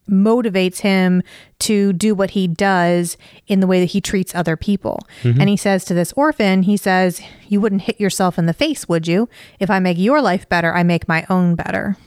motivates 0.09 0.79
him 0.79 1.21
to 1.59 1.93
do 1.93 2.15
what 2.15 2.31
he 2.31 2.47
does 2.47 3.17
in 3.47 3.59
the 3.59 3.67
way 3.67 3.79
that 3.79 3.87
he 3.91 4.01
treats 4.01 4.33
other 4.35 4.55
people. 4.57 4.99
And 5.23 5.47
he 5.49 5.57
says 5.57 5.85
to 5.85 5.93
this 5.93 6.13
orphan, 6.13 6.63
he 6.63 6.77
says, 6.77 7.21
You 7.47 7.61
wouldn't 7.61 7.83
hit 7.83 7.99
yourself 7.99 8.37
in 8.37 8.45
the 8.45 8.53
face, 8.53 8.87
would 8.89 9.07
you? 9.07 9.29
If 9.59 9.69
I 9.69 9.79
make 9.79 9.97
your 9.97 10.21
life 10.21 10.47
better, 10.49 10.73
I 10.73 10.83
make 10.83 11.07
my 11.07 11.25
own 11.29 11.55
better. 11.55 11.97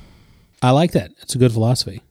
I 0.62 0.70
like 0.70 0.92
that. 0.92 1.10
It's 1.22 1.34
a 1.34 1.38
good 1.38 1.52
philosophy. 1.52 2.02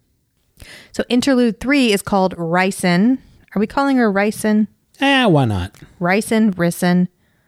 So 0.91 1.03
interlude 1.09 1.59
three 1.59 1.91
is 1.91 2.01
called 2.01 2.35
Ricin. 2.35 3.17
Are 3.55 3.59
we 3.59 3.67
calling 3.67 3.97
her 3.97 4.11
Ricin? 4.11 4.67
Eh, 4.99 5.25
why 5.25 5.45
not? 5.45 5.73
Ricin, 5.99 6.53
Ricin, 6.53 7.07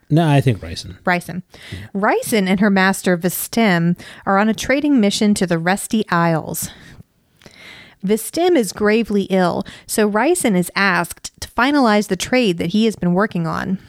No, 0.09 0.27
I 0.27 0.41
think 0.41 0.61
Ryson. 0.63 0.97
Ricin. 1.03 1.43
Rysn 1.93 2.47
and 2.47 2.59
her 2.59 2.69
master 2.69 3.17
Vstim 3.17 3.99
are 4.25 4.37
on 4.39 4.49
a 4.49 4.53
trading 4.53 4.99
mission 4.99 5.33
to 5.35 5.45
the 5.45 5.55
Reshi 5.57 6.03
Isles. 6.09 6.69
Vstim 8.05 8.57
is 8.57 8.73
gravely 8.73 9.23
ill, 9.23 9.65
so 9.87 10.09
Rysn 10.09 10.57
is 10.57 10.71
asked 10.75 11.39
to 11.41 11.47
finalize 11.49 12.07
the 12.07 12.15
trade 12.15 12.57
that 12.57 12.71
he 12.71 12.85
has 12.85 12.95
been 12.95 13.13
working 13.13 13.47
on. 13.47 13.79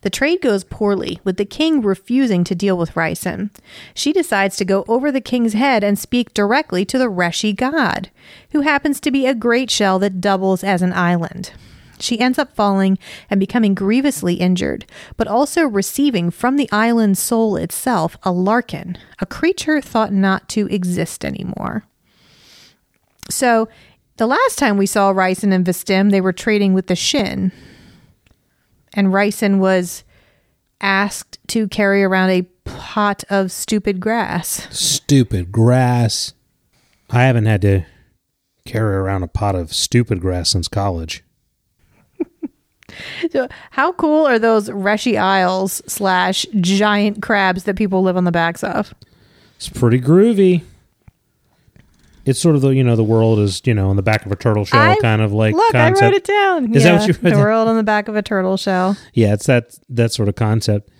The 0.00 0.10
trade 0.10 0.40
goes 0.40 0.64
poorly, 0.64 1.20
with 1.24 1.36
the 1.36 1.44
king 1.44 1.82
refusing 1.82 2.44
to 2.44 2.54
deal 2.54 2.76
with 2.76 2.94
Rysn. 2.94 3.50
She 3.94 4.12
decides 4.12 4.56
to 4.56 4.64
go 4.64 4.84
over 4.88 5.12
the 5.12 5.20
king's 5.20 5.52
head 5.52 5.84
and 5.84 5.98
speak 5.98 6.34
directly 6.34 6.84
to 6.86 6.98
the 6.98 7.10
Reshi 7.10 7.54
god, 7.54 8.10
who 8.52 8.62
happens 8.62 9.00
to 9.00 9.10
be 9.10 9.26
a 9.26 9.34
great 9.34 9.70
shell 9.70 9.98
that 10.00 10.20
doubles 10.20 10.64
as 10.64 10.82
an 10.82 10.92
island. 10.92 11.52
She 12.00 12.20
ends 12.20 12.38
up 12.38 12.54
falling 12.54 12.96
and 13.28 13.40
becoming 13.40 13.74
grievously 13.74 14.34
injured, 14.34 14.86
but 15.16 15.26
also 15.26 15.66
receiving 15.66 16.30
from 16.30 16.56
the 16.56 16.68
island's 16.70 17.18
soul 17.18 17.56
itself 17.56 18.16
a 18.22 18.30
larkin, 18.30 18.96
a 19.18 19.26
creature 19.26 19.80
thought 19.80 20.12
not 20.12 20.48
to 20.50 20.68
exist 20.68 21.24
anymore. 21.24 21.84
So, 23.30 23.68
the 24.16 24.26
last 24.26 24.58
time 24.58 24.76
we 24.76 24.86
saw 24.86 25.12
Rysn 25.12 25.52
and 25.52 25.64
Vstim, 25.64 26.10
they 26.10 26.20
were 26.20 26.32
trading 26.32 26.74
with 26.74 26.88
the 26.88 26.96
Shin. 26.96 27.52
And 28.94 29.08
Rysn 29.08 29.58
was 29.58 30.02
asked 30.80 31.38
to 31.48 31.68
carry 31.68 32.02
around 32.02 32.30
a 32.30 32.42
pot 32.64 33.24
of 33.30 33.52
stupid 33.52 34.00
grass. 34.00 34.66
Stupid 34.76 35.52
grass. 35.52 36.34
I 37.10 37.22
haven't 37.22 37.46
had 37.46 37.62
to 37.62 37.84
carry 38.64 38.96
around 38.96 39.22
a 39.22 39.28
pot 39.28 39.54
of 39.54 39.72
stupid 39.72 40.20
grass 40.20 40.50
since 40.50 40.68
college. 40.68 41.24
So, 43.30 43.48
how 43.70 43.92
cool 43.92 44.26
are 44.26 44.38
those 44.38 44.70
Reshi 44.70 45.20
Isles 45.20 45.82
slash 45.86 46.46
giant 46.60 47.22
crabs 47.22 47.64
that 47.64 47.76
people 47.76 48.02
live 48.02 48.16
on 48.16 48.24
the 48.24 48.32
backs 48.32 48.64
of? 48.64 48.94
It's 49.56 49.68
pretty 49.68 50.00
groovy. 50.00 50.62
It's 52.28 52.40
sort 52.40 52.56
of 52.56 52.62
the 52.62 52.68
you 52.70 52.84
know 52.84 52.96
the 52.96 53.04
world 53.04 53.38
is 53.38 53.62
you 53.64 53.74
know 53.74 53.90
on 53.90 53.96
the 53.96 54.02
back 54.02 54.26
of 54.26 54.32
a 54.32 54.36
turtle 54.36 54.64
shell 54.64 54.80
I- 54.80 54.96
kind 55.00 55.22
of 55.22 55.32
like 55.32 55.54
Look, 55.54 55.72
concept. 55.72 56.02
I 56.02 56.06
wrote 56.06 56.14
it 56.14 56.24
down. 56.24 56.74
Is 56.74 56.82
that 56.84 56.98
what 57.00 57.08
you 57.08 57.14
wrote 57.14 57.22
The 57.22 57.30
down? 57.30 57.40
world 57.40 57.68
on 57.68 57.76
the 57.76 57.82
back 57.82 58.08
of 58.08 58.16
a 58.16 58.22
turtle 58.22 58.56
shell. 58.56 58.96
Yeah, 59.14 59.34
it's 59.34 59.46
that 59.46 59.76
that 59.88 60.12
sort 60.12 60.28
of 60.28 60.34
concept. 60.34 60.90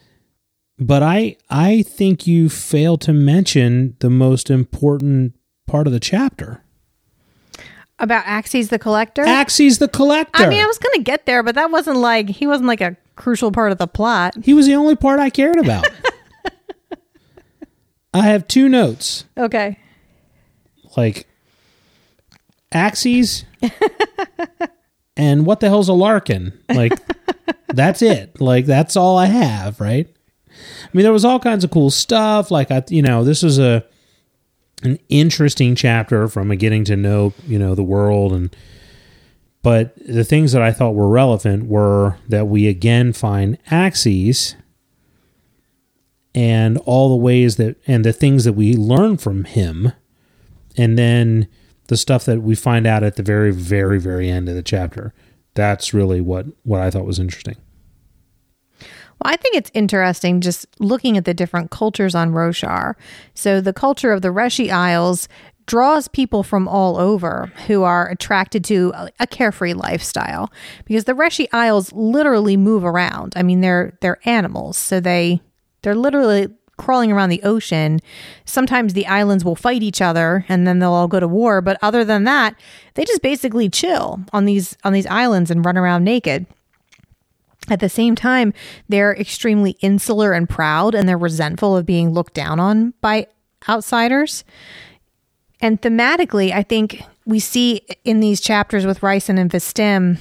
But 0.78 1.02
I 1.02 1.36
I 1.50 1.82
think 1.82 2.26
you 2.26 2.48
failed 2.48 3.00
to 3.02 3.12
mention 3.12 3.96
the 4.00 4.10
most 4.10 4.50
important 4.50 5.34
part 5.66 5.86
of 5.86 5.92
the 5.92 6.00
chapter. 6.00 6.62
About 8.00 8.24
Axies 8.26 8.68
the 8.68 8.78
Collector? 8.78 9.24
Axies 9.24 9.80
the 9.80 9.88
collector. 9.88 10.44
I 10.44 10.48
mean, 10.48 10.62
I 10.62 10.66
was 10.66 10.78
going 10.78 10.94
to 10.98 11.02
get 11.02 11.26
there, 11.26 11.42
but 11.42 11.56
that 11.56 11.72
wasn't 11.72 11.96
like, 11.96 12.28
he 12.28 12.46
wasn't 12.46 12.68
like 12.68 12.80
a 12.80 12.96
crucial 13.16 13.50
part 13.50 13.72
of 13.72 13.78
the 13.78 13.88
plot. 13.88 14.34
he 14.44 14.54
was 14.54 14.66
the 14.66 14.74
only 14.76 14.94
part 14.94 15.18
I 15.18 15.30
cared 15.30 15.58
about. 15.58 15.84
I 18.14 18.22
have 18.26 18.48
two 18.48 18.68
notes. 18.68 19.24
Okay. 19.36 19.78
Like 20.96 21.26
Axies 22.72 23.44
and 25.16 25.46
what 25.46 25.60
the 25.60 25.68
hell's 25.68 25.88
a 25.88 25.92
Larkin? 25.94 26.58
Like 26.68 26.92
that's 27.68 28.02
it. 28.02 28.40
Like 28.40 28.66
that's 28.66 28.96
all 28.96 29.16
I 29.16 29.26
have, 29.26 29.80
right? 29.80 30.08
I 30.48 30.88
mean, 30.92 31.02
there 31.02 31.12
was 31.12 31.24
all 31.24 31.38
kinds 31.38 31.64
of 31.64 31.70
cool 31.70 31.90
stuff. 31.90 32.50
Like 32.50 32.70
I, 32.70 32.84
you 32.88 33.02
know, 33.02 33.24
this 33.24 33.42
was 33.42 33.58
a 33.58 33.84
an 34.82 34.98
interesting 35.08 35.74
chapter 35.74 36.28
from 36.28 36.50
a 36.50 36.56
getting 36.56 36.84
to 36.84 36.96
know, 36.96 37.32
you 37.46 37.58
know, 37.58 37.74
the 37.74 37.82
world 37.82 38.32
and. 38.32 38.54
But 39.60 39.96
the 39.96 40.22
things 40.22 40.52
that 40.52 40.62
I 40.62 40.70
thought 40.72 40.94
were 40.94 41.08
relevant 41.08 41.66
were 41.66 42.16
that 42.28 42.46
we 42.46 42.68
again 42.68 43.12
find 43.12 43.62
Axies 43.64 44.54
and 46.32 46.78
all 46.78 47.08
the 47.08 47.16
ways 47.16 47.56
that 47.56 47.76
and 47.84 48.04
the 48.04 48.12
things 48.12 48.44
that 48.44 48.52
we 48.52 48.74
learn 48.74 49.16
from 49.16 49.42
him 49.44 49.92
and 50.78 50.96
then 50.96 51.48
the 51.88 51.96
stuff 51.96 52.24
that 52.24 52.42
we 52.42 52.54
find 52.54 52.86
out 52.86 53.02
at 53.02 53.16
the 53.16 53.22
very 53.22 53.52
very 53.52 53.98
very 53.98 54.30
end 54.30 54.48
of 54.48 54.54
the 54.54 54.62
chapter 54.62 55.12
that's 55.54 55.92
really 55.92 56.20
what 56.20 56.46
what 56.62 56.80
i 56.80 56.90
thought 56.90 57.04
was 57.04 57.18
interesting 57.18 57.56
Well, 59.20 59.32
I 59.32 59.36
think 59.36 59.56
it's 59.56 59.70
interesting 59.74 60.40
just 60.40 60.66
looking 60.78 61.16
at 61.16 61.24
the 61.24 61.34
different 61.34 61.70
cultures 61.72 62.14
on 62.14 62.30
Roshar. 62.30 62.94
So, 63.34 63.60
the 63.60 63.72
culture 63.72 64.12
of 64.12 64.22
the 64.22 64.28
Reshi 64.28 64.70
Isles 64.70 65.28
draws 65.66 66.06
people 66.08 66.42
from 66.44 66.68
all 66.68 66.96
over 66.96 67.52
who 67.66 67.82
are 67.82 68.08
attracted 68.08 68.64
to 68.64 68.92
a- 69.18 69.26
carefree 69.26 69.74
lifestyle 69.74 70.50
because 70.84 71.04
the 71.04 71.12
Reshi 71.14 71.46
Isles 71.52 71.92
literally 71.92 72.56
move 72.56 72.84
around. 72.84 73.32
I 73.36 73.42
mean, 73.42 73.60
they're 73.60 73.98
they're 74.00 74.20
animals, 74.24 74.78
so 74.78 75.00
they 75.00 75.40
they're 75.82 75.96
literally 75.96 76.48
crawling 76.78 77.12
around 77.12 77.28
the 77.28 77.42
ocean. 77.42 78.00
Sometimes 78.46 78.94
the 78.94 79.06
islands 79.06 79.44
will 79.44 79.54
fight 79.54 79.82
each 79.82 80.00
other 80.00 80.46
and 80.48 80.66
then 80.66 80.78
they'll 80.78 80.92
all 80.92 81.08
go 81.08 81.20
to 81.20 81.28
war, 81.28 81.60
but 81.60 81.78
other 81.82 82.04
than 82.04 82.24
that, 82.24 82.54
they 82.94 83.04
just 83.04 83.20
basically 83.20 83.68
chill 83.68 84.20
on 84.32 84.46
these 84.46 84.76
on 84.84 84.94
these 84.94 85.06
islands 85.06 85.50
and 85.50 85.64
run 85.64 85.76
around 85.76 86.04
naked. 86.04 86.46
At 87.70 87.80
the 87.80 87.88
same 87.88 88.14
time, 88.14 88.54
they're 88.88 89.14
extremely 89.14 89.72
insular 89.80 90.32
and 90.32 90.48
proud, 90.48 90.94
and 90.94 91.06
they're 91.06 91.18
resentful 91.18 91.76
of 91.76 91.84
being 91.84 92.10
looked 92.10 92.32
down 92.32 92.58
on 92.58 92.94
by 93.02 93.26
outsiders. 93.68 94.44
And 95.60 95.82
thematically, 95.82 96.52
I 96.52 96.62
think 96.62 97.02
we 97.26 97.40
see 97.40 97.82
in 98.04 98.20
these 98.20 98.40
chapters 98.40 98.86
with 98.86 99.00
Rysn 99.00 99.38
and 99.38 99.50
Vstim, 99.50 100.18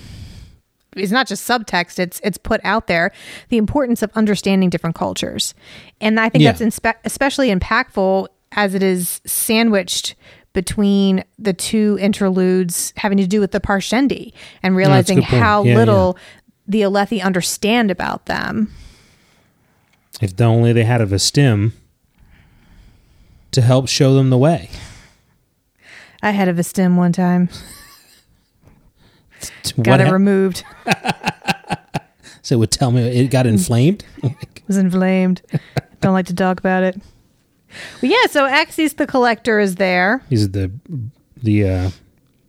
it's 1.00 1.12
not 1.12 1.28
just 1.28 1.48
subtext, 1.48 2.00
it's 2.00 2.20
it's 2.24 2.38
put 2.38 2.62
out 2.64 2.88
there, 2.88 3.12
the 3.50 3.58
importance 3.58 4.02
of 4.02 4.12
understanding 4.16 4.70
different 4.70 4.96
cultures. 4.96 5.54
And 6.02 6.20
I 6.20 6.30
think 6.30 6.44
Yeah. 6.44 6.52
that's 6.52 6.62
inspe- 6.62 6.96
especially 7.06 7.50
impactful 7.54 8.28
as 8.54 8.74
it 8.76 8.84
is 8.84 9.22
sandwiched 9.26 10.16
between 10.54 11.24
the 11.38 11.54
two 11.54 11.98
interludes 12.02 12.94
having 12.98 13.18
to 13.20 13.28
do 13.28 13.40
with 13.40 13.52
the 13.52 13.60
Parshendi 13.60 14.34
and 14.64 14.76
realizing 14.76 15.22
how 15.22 15.64
Yeah, 15.64 15.76
little 15.76 16.18
the 16.68 16.82
Alethi 16.82 17.22
understand 17.22 17.92
about 17.92 18.26
them. 18.26 18.74
if 20.22 20.40
only 20.42 20.74
they 20.74 20.84
had 20.84 21.00
a 21.02 21.06
Vstim 21.06 21.74
to 23.52 23.62
help 23.62 23.88
show 23.88 24.14
them 24.16 24.30
the 24.30 24.38
way 24.38 24.70
I 26.24 26.32
had 26.32 26.48
a 26.48 26.54
Vistim 26.54 26.96
one 26.96 27.12
time, 27.14 27.50
got 29.82 30.00
it 30.02 30.06
hap- 30.06 30.14
removed, 30.14 30.64
so 32.42 32.56
it 32.56 32.60
would 32.60 32.72
tell 32.72 32.92
me 32.92 33.02
it 33.02 33.30
got 33.32 33.46
inflamed 33.48 34.06
was 34.68 34.78
inflamed. 34.78 35.42
Don't 36.02 36.14
like 36.14 36.28
to 36.28 36.36
talk 36.36 36.60
about 36.60 36.84
it. 36.84 37.00
But 38.02 38.10
yeah, 38.10 38.28
so 38.30 38.48
Axies 38.48 38.96
the 38.96 39.08
Collector 39.08 39.60
is 39.60 39.76
there. 39.76 40.22
he's 40.30 40.52
the 40.52 40.72
the 41.42 41.68
uh 41.68 41.90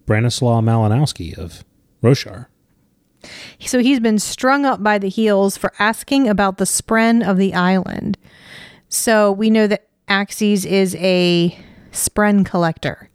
Bronislaw 0.07 0.63
Malinowski 0.63 1.37
of 1.37 1.65
roshar 2.03 2.47
So 3.61 3.79
he's 3.81 4.01
been 4.01 4.19
strung 4.19 4.65
up 4.65 4.83
by 4.83 4.99
the 4.99 5.09
heels 5.09 5.57
for 5.57 5.73
asking 5.79 6.29
about 6.29 6.59
the 6.59 6.65
spren 6.65 7.29
of 7.29 7.37
the 7.37 7.55
island. 7.55 8.17
So 8.89 9.33
we 9.33 9.51
know 9.51 9.67
that 9.67 9.87
Axies 10.09 10.65
is 10.65 10.95
a 10.97 11.59
spren 11.93 12.47
collector. 12.47 13.11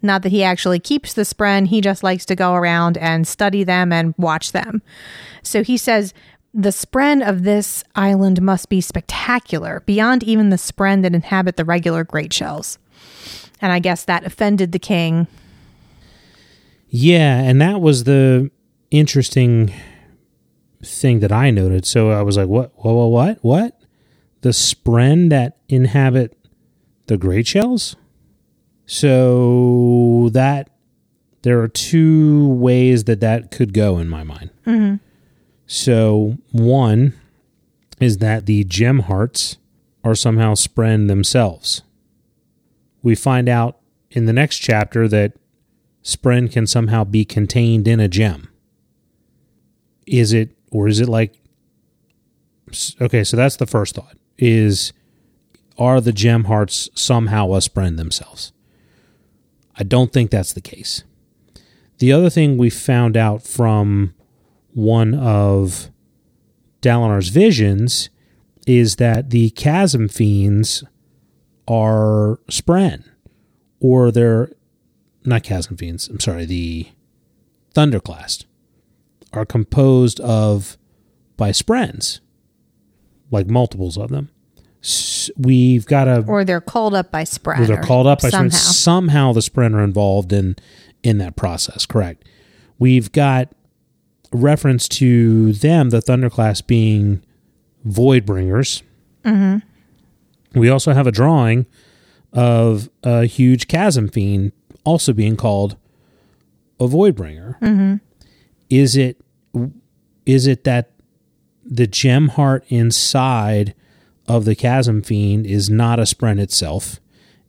Not 0.00 0.22
that 0.22 0.32
he 0.32 0.44
actually 0.44 0.78
keeps 0.78 1.12
the 1.12 1.22
spren, 1.22 1.66
he 1.66 1.80
just 1.80 2.02
likes 2.02 2.24
to 2.26 2.36
go 2.36 2.54
around 2.54 2.96
and 2.98 3.26
study 3.26 3.64
them 3.64 3.92
and 3.92 4.14
watch 4.16 4.52
them. 4.52 4.82
So 5.42 5.62
he 5.62 5.76
says 5.76 6.14
the 6.54 6.70
spren 6.70 7.26
of 7.26 7.42
this 7.42 7.84
island 7.94 8.40
must 8.40 8.68
be 8.68 8.80
spectacular, 8.80 9.82
beyond 9.86 10.22
even 10.22 10.50
the 10.50 10.56
spren 10.56 11.02
that 11.02 11.14
inhabit 11.14 11.56
the 11.56 11.64
regular 11.64 12.04
great 12.04 12.32
shells. 12.32 12.78
And 13.60 13.72
I 13.72 13.80
guess 13.80 14.04
that 14.04 14.24
offended 14.24 14.72
the 14.72 14.78
king. 14.78 15.26
Yeah, 16.88 17.40
and 17.40 17.60
that 17.60 17.80
was 17.80 18.04
the 18.04 18.50
interesting 18.90 19.72
thing 20.82 21.20
that 21.20 21.32
I 21.32 21.50
noted. 21.50 21.84
So 21.84 22.10
I 22.10 22.22
was 22.22 22.36
like, 22.36 22.48
"What? 22.48 22.72
What? 22.76 23.08
What? 23.08 23.38
What? 23.42 23.80
The 24.40 24.50
spren 24.50 25.28
that 25.30 25.56
inhabit 25.68 26.36
the 27.06 27.16
great 27.16 27.46
shells?" 27.46 27.96
So 28.90 30.30
that 30.32 30.70
there 31.42 31.60
are 31.60 31.68
two 31.68 32.48
ways 32.48 33.04
that 33.04 33.20
that 33.20 33.50
could 33.50 33.74
go 33.74 33.98
in 33.98 34.08
my 34.08 34.24
mind. 34.24 34.50
Mm-hmm. 34.66 34.96
So 35.66 36.38
one 36.52 37.12
is 38.00 38.18
that 38.18 38.46
the 38.46 38.64
gem 38.64 39.00
hearts 39.00 39.58
are 40.02 40.14
somehow 40.14 40.54
spren 40.54 41.06
themselves. 41.06 41.82
We 43.02 43.14
find 43.14 43.48
out 43.48 43.78
in 44.10 44.24
the 44.24 44.32
next 44.32 44.58
chapter 44.58 45.06
that 45.08 45.34
Spren 46.02 46.50
can 46.50 46.66
somehow 46.66 47.04
be 47.04 47.26
contained 47.26 47.86
in 47.86 48.00
a 48.00 48.08
gem. 48.08 48.48
Is 50.06 50.32
it, 50.32 50.56
or 50.70 50.88
is 50.88 51.00
it 51.00 51.08
like, 51.08 51.34
okay, 52.98 53.24
so 53.24 53.36
that's 53.36 53.56
the 53.56 53.66
first 53.66 53.94
thought 53.94 54.16
is, 54.38 54.94
are 55.76 56.00
the 56.00 56.12
gem 56.12 56.44
hearts 56.44 56.88
somehow 56.94 57.52
a 57.52 57.58
Spren 57.58 57.98
themselves? 57.98 58.52
I 59.78 59.84
don't 59.84 60.12
think 60.12 60.30
that's 60.30 60.52
the 60.52 60.60
case. 60.60 61.04
The 61.98 62.12
other 62.12 62.30
thing 62.30 62.58
we 62.58 62.70
found 62.70 63.16
out 63.16 63.42
from 63.42 64.14
one 64.72 65.14
of 65.14 65.90
Dalinar's 66.82 67.28
visions 67.28 68.10
is 68.66 68.96
that 68.96 69.30
the 69.30 69.50
chasm 69.50 70.08
fiends 70.08 70.84
are 71.66 72.38
Spren, 72.48 73.04
or 73.80 74.10
they're 74.10 74.50
not 75.24 75.42
chasm 75.42 75.76
fiends. 75.76 76.08
I'm 76.08 76.20
sorry, 76.20 76.44
the 76.44 76.88
Thunderclast 77.74 78.44
are 79.32 79.44
composed 79.44 80.20
of 80.20 80.76
by 81.36 81.50
Sprens, 81.50 82.20
like 83.30 83.46
multiples 83.46 83.96
of 83.96 84.10
them. 84.10 84.30
We've 85.36 85.84
got 85.86 86.08
a 86.08 86.24
Or 86.26 86.44
they're 86.44 86.60
called 86.60 86.94
up 86.94 87.10
by 87.10 87.24
Spren. 87.24 87.66
they're 87.66 87.82
called 87.82 88.06
up 88.06 88.22
by 88.22 88.30
somehow. 88.30 88.50
somehow. 88.50 88.72
somehow 88.72 89.32
the 89.32 89.40
Spren 89.40 89.74
are 89.74 89.82
involved 89.82 90.32
in 90.32 90.56
in 91.02 91.18
that 91.18 91.36
process 91.36 91.86
correct 91.86 92.24
we've 92.78 93.12
got 93.12 93.52
reference 94.32 94.88
to 94.88 95.52
them 95.52 95.90
the 95.90 96.00
thunderclasts 96.00 96.66
being 96.66 97.22
void 97.84 98.26
bringers 98.26 98.82
mm-hmm. 99.24 99.58
we 100.58 100.68
also 100.68 100.92
have 100.92 101.06
a 101.06 101.12
drawing 101.12 101.66
of 102.32 102.90
a 103.02 103.24
huge 103.24 103.68
chasm 103.68 104.08
fiend 104.08 104.52
also 104.84 105.12
being 105.12 105.36
called 105.36 105.76
a 106.80 106.86
void 106.86 107.14
bringer 107.14 107.56
mm-hmm. 107.62 107.96
is 108.68 108.96
it 108.96 109.20
is 110.26 110.46
it 110.46 110.64
that 110.64 110.90
the 111.64 111.86
gem 111.86 112.28
heart 112.28 112.64
inside 112.68 113.74
of 114.28 114.44
the 114.44 114.54
chasm 114.54 115.02
fiend 115.02 115.46
is 115.46 115.68
not 115.68 115.98
a 115.98 116.02
spren 116.02 116.38
itself 116.38 117.00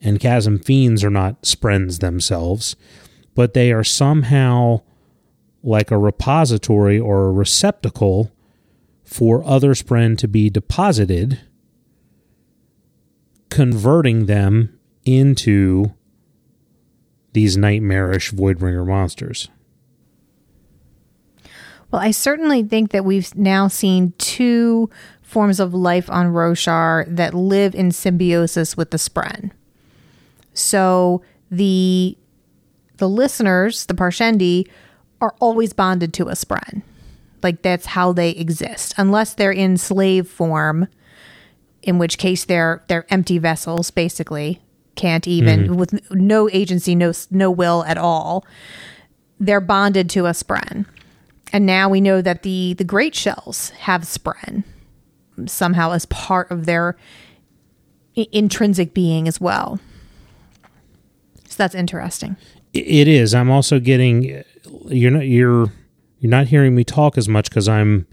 and 0.02 0.20
chasm 0.20 0.58
fiends 0.58 1.04
are 1.04 1.10
not 1.10 1.46
sprens 1.46 2.00
themselves 2.00 2.76
but 3.36 3.54
they 3.54 3.72
are 3.72 3.84
somehow 3.84 4.82
like 5.62 5.92
a 5.92 5.98
repository 5.98 7.00
or 7.00 7.26
a 7.26 7.32
receptacle 7.32 8.32
for 9.04 9.44
other 9.44 9.74
spren 9.74 10.18
to 10.18 10.28
be 10.28 10.50
deposited 10.50 11.40
converting 13.50 14.26
them 14.28 14.80
into 15.06 15.94
these 17.34 17.58
nightmarish 17.58 18.32
voidbringer 18.32 18.86
monsters. 18.86 19.50
Well, 21.92 22.02
I 22.02 22.12
certainly 22.12 22.64
think 22.64 22.92
that 22.92 23.04
we've 23.04 23.36
now 23.36 23.68
seen 23.68 24.14
two 24.20 24.90
forms 25.30 25.60
of 25.60 25.76
life 25.76 26.10
on 26.10 26.34
Roshar 26.34 27.06
that 27.16 27.36
live 27.36 27.76
in 27.76 27.92
symbiosis 27.92 28.76
with 28.76 28.90
the 28.90 28.98
Spren. 28.98 29.52
So 30.54 31.22
the 31.52 32.18
the 32.98 33.08
listeners, 33.08 33.86
the 33.86 33.94
Parshendi, 33.94 34.68
are 35.22 35.36
always 35.40 35.72
bonded 35.72 36.14
to 36.16 36.30
a 36.30 36.34
Spren. 36.34 36.82
Like 37.44 37.62
that's 37.62 37.86
how 37.86 38.12
they 38.12 38.32
exist, 38.32 38.96
unless 38.98 39.36
they're 39.36 39.52
in 39.52 39.78
slave 39.78 40.28
form, 40.28 40.88
in 41.84 42.00
which 42.00 42.18
case 42.18 42.44
they're 42.46 42.84
they're 42.88 43.06
empty 43.10 43.38
vessels, 43.38 43.92
basically 43.92 44.60
can't 44.96 45.28
even 45.28 45.62
mm-hmm. 45.62 45.76
with 45.76 46.12
no 46.12 46.50
agency, 46.50 46.96
no 46.96 47.14
no 47.30 47.52
will 47.52 47.84
at 47.86 48.00
all. 48.00 48.46
They're 49.40 49.62
bonded 49.62 50.10
to 50.10 50.26
a 50.26 50.32
Spren. 50.32 50.86
And 51.54 51.68
now 51.68 51.88
we 51.88 52.02
know 52.02 52.20
that 52.24 52.42
the 52.42 52.74
the 52.74 52.84
great 52.84 53.14
shells 53.14 53.70
have 53.82 54.02
spren 54.02 54.64
somehow 55.48 55.92
as 55.92 56.06
part 56.08 56.50
of 56.52 56.66
their 56.66 56.98
i- 58.18 58.28
intrinsic 58.32 58.94
being 58.94 59.28
as 59.28 59.40
well. 59.40 59.80
So 61.48 61.56
that's 61.58 61.76
interesting. 61.76 62.36
It 62.74 63.08
is. 63.08 63.34
I'm 63.34 63.50
also 63.50 63.80
getting 63.80 64.44
you're 64.88 65.12
not 65.12 65.26
you're 65.26 65.72
you're 66.20 66.30
not 66.30 66.48
hearing 66.48 66.76
me 66.76 66.84
talk 66.84 67.18
as 67.18 67.28
much 67.28 67.50
because 67.50 67.68
I'm 67.68 68.06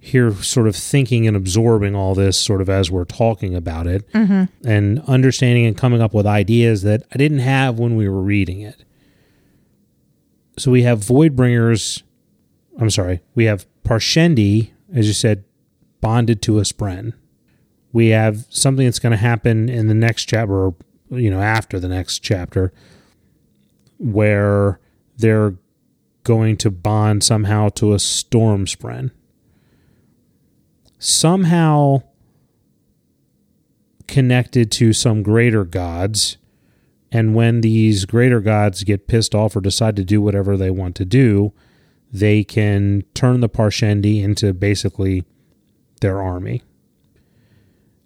here 0.00 0.32
sort 0.32 0.66
of 0.66 0.74
thinking 0.74 1.26
and 1.26 1.36
absorbing 1.36 1.94
all 1.94 2.14
this 2.14 2.38
sort 2.38 2.62
of 2.62 2.68
as 2.70 2.90
we're 2.90 3.04
talking 3.04 3.54
about 3.54 3.86
it 3.86 4.10
mm-hmm. 4.12 4.44
and 4.66 5.00
understanding 5.06 5.66
and 5.66 5.76
coming 5.76 6.00
up 6.00 6.14
with 6.14 6.26
ideas 6.26 6.82
that 6.82 7.02
I 7.12 7.18
didn't 7.18 7.40
have 7.40 7.78
when 7.78 7.96
we 7.96 8.08
were 8.08 8.22
reading 8.22 8.62
it. 8.62 8.82
So 10.58 10.70
we 10.70 10.82
have 10.82 11.00
Voidbringers. 11.00 12.02
I'm 12.80 12.90
sorry. 12.90 13.20
We 13.34 13.44
have 13.44 13.66
Parshendi, 13.84 14.70
as 14.94 15.06
you 15.06 15.12
said, 15.12 15.44
bonded 16.00 16.42
to 16.42 16.58
a 16.58 16.62
Spren. 16.62 17.12
We 17.92 18.08
have 18.08 18.46
something 18.50 18.84
that's 18.84 18.98
going 18.98 19.12
to 19.12 19.16
happen 19.16 19.68
in 19.68 19.88
the 19.88 19.94
next 19.94 20.26
chapter, 20.26 20.52
or, 20.52 20.74
you 21.10 21.30
know, 21.30 21.40
after 21.40 21.80
the 21.80 21.88
next 21.88 22.20
chapter, 22.20 22.72
where 23.98 24.80
they're 25.16 25.54
going 26.22 26.56
to 26.58 26.70
bond 26.70 27.24
somehow 27.24 27.68
to 27.70 27.92
a 27.92 27.98
storm 27.98 28.66
spren. 28.66 29.10
Somehow 30.98 32.02
connected 34.06 34.70
to 34.72 34.92
some 34.92 35.22
greater 35.22 35.64
gods. 35.64 36.36
And 37.10 37.34
when 37.34 37.60
these 37.60 38.04
greater 38.04 38.40
gods 38.40 38.84
get 38.84 39.08
pissed 39.08 39.34
off 39.34 39.56
or 39.56 39.60
decide 39.60 39.96
to 39.96 40.04
do 40.04 40.20
whatever 40.20 40.56
they 40.56 40.70
want 40.70 40.94
to 40.96 41.04
do, 41.04 41.52
they 42.12 42.44
can 42.44 43.02
turn 43.14 43.40
the 43.40 43.48
Parshendi 43.48 44.22
into 44.22 44.52
basically 44.52 45.24
their 46.00 46.20
army. 46.20 46.62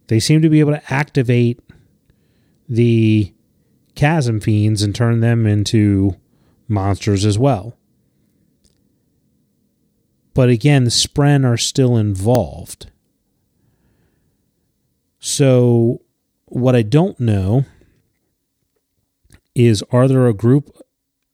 They 0.09 0.21
seem 0.21 0.43
to 0.43 0.49
be 0.49 0.61
able 0.61 0.73
to 0.73 0.93
activate 0.93 1.61
the 2.69 3.33
chasm 3.95 4.41
fiends 4.41 4.83
and 4.83 4.95
turn 4.95 5.21
them 5.21 5.47
into 5.47 6.17
monsters 6.69 7.25
as 7.25 7.39
well. 7.39 7.77
But 10.35 10.49
again, 10.49 10.85
the 10.85 10.91
Spren 10.91 11.45
are 11.45 11.57
still 11.57 11.97
involved. 11.97 12.91
So, 15.21 16.03
what 16.47 16.77
I 16.77 16.83
don't 16.83 17.19
know 17.19 17.65
is 19.55 19.83
are 19.91 20.09
there 20.09 20.27
a 20.27 20.35
group 20.35 20.77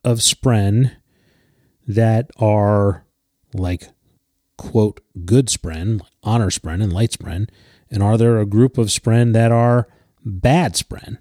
of 0.05 0.19
Spren 0.19 0.93
that 1.89 2.31
are 2.39 3.05
like, 3.55 3.89
quote, 4.61 5.01
good 5.25 5.47
Spren, 5.47 6.03
honor 6.23 6.51
Spren 6.51 6.83
and 6.83 6.93
light 6.93 7.13
Spren? 7.13 7.49
And 7.91 8.03
are 8.03 8.19
there 8.19 8.39
a 8.39 8.45
group 8.45 8.77
of 8.77 8.89
Spren 8.89 9.33
that 9.33 9.51
are 9.51 9.89
bad 10.23 10.75
Spren? 10.75 11.17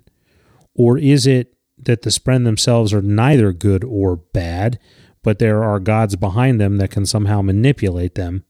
Or 0.75 0.97
is 0.97 1.25
it 1.25 1.55
that 1.77 2.01
the 2.01 2.09
Spren 2.09 2.43
themselves 2.43 2.93
are 2.93 3.01
neither 3.01 3.53
good 3.53 3.85
or 3.85 4.17
bad, 4.17 4.77
but 5.23 5.39
there 5.39 5.63
are 5.63 5.79
gods 5.79 6.17
behind 6.17 6.59
them 6.59 6.77
that 6.79 6.91
can 6.91 7.05
somehow 7.05 7.41
manipulate 7.41 8.15
them? 8.15 8.43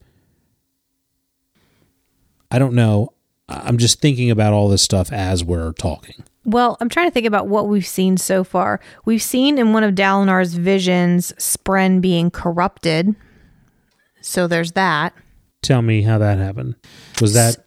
I 2.49 2.57
don't 2.57 2.73
know. 2.73 3.13
I'm 3.47 3.77
just 3.77 4.01
thinking 4.01 4.31
about 4.31 4.53
all 4.53 4.69
this 4.69 4.81
stuff 4.81 5.13
as 5.13 5.43
we're 5.43 5.73
talking. 5.73 6.23
Well, 6.45 6.77
I'm 6.81 6.89
trying 6.89 7.07
to 7.07 7.11
think 7.11 7.27
about 7.27 7.47
what 7.47 7.67
we've 7.67 7.85
seen 7.85 8.17
so 8.17 8.43
far. 8.43 8.79
We've 9.05 9.21
seen 9.21 9.59
in 9.59 9.71
one 9.71 9.83
of 9.83 9.93
Dalinar's 9.93 10.55
visions 10.55 11.31
Spren 11.33 12.01
being 12.01 12.31
corrupted. 12.31 13.15
So 14.21 14.47
there's 14.47 14.73
that. 14.73 15.13
Tell 15.61 15.81
me 15.81 16.01
how 16.01 16.17
that 16.17 16.37
happened. 16.37 16.75
Was 17.21 17.33
that 17.33 17.57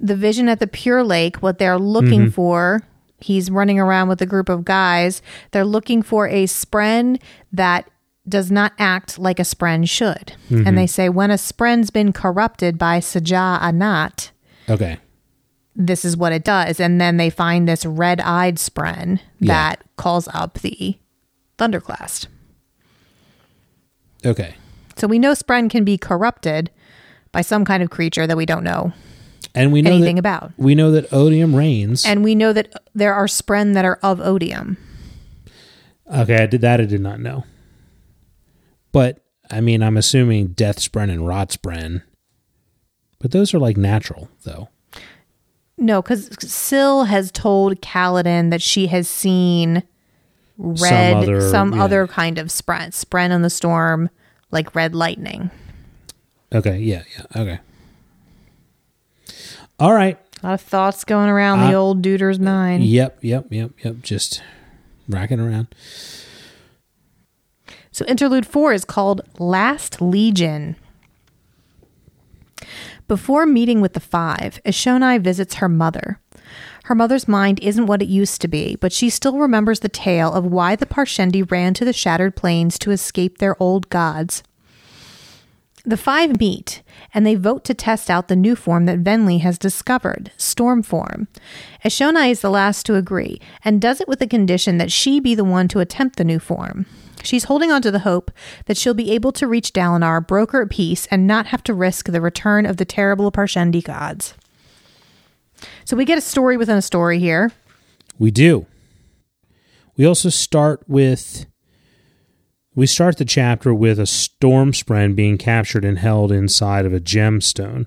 the 0.00 0.16
vision 0.16 0.48
at 0.48 0.60
the 0.60 0.66
Pure 0.66 1.04
Lake, 1.04 1.36
what 1.36 1.58
they're 1.58 1.78
looking 1.78 2.22
mm-hmm. 2.22 2.30
for, 2.30 2.82
he's 3.18 3.50
running 3.50 3.80
around 3.80 4.08
with 4.08 4.22
a 4.22 4.26
group 4.26 4.48
of 4.48 4.64
guys. 4.64 5.22
They're 5.50 5.64
looking 5.64 6.02
for 6.02 6.28
a 6.28 6.44
spren 6.44 7.20
that 7.52 7.90
does 8.28 8.50
not 8.50 8.72
act 8.78 9.18
like 9.18 9.38
a 9.40 9.42
spren 9.42 9.88
should. 9.88 10.34
And 10.50 10.66
mm-hmm. 10.66 10.76
they 10.76 10.86
say, 10.86 11.08
when 11.08 11.30
a 11.30 11.38
spren's 11.38 11.90
been 11.90 12.12
corrupted 12.12 12.78
by 12.78 13.00
Sja-anat, 13.00 14.30
okay? 14.68 14.98
this 15.74 16.04
is 16.04 16.16
what 16.16 16.32
it 16.32 16.44
does. 16.44 16.78
And 16.78 17.00
then 17.00 17.16
they 17.16 17.30
find 17.30 17.66
this 17.66 17.86
red 17.86 18.20
eyed 18.20 18.56
spren 18.56 19.20
Yeah. 19.40 19.52
that 19.52 19.84
calls 19.96 20.28
up 20.34 20.58
the 20.58 20.98
Thunderclast. 21.58 22.26
Okay. 24.26 24.54
So 24.98 25.06
we 25.06 25.18
know 25.18 25.32
spren 25.32 25.70
can 25.70 25.84
be 25.84 25.96
corrupted 25.96 26.70
by 27.32 27.40
some 27.40 27.64
kind 27.64 27.82
of 27.82 27.90
creature 27.90 28.26
that 28.26 28.36
we 28.36 28.46
don't 28.46 28.64
know 28.64 28.92
And 29.54 29.72
we 29.72 29.80
know 29.82 29.90
anything 29.92 30.16
that, 30.16 30.20
about. 30.20 30.52
we 30.56 30.74
know 30.74 30.90
that 30.92 31.12
odium 31.12 31.54
reigns. 31.54 32.04
And 32.04 32.24
we 32.24 32.34
know 32.34 32.52
that 32.52 32.72
there 32.94 33.14
are 33.14 33.26
spren 33.26 33.74
that 33.74 33.84
are 33.84 33.98
of 34.02 34.20
odium. 34.20 34.76
okay, 36.12 36.42
I 36.42 36.46
did 36.46 36.60
that. 36.62 36.80
I 36.80 36.84
did 36.84 37.00
not 37.00 37.20
know. 37.20 37.44
But 38.92 39.20
I 39.50 39.60
mean, 39.60 39.82
I'm 39.82 39.96
assuming 39.96 40.48
death 40.48 40.78
spren 40.80 41.10
and 41.10 41.26
rot 41.26 41.50
spren. 41.50 42.02
But 43.20 43.30
those 43.32 43.52
are 43.54 43.58
like 43.58 43.76
natural, 43.76 44.28
though. 44.44 44.68
No, 45.76 46.02
because 46.02 46.28
Syl 46.40 47.04
has 47.04 47.30
told 47.30 47.80
Kaladin 47.80 48.50
that 48.50 48.62
she 48.62 48.88
has 48.88 49.08
seen 49.08 49.82
red, 50.56 51.24
some 51.50 51.72
other- 51.72 51.82
other, 51.82 52.00
yeah. 52.02 52.06
kind 52.12 52.38
of 52.38 52.48
spren, 52.48 52.88
spren 52.88 53.30
in 53.30 53.42
the 53.42 53.50
storm, 53.50 54.10
like 54.50 54.74
red 54.74 54.94
lightning. 54.94 55.50
Okay, 56.52 56.78
yeah, 56.78 57.02
yeah, 57.16 57.40
okay. 57.42 57.58
All 59.78 59.92
right. 59.92 60.18
A 60.42 60.46
lot 60.46 60.54
of 60.54 60.60
thoughts 60.60 61.04
going 61.04 61.28
around 61.28 61.60
the 61.60 61.74
Uh, 61.76 61.80
old 61.80 62.02
duder's 62.02 62.38
mind. 62.38 62.84
Yep, 62.84 63.18
yep, 63.22 63.46
yep, 63.50 63.72
yep. 63.82 63.96
Just 64.02 64.42
racking 65.08 65.40
around. 65.40 65.68
So 67.90 68.04
interlude 68.06 68.46
four 68.46 68.72
is 68.72 68.84
called 68.84 69.20
Last 69.38 70.00
Legion. 70.00 70.76
Before 73.08 73.46
meeting 73.46 73.80
with 73.80 73.94
the 73.94 74.00
five, 74.00 74.60
Eshonai 74.64 75.20
visits 75.20 75.54
her 75.56 75.68
mother. 75.68 76.20
Her 76.88 76.94
mother's 76.94 77.28
mind 77.28 77.60
isn't 77.60 77.84
what 77.84 78.00
it 78.00 78.08
used 78.08 78.40
to 78.40 78.48
be, 78.48 78.74
but 78.76 78.94
she 78.94 79.10
still 79.10 79.36
remembers 79.36 79.80
the 79.80 79.90
tale 79.90 80.32
of 80.32 80.46
why 80.46 80.74
the 80.74 80.86
Parshendi 80.86 81.42
ran 81.42 81.74
to 81.74 81.84
the 81.84 81.92
shattered 81.92 82.34
plains 82.34 82.78
to 82.78 82.92
escape 82.92 83.36
their 83.36 83.62
old 83.62 83.90
gods. 83.90 84.42
The 85.84 85.98
five 85.98 86.40
meet, 86.40 86.80
and 87.12 87.26
they 87.26 87.34
vote 87.34 87.62
to 87.64 87.74
test 87.74 88.08
out 88.08 88.28
the 88.28 88.36
new 88.36 88.56
form 88.56 88.86
that 88.86 89.04
Venli 89.04 89.40
has 89.40 89.58
discovered, 89.58 90.32
Storm 90.38 90.82
Form. 90.82 91.28
Eshonai 91.84 92.30
is 92.30 92.40
the 92.40 92.48
last 92.48 92.86
to 92.86 92.94
agree, 92.94 93.38
and 93.62 93.82
does 93.82 94.00
it 94.00 94.08
with 94.08 94.18
the 94.18 94.26
condition 94.26 94.78
that 94.78 94.90
she 94.90 95.20
be 95.20 95.34
the 95.34 95.44
one 95.44 95.68
to 95.68 95.80
attempt 95.80 96.16
the 96.16 96.24
new 96.24 96.38
form. 96.38 96.86
She's 97.22 97.44
holding 97.44 97.70
on 97.70 97.82
to 97.82 97.90
the 97.90 97.98
hope 97.98 98.30
that 98.64 98.78
she'll 98.78 98.94
be 98.94 99.10
able 99.10 99.32
to 99.32 99.46
reach 99.46 99.74
Dalinar, 99.74 100.26
broker 100.26 100.62
at 100.62 100.70
peace, 100.70 101.06
and 101.10 101.26
not 101.26 101.48
have 101.48 101.62
to 101.64 101.74
risk 101.74 102.06
the 102.06 102.22
return 102.22 102.64
of 102.64 102.78
the 102.78 102.86
terrible 102.86 103.30
Parshendi 103.30 103.84
gods. 103.84 104.32
So 105.84 105.96
we 105.96 106.04
get 106.04 106.18
a 106.18 106.22
story 106.22 106.56
within 106.56 106.76
a 106.76 106.82
story 106.82 107.18
here. 107.18 107.52
We 108.18 108.30
do. 108.30 108.66
We 109.96 110.06
also 110.06 110.28
start 110.28 110.84
with 110.88 111.46
we 112.74 112.86
start 112.86 113.16
the 113.16 113.24
chapter 113.24 113.74
with 113.74 113.98
a 113.98 114.06
storm 114.06 114.70
spren 114.70 115.16
being 115.16 115.36
captured 115.36 115.84
and 115.84 115.98
held 115.98 116.30
inside 116.30 116.86
of 116.86 116.94
a 116.94 117.00
gemstone. 117.00 117.86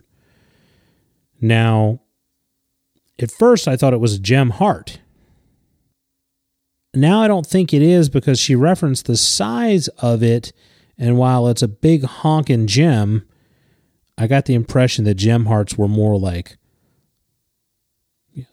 Now, 1.40 2.02
at 3.18 3.32
first 3.32 3.70
I 3.70 3.78
thought 3.78 3.94
it 3.94 4.02
was 4.02 4.16
a 4.16 4.20
gem 4.20 4.50
heart. 4.50 5.00
Now 6.94 7.22
I 7.22 7.30
don't 7.30 7.48
think 7.48 7.74
it 7.74 7.82
is 7.82 8.10
because 8.10 8.38
she 8.38 8.54
referenced 8.54 9.06
the 9.06 9.16
size 9.16 9.88
of 10.00 10.22
it, 10.22 10.52
and 10.98 11.18
while 11.18 11.48
it's 11.48 11.62
a 11.62 11.70
big 11.70 12.04
honking 12.04 12.68
gem, 12.68 13.26
I 14.18 14.28
got 14.28 14.46
the 14.46 14.56
impression 14.56 15.06
that 15.06 15.16
gem 15.16 15.46
hearts 15.46 15.78
were 15.78 15.88
more 15.88 16.20
like 16.20 16.58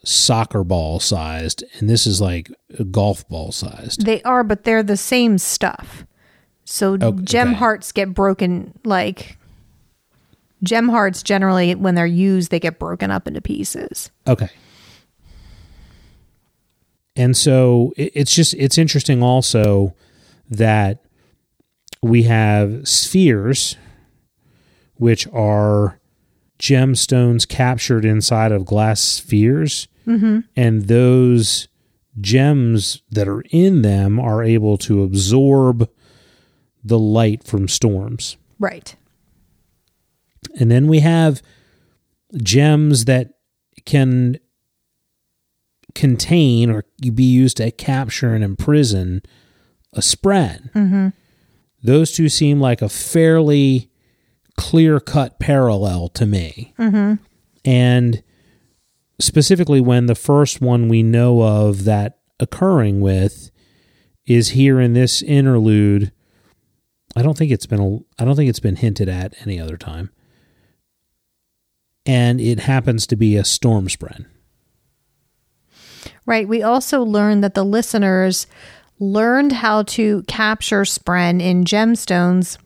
soccer 0.05 0.65
ball 0.65 1.01
sized, 1.01 1.63
and 1.79 1.89
this 1.89 2.07
is 2.07 2.21
like 2.21 2.51
a 2.79 2.85
golf 2.85 3.29
ball 3.29 3.53
sized. 3.53 4.05
They 4.05 4.23
are, 4.23 4.43
but 4.45 4.65
they're 4.65 4.83
the 4.83 4.97
same 4.97 5.39
stuff. 5.39 6.05
So 6.65 6.99
oh, 7.01 7.07
Okay. 7.09 7.23
gem 7.25 7.55
hearts 7.55 7.93
get 7.93 8.13
broken 8.15 8.79
like 8.85 9.39
gem 10.63 10.89
hearts 10.89 11.23
generally 11.23 11.75
when 11.75 11.95
they're 11.95 12.05
used 12.07 12.51
they 12.51 12.61
get 12.61 12.79
broken 12.79 13.11
up 13.11 13.27
into 13.29 13.41
pieces. 13.41 14.11
Okay. 14.27 14.49
And 17.17 17.37
so 17.37 17.93
it- 17.97 18.13
it's 18.15 18.35
just 18.35 18.55
it's 18.55 18.79
interesting 18.79 19.23
also 19.23 19.95
that 20.51 21.05
we 22.03 22.25
have 22.25 22.87
spheres 22.87 23.77
which 24.97 25.27
are 25.33 25.99
gemstones 26.59 27.47
captured 27.47 28.05
inside 28.05 28.53
of 28.53 28.65
glass 28.65 29.01
spheres 29.01 29.87
and 30.57 30.85
those 30.89 31.69
gems 32.21 33.03
that 33.11 33.29
are 33.29 33.43
in 33.51 33.83
them 33.83 34.19
are 34.19 34.43
able 34.43 34.79
to 34.79 35.03
absorb 35.03 35.89
the 36.83 36.99
light 36.99 37.45
from 37.45 37.69
storms 37.69 38.37
Right. 38.59 38.97
and 40.59 40.71
then 40.71 40.89
we 40.89 41.01
have 41.01 41.43
gems 42.43 43.05
that 43.05 43.35
can 43.85 44.39
contain 45.95 46.71
or 46.71 46.85
be 47.15 47.25
used 47.25 47.57
to 47.59 47.71
capture 47.71 48.35
and 48.35 48.45
imprison 48.45 49.23
a 49.93 50.01
spren. 50.01 50.71
Mm-hmm. 50.73 51.09
Those 51.83 52.13
two 52.13 52.29
seem 52.29 52.61
like 52.61 52.83
a 52.83 52.89
fairly 52.89 53.91
clear 54.59 55.01
cut 55.01 55.39
parallel 55.39 56.09
to 56.11 56.27
me. 56.27 56.75
Mm-hmm. 56.79 57.15
And 57.65 58.23
specifically, 59.19 59.81
when 59.81 60.05
the 60.07 60.15
first 60.15 60.61
one 60.61 60.89
we 60.89 61.03
know 61.03 61.43
of 61.43 61.85
that 61.85 62.19
occurring 62.41 63.01
with 63.01 63.51
is 64.27 64.51
here 64.51 64.81
in 64.81 64.93
this 64.93 65.23
interlude. 65.23 66.13
I 67.17 67.23
don't 67.23 67.37
think 67.37 67.51
it's 67.51 67.67
been 67.67 68.05
I 68.19 68.25
don't 68.25 68.37
think 68.37 68.51
it's 68.51 68.61
been 68.61 68.77
hinted 68.77 69.09
at 69.09 69.35
any 69.43 69.59
other 69.59 69.77
time. 69.77 70.11
And 72.05 72.41
it 72.41 72.61
happens 72.61 73.07
to 73.09 73.17
be 73.17 73.37
a 73.37 73.45
storm 73.45 73.89
spren. 73.89 74.27
Right. 76.25 76.49
We 76.49 76.63
also 76.63 77.03
learned 77.03 77.43
that 77.43 77.55
the 77.55 77.65
listeners 77.65 78.47
learned 78.99 79.53
how 79.53 79.83
to 79.85 80.23
capture 80.25 80.83
spren 80.83 81.41
in 81.41 81.65
gemstones 81.65 82.59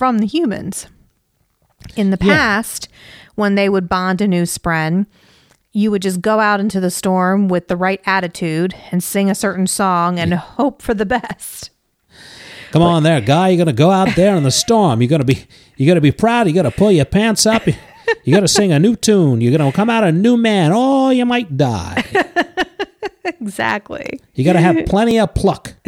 from 0.00 0.16
the 0.16 0.26
humans. 0.26 0.86
In 1.94 2.08
the 2.08 2.16
Yeah. 2.22 2.34
past, 2.34 2.88
when 3.34 3.54
they 3.54 3.68
would 3.68 3.86
bond 3.86 4.22
a 4.22 4.26
new 4.26 4.44
spren, 4.44 5.04
you 5.74 5.90
would 5.90 6.00
just 6.00 6.22
go 6.22 6.40
out 6.40 6.58
into 6.58 6.80
the 6.80 6.90
storm 6.90 7.48
with 7.48 7.68
the 7.68 7.76
right 7.76 8.00
attitude 8.06 8.74
and 8.90 9.02
sing 9.04 9.28
a 9.28 9.34
certain 9.34 9.66
song 9.66 10.18
and 10.18 10.32
hope 10.32 10.80
for 10.80 10.94
the 10.94 11.04
best. 11.04 11.68
Come 12.72 12.80
on 12.80 13.02
there, 13.02 13.20
guy. 13.20 13.48
You're 13.50 13.58
gonna 13.58 13.74
go 13.74 13.90
out 13.90 14.16
there 14.16 14.34
in 14.36 14.42
the 14.42 14.50
storm. 14.50 15.02
You're 15.02 15.10
gonna 15.10 15.22
be 15.24 15.44
you 15.76 15.86
gotta 15.86 16.00
be 16.00 16.12
proud. 16.12 16.46
You 16.46 16.54
gotta 16.54 16.70
pull 16.70 16.90
your 16.92 17.04
pants 17.04 17.44
up. 17.44 17.66
You, 17.66 17.74
you 18.24 18.32
gotta 18.34 18.48
sing 18.48 18.72
a 18.72 18.78
new 18.78 18.96
tune. 18.96 19.42
You're 19.42 19.56
gonna 19.56 19.70
come 19.70 19.90
out 19.90 20.02
a 20.02 20.12
new 20.12 20.38
man. 20.38 20.70
Oh, 20.74 21.10
you 21.10 21.26
might 21.26 21.58
die. 21.58 22.02
Exactly. 23.40 24.18
You 24.34 24.44
gotta 24.44 24.60
have 24.60 24.86
plenty 24.86 25.18
of 25.18 25.34
pluck. 25.34 25.74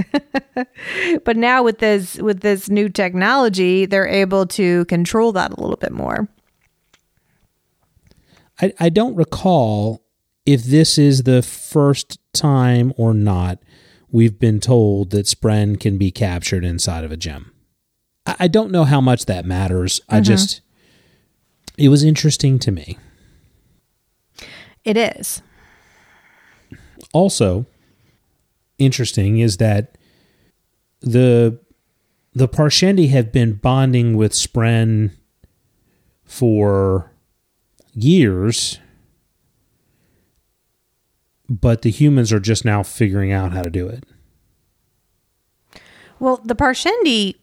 But 1.25 1.37
now 1.37 1.63
with 1.63 1.79
this 1.79 2.17
with 2.19 2.41
this 2.41 2.69
new 2.69 2.89
technology, 2.89 3.87
they're 3.87 4.07
able 4.07 4.47
to 4.49 4.85
control 4.87 5.33
that 5.33 5.53
a 5.53 5.61
little 5.61 5.77
bit 5.77 5.93
more. 5.93 6.29
I, 8.61 8.73
I 8.79 8.89
don't 8.89 9.15
recall 9.15 10.03
if 10.45 10.65
this 10.65 10.99
is 10.99 11.23
the 11.23 11.43
first 11.43 12.19
time 12.33 12.93
or 12.97 13.15
not 13.15 13.59
we've 14.11 14.39
been 14.39 14.61
told 14.61 15.11
that 15.11 15.27
Spren 15.27 15.81
can 15.81 15.97
be 15.99 16.11
captured 16.11 16.65
inside 16.65 17.05
of 17.05 17.13
a 17.13 17.17
gem. 17.17 17.53
I, 18.27 18.37
I 18.41 18.49
don't 18.49 18.71
know 18.71 18.85
how 18.85 19.01
much 19.01 19.27
that 19.27 19.45
matters. 19.45 20.01
I 20.09 20.17
mm-hmm. 20.17 20.25
just 20.25 20.61
it 21.79 21.89
was 21.89 22.05
interesting 22.05 22.59
to 22.61 22.71
me. 22.71 22.99
It 24.85 24.97
is. 24.97 25.43
Also 27.13 27.67
interesting 28.79 29.39
is 29.39 29.59
that 29.59 29.97
the 31.01 31.59
the 32.35 32.49
Parshendi 32.49 33.11
have 33.11 33.31
been 33.31 33.55
bonding 33.55 34.17
with 34.17 34.33
Spren 34.33 35.13
for 36.25 37.13
years, 37.93 38.79
but 41.49 41.83
the 41.83 41.91
humans 41.91 42.33
are 42.33 42.41
just 42.41 42.65
now 42.65 42.83
figuring 42.83 43.33
out 43.33 43.53
how 43.53 43.63
to 43.63 43.69
do 43.69 43.87
it. 43.87 44.05
Well, 46.19 46.41
the 46.43 46.55
Parshendi 46.55 47.35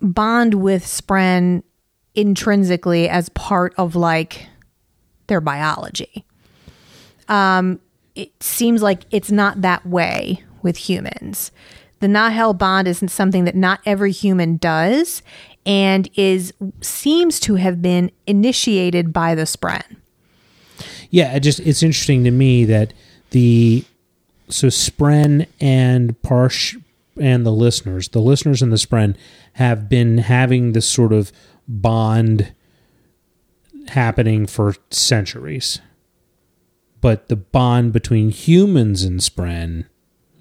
bond 0.00 0.54
with 0.54 0.84
Spren 0.84 1.62
intrinsically 2.14 3.08
as 3.08 3.28
part 3.30 3.74
of 3.76 3.96
like 3.96 4.46
their 5.26 5.40
biology. 5.40 6.24
Um, 7.28 7.80
it 8.18 8.42
seems 8.42 8.82
like 8.82 9.04
it's 9.10 9.30
not 9.30 9.62
that 9.62 9.86
way 9.86 10.42
with 10.62 10.76
humans. 10.76 11.52
The 12.00 12.08
Nahel 12.08 12.56
bond 12.56 12.88
isn't 12.88 13.08
something 13.08 13.44
that 13.44 13.54
not 13.54 13.80
every 13.86 14.12
human 14.12 14.56
does 14.56 15.22
and 15.64 16.08
is 16.16 16.52
seems 16.80 17.38
to 17.40 17.56
have 17.56 17.80
been 17.80 18.10
initiated 18.26 19.12
by 19.12 19.34
the 19.34 19.42
Spren. 19.42 19.96
Yeah, 21.10 21.34
it 21.34 21.40
just 21.40 21.60
it's 21.60 21.82
interesting 21.82 22.24
to 22.24 22.30
me 22.30 22.64
that 22.64 22.92
the 23.30 23.84
so 24.48 24.68
Spren 24.68 25.46
and 25.60 26.20
Parsh 26.22 26.76
and 27.20 27.44
the 27.46 27.52
listeners, 27.52 28.08
the 28.08 28.20
listeners 28.20 28.62
and 28.62 28.72
the 28.72 28.76
Spren 28.76 29.16
have 29.54 29.88
been 29.88 30.18
having 30.18 30.72
this 30.72 30.88
sort 30.88 31.12
of 31.12 31.32
bond 31.66 32.52
happening 33.88 34.46
for 34.46 34.74
centuries. 34.90 35.80
But 37.00 37.28
the 37.28 37.36
bond 37.36 37.92
between 37.92 38.30
humans 38.30 39.04
and 39.04 39.20
Spren 39.20 39.84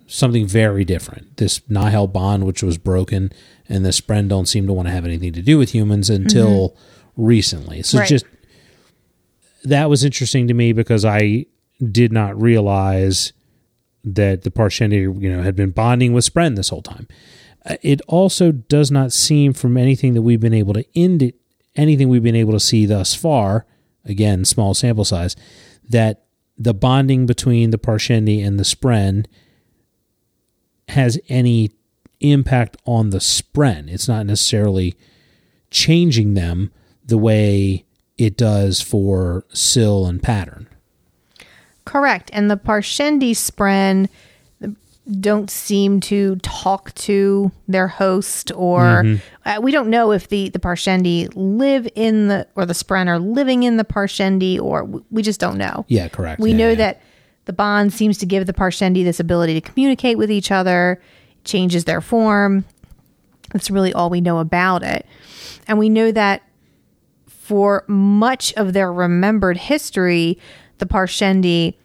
something 0.07 0.47
very 0.47 0.85
different. 0.85 1.37
This 1.37 1.59
Nahel 1.69 2.11
bond 2.11 2.45
which 2.45 2.63
was 2.63 2.77
broken 2.77 3.31
and 3.67 3.83
the 3.85 3.89
Spren 3.89 4.29
don't 4.29 4.45
seem 4.47 4.65
to 4.67 4.73
want 4.73 4.87
to 4.87 4.93
have 4.93 5.05
anything 5.05 5.33
to 5.33 5.41
do 5.41 5.57
with 5.57 5.73
humans 5.73 6.09
until 6.09 6.75
recently. 7.17 7.83
So 7.83 7.99
Right. 7.99 8.07
just 8.07 8.25
that 9.65 9.89
was 9.89 10.05
interesting 10.05 10.47
to 10.47 10.53
me 10.53 10.71
because 10.71 11.03
I 11.03 11.45
did 11.91 12.13
not 12.13 12.41
realize 12.41 13.33
that 14.05 14.43
the 14.43 14.51
Parshendi, 14.51 15.01
you 15.21 15.29
know, 15.29 15.43
had 15.43 15.55
been 15.55 15.71
bonding 15.71 16.13
with 16.13 16.31
Spren 16.31 16.55
this 16.55 16.69
whole 16.69 16.81
time. 16.81 17.07
Uh, 17.65 17.75
It 17.81 17.99
also 18.07 18.53
does 18.53 18.89
not 18.89 19.11
seem 19.11 19.51
from 19.51 19.75
anything 19.75 20.13
that 20.13 20.21
we've 20.21 20.39
been 20.39 20.53
able 20.53 20.73
to 20.73 20.85
end 20.95 21.21
it, 21.21 21.35
anything 21.75 22.07
we've 22.07 22.23
been 22.23 22.35
able 22.35 22.53
to 22.53 22.59
see 22.61 22.85
thus 22.85 23.13
far, 23.13 23.65
again, 24.05 24.45
small 24.45 24.73
sample 24.73 25.03
size, 25.03 25.35
that 25.89 26.23
the 26.57 26.73
bonding 26.73 27.25
between 27.25 27.69
the 27.69 27.77
Parshendi 27.77 28.45
and 28.45 28.59
the 28.59 28.63
Spren 28.63 29.25
has 30.89 31.19
any 31.29 31.71
impact 32.19 32.77
on 32.85 33.11
the 33.11 33.19
Spren. 33.19 33.89
It's 33.89 34.07
not 34.07 34.25
necessarily 34.25 34.95
changing 35.69 36.33
them 36.33 36.71
the 37.05 37.17
way 37.17 37.85
it 38.17 38.37
does 38.37 38.81
for 38.81 39.45
Syl 39.53 40.05
and 40.05 40.21
Pattern. 40.21 40.67
Correct. 41.85 42.29
And 42.33 42.49
the 42.49 42.57
Parshendi 42.57 43.31
Spren 43.31 44.09
don't 45.19 45.49
seem 45.49 45.99
to 46.01 46.35
talk 46.37 46.93
to 46.95 47.51
their 47.67 47.87
host 47.87 48.51
or 48.55 49.05
uh, 49.45 49.59
we 49.61 49.71
don't 49.71 49.89
know 49.89 50.11
if 50.11 50.27
the 50.27 50.49
the 50.49 50.59
Parshendi 50.59 51.29
live 51.35 51.87
in 51.95 52.27
the 52.27 52.45
or 52.55 52.65
the 52.65 52.73
Spren 52.73 53.07
are 53.07 53.17
living 53.19 53.63
in 53.63 53.77
the 53.77 53.85
Parshendi 53.85 54.59
or 54.59 54.81
w- 54.81 55.05
we 55.09 55.21
just 55.21 55.39
don't 55.39 55.57
know. 55.57 55.85
Yeah, 55.87 56.09
correct. 56.09 56.41
We 56.41 56.51
Yeah, 56.51 56.57
know 56.57 56.69
yeah. 56.69 56.75
that 56.75 57.01
the 57.45 57.53
bond 57.53 57.93
seems 57.93 58.17
to 58.17 58.25
give 58.25 58.45
the 58.47 58.53
Parshendi 58.53 59.03
this 59.05 59.19
ability 59.21 59.53
to 59.53 59.61
communicate 59.61 60.17
with 60.17 60.29
each 60.29 60.51
other, 60.51 61.01
changes 61.45 61.85
their 61.85 62.01
form. 62.01 62.65
That's 63.53 63.71
really 63.71 63.93
all 63.93 64.09
we 64.09 64.19
know 64.19 64.39
about 64.39 64.83
it. 64.83 65.05
And 65.69 65.79
we 65.79 65.87
know 65.87 66.11
that 66.11 66.43
for 67.27 67.85
much 67.87 68.53
of 68.55 68.73
their 68.73 68.91
remembered 68.91 69.55
history, 69.57 70.37
the 70.79 70.85
Parshendi, 70.85 71.75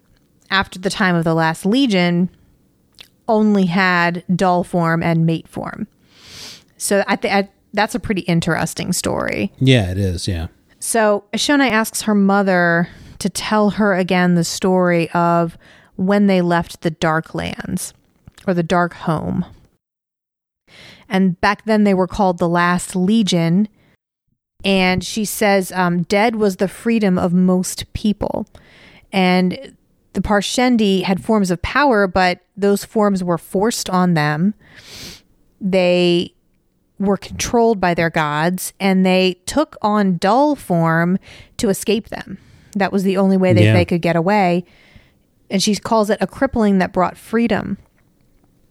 after 0.50 0.80
the 0.80 0.90
time 0.90 1.14
of 1.14 1.22
the 1.22 1.34
last 1.34 1.64
legion, 1.64 2.28
only 3.28 3.66
had 3.66 4.24
dull 4.34 4.64
form 4.64 5.02
and 5.02 5.26
mate 5.26 5.48
form. 5.48 5.86
So 6.76 7.04
I 7.06 7.16
think 7.16 7.50
that's 7.72 7.94
a 7.94 8.00
pretty 8.00 8.22
interesting 8.22 8.92
story. 8.92 9.52
Yeah, 9.58 9.90
it 9.90 9.98
is. 9.98 10.26
Yeah. 10.26 10.48
So 10.80 11.24
Eshonai 11.32 11.70
asks 11.70 12.02
her 12.02 12.14
mother 12.14 12.88
to 13.20 13.30
tell 13.30 13.70
her 13.70 13.94
again 13.94 14.34
the 14.34 14.44
story 14.44 15.08
of 15.10 15.56
when 15.96 16.26
they 16.26 16.40
left 16.40 16.80
the 16.80 16.90
Dark 16.90 17.34
Lands 17.34 17.94
or 18.46 18.54
the 18.54 18.64
Dark 18.64 18.94
Home. 18.94 19.44
And 21.08 21.40
back 21.40 21.64
then 21.66 21.84
they 21.84 21.94
were 21.94 22.08
called 22.08 22.38
the 22.38 22.48
Last 22.48 22.96
Legion. 22.96 23.68
And 24.64 25.04
she 25.04 25.24
says, 25.24 25.70
um, 25.72 26.02
dead 26.02 26.36
was 26.36 26.56
the 26.56 26.68
freedom 26.68 27.18
of 27.18 27.32
most 27.32 27.92
people. 27.92 28.46
And 29.12 29.76
the 30.14 30.20
Parshendi 30.20 31.02
had 31.02 31.24
forms 31.24 31.50
of 31.50 31.62
power, 31.62 32.06
but 32.06 32.40
those 32.56 32.84
forms 32.84 33.24
were 33.24 33.38
forced 33.38 33.88
on 33.88 34.14
them. 34.14 34.54
They 35.60 36.34
were 36.98 37.16
controlled 37.16 37.80
by 37.80 37.94
their 37.94 38.10
gods 38.10 38.72
and 38.78 39.04
they 39.04 39.34
took 39.46 39.76
on 39.82 40.18
dull 40.18 40.54
form 40.54 41.18
to 41.56 41.68
escape 41.68 42.08
them. 42.08 42.38
That 42.74 42.92
was 42.92 43.02
the 43.02 43.16
only 43.16 43.36
way 43.36 43.52
that 43.52 43.62
Yeah. 43.62 43.72
they 43.72 43.84
could 43.84 44.02
get 44.02 44.16
away. 44.16 44.64
And 45.50 45.62
she 45.62 45.74
calls 45.76 46.10
it 46.10 46.18
a 46.20 46.26
crippling 46.26 46.78
that 46.78 46.92
brought 46.92 47.16
freedom. 47.16 47.78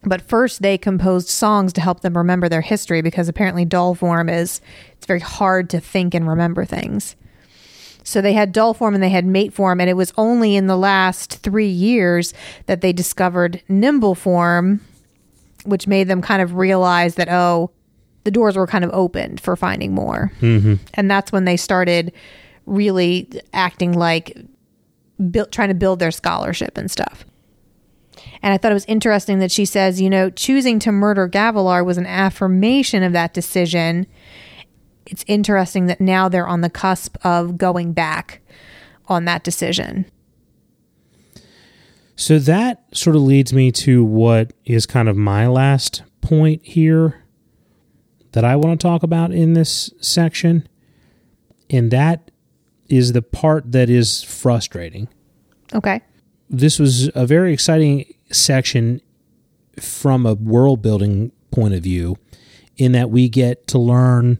But 0.04 0.22
first, 0.24 0.64
they 0.64 0.78
composed 0.80 1.30
songs 1.30 1.74
to 1.74 1.82
help 1.82 2.00
them 2.02 2.18
remember 2.18 2.50
their 2.50 2.62
history 2.62 3.02
because 3.04 3.30
apparently, 3.30 3.66
dull 3.66 3.94
form 3.94 4.30
is 4.30 4.60
it's 4.94 5.06
very 5.06 5.20
hard 5.20 5.70
to 5.72 5.80
think 5.80 6.16
and 6.16 6.28
remember 6.28 6.66
things. 6.66 7.16
So 8.04 8.22
they 8.22 8.34
had 8.34 8.52
dull 8.52 8.74
form 8.74 8.94
and 8.94 9.04
they 9.04 9.10
had 9.10 9.26
mate 9.26 9.54
form, 9.54 9.80
and 9.80 9.90
it 9.90 9.94
was 9.94 10.14
only 10.18 10.56
in 10.56 10.68
the 10.68 10.78
last 10.78 11.38
three 11.44 11.68
years 11.68 12.34
that 12.66 12.82
they 12.82 12.94
discovered 12.94 13.62
nimble 13.70 14.16
form, 14.16 14.82
which 15.66 15.88
made 15.88 16.08
them 16.08 16.22
kind 16.22 16.42
of 16.42 16.56
realize 16.56 17.16
that 17.16 17.30
oh, 17.30 17.72
the 18.24 18.32
doors 18.32 18.56
were 18.56 18.68
kind 18.68 18.84
of 18.84 18.92
opened 18.92 19.40
for 19.40 19.56
finding 19.56 19.94
more, 19.94 20.32
mm-hmm. 20.42 20.76
and 20.94 21.10
that's 21.10 21.32
when 21.32 21.46
they 21.46 21.58
started 21.58 22.12
really 22.66 23.30
acting 23.54 23.94
like 23.94 24.38
built 25.30 25.52
trying 25.52 25.70
to 25.70 25.76
build 25.76 26.00
their 26.00 26.12
scholarship 26.12 26.78
and 26.78 26.90
stuff. 26.90 27.26
And 28.44 28.54
I 28.54 28.58
thought 28.58 28.72
it 28.72 28.76
was 28.76 28.86
interesting 28.86 29.40
that 29.40 29.52
she 29.52 29.66
says, 29.66 30.02
you 30.02 30.10
know, 30.10 30.30
choosing 30.30 30.80
to 30.80 30.92
murder 30.92 31.30
Gavilar 31.30 31.86
was 31.86 31.98
an 31.98 32.08
affirmation 32.08 33.04
of 33.04 33.14
that 33.14 33.34
decision. 33.34 34.08
It's 35.12 35.26
interesting 35.28 35.88
that 35.88 36.00
now 36.00 36.30
they're 36.30 36.48
on 36.48 36.62
the 36.62 36.70
cusp 36.70 37.18
of 37.26 37.58
going 37.58 37.92
back 37.92 38.42
on 39.08 39.26
that 39.26 39.44
decision. 39.44 40.06
So 42.16 42.40
that 42.40 42.86
sort 42.94 43.18
of 43.18 43.22
leads 43.22 43.52
me 43.52 43.72
to 43.74 44.06
what 44.06 44.54
is 44.64 44.86
kind 44.86 45.10
of 45.10 45.18
my 45.18 45.48
last 45.48 46.04
point 46.22 46.62
here 46.64 47.26
that 48.32 48.46
I 48.46 48.56
want 48.56 48.80
to 48.80 48.88
talk 48.88 49.04
about 49.04 49.32
in 49.32 49.54
this 49.54 49.92
section. 50.00 50.68
And 51.70 51.92
that 51.92 52.32
is 52.88 53.12
the 53.12 53.22
part 53.22 53.74
that 53.74 53.90
is 53.90 54.24
frustrating. 54.24 55.10
Okay. 55.74 56.02
This 56.50 56.80
was 56.80 57.10
a 57.16 57.26
very 57.26 57.52
exciting 57.52 58.14
section 58.32 59.02
from 59.78 60.26
a 60.26 60.36
world 60.36 60.82
building 60.82 61.34
point 61.52 61.74
of 61.74 61.84
view 61.84 62.18
in 62.78 62.94
that 62.94 63.10
we 63.10 63.28
get 63.28 63.68
to 63.68 63.78
learn 63.78 64.40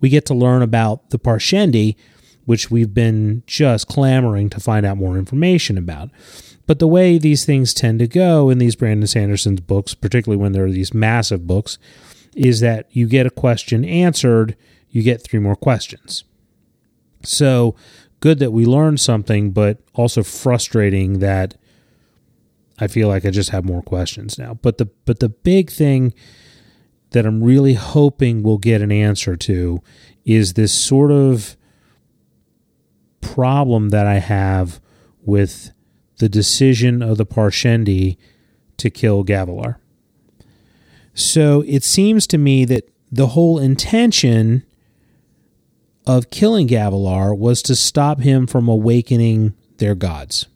we 0.00 0.08
get 0.08 0.26
to 0.26 0.34
learn 0.34 0.62
about 0.62 1.10
the 1.10 1.18
Parshendi, 1.18 1.96
which 2.44 2.70
we've 2.70 2.94
been 2.94 3.42
just 3.46 3.88
clamoring 3.88 4.50
to 4.50 4.60
find 4.60 4.86
out 4.86 4.96
more 4.96 5.18
information 5.18 5.76
about. 5.78 6.10
But 6.66 6.78
the 6.78 6.88
way 6.88 7.18
these 7.18 7.44
things 7.44 7.72
tend 7.72 8.00
to 8.00 8.08
go 8.08 8.50
in 8.50 8.58
these 8.58 8.76
Brandon 8.76 9.06
Sanderson's 9.06 9.60
books, 9.60 9.94
particularly 9.94 10.40
when 10.40 10.52
there 10.52 10.64
are 10.64 10.70
these 10.70 10.94
massive 10.94 11.46
books, 11.46 11.78
is 12.34 12.60
that 12.60 12.88
you 12.90 13.06
get 13.06 13.26
a 13.26 13.30
question 13.30 13.84
answered, 13.84 14.56
you 14.90 15.02
get 15.02 15.22
three 15.22 15.40
more 15.40 15.56
questions. 15.56 16.24
So 17.22 17.74
good 18.20 18.38
that 18.40 18.52
we 18.52 18.66
learned 18.66 19.00
something, 19.00 19.50
but 19.50 19.78
also 19.94 20.22
frustrating 20.22 21.20
that 21.20 21.56
I 22.78 22.88
feel 22.88 23.08
like 23.08 23.24
I 23.24 23.30
just 23.30 23.50
have 23.50 23.64
more 23.64 23.82
questions 23.82 24.38
now. 24.38 24.54
But 24.54 24.78
the 24.78 24.86
but 25.04 25.20
the 25.20 25.28
big 25.28 25.70
thing 25.70 26.12
that 27.10 27.26
I'm 27.26 27.42
really 27.42 27.74
hoping 27.74 28.42
we'll 28.42 28.58
get 28.58 28.82
an 28.82 28.92
answer 28.92 29.36
to 29.36 29.82
is 30.24 30.54
this 30.54 30.72
sort 30.72 31.10
of 31.12 31.56
problem 33.20 33.90
that 33.90 34.06
I 34.06 34.18
have 34.18 34.80
with 35.24 35.72
the 36.18 36.28
decision 36.28 37.02
of 37.02 37.18
the 37.18 37.26
Parshendi 37.26 38.16
to 38.78 38.90
kill 38.90 39.24
Gavilar. 39.24 39.76
So 41.14 41.64
it 41.66 41.82
seems 41.82 42.26
to 42.28 42.38
me 42.38 42.64
that 42.66 42.88
the 43.10 43.28
whole 43.28 43.58
intention 43.58 44.64
of 46.06 46.30
killing 46.30 46.68
Gavilar 46.68 47.36
was 47.36 47.62
to 47.62 47.74
stop 47.74 48.20
him 48.20 48.46
from 48.46 48.68
awakening 48.68 49.54
their 49.78 49.94
gods 49.94 50.46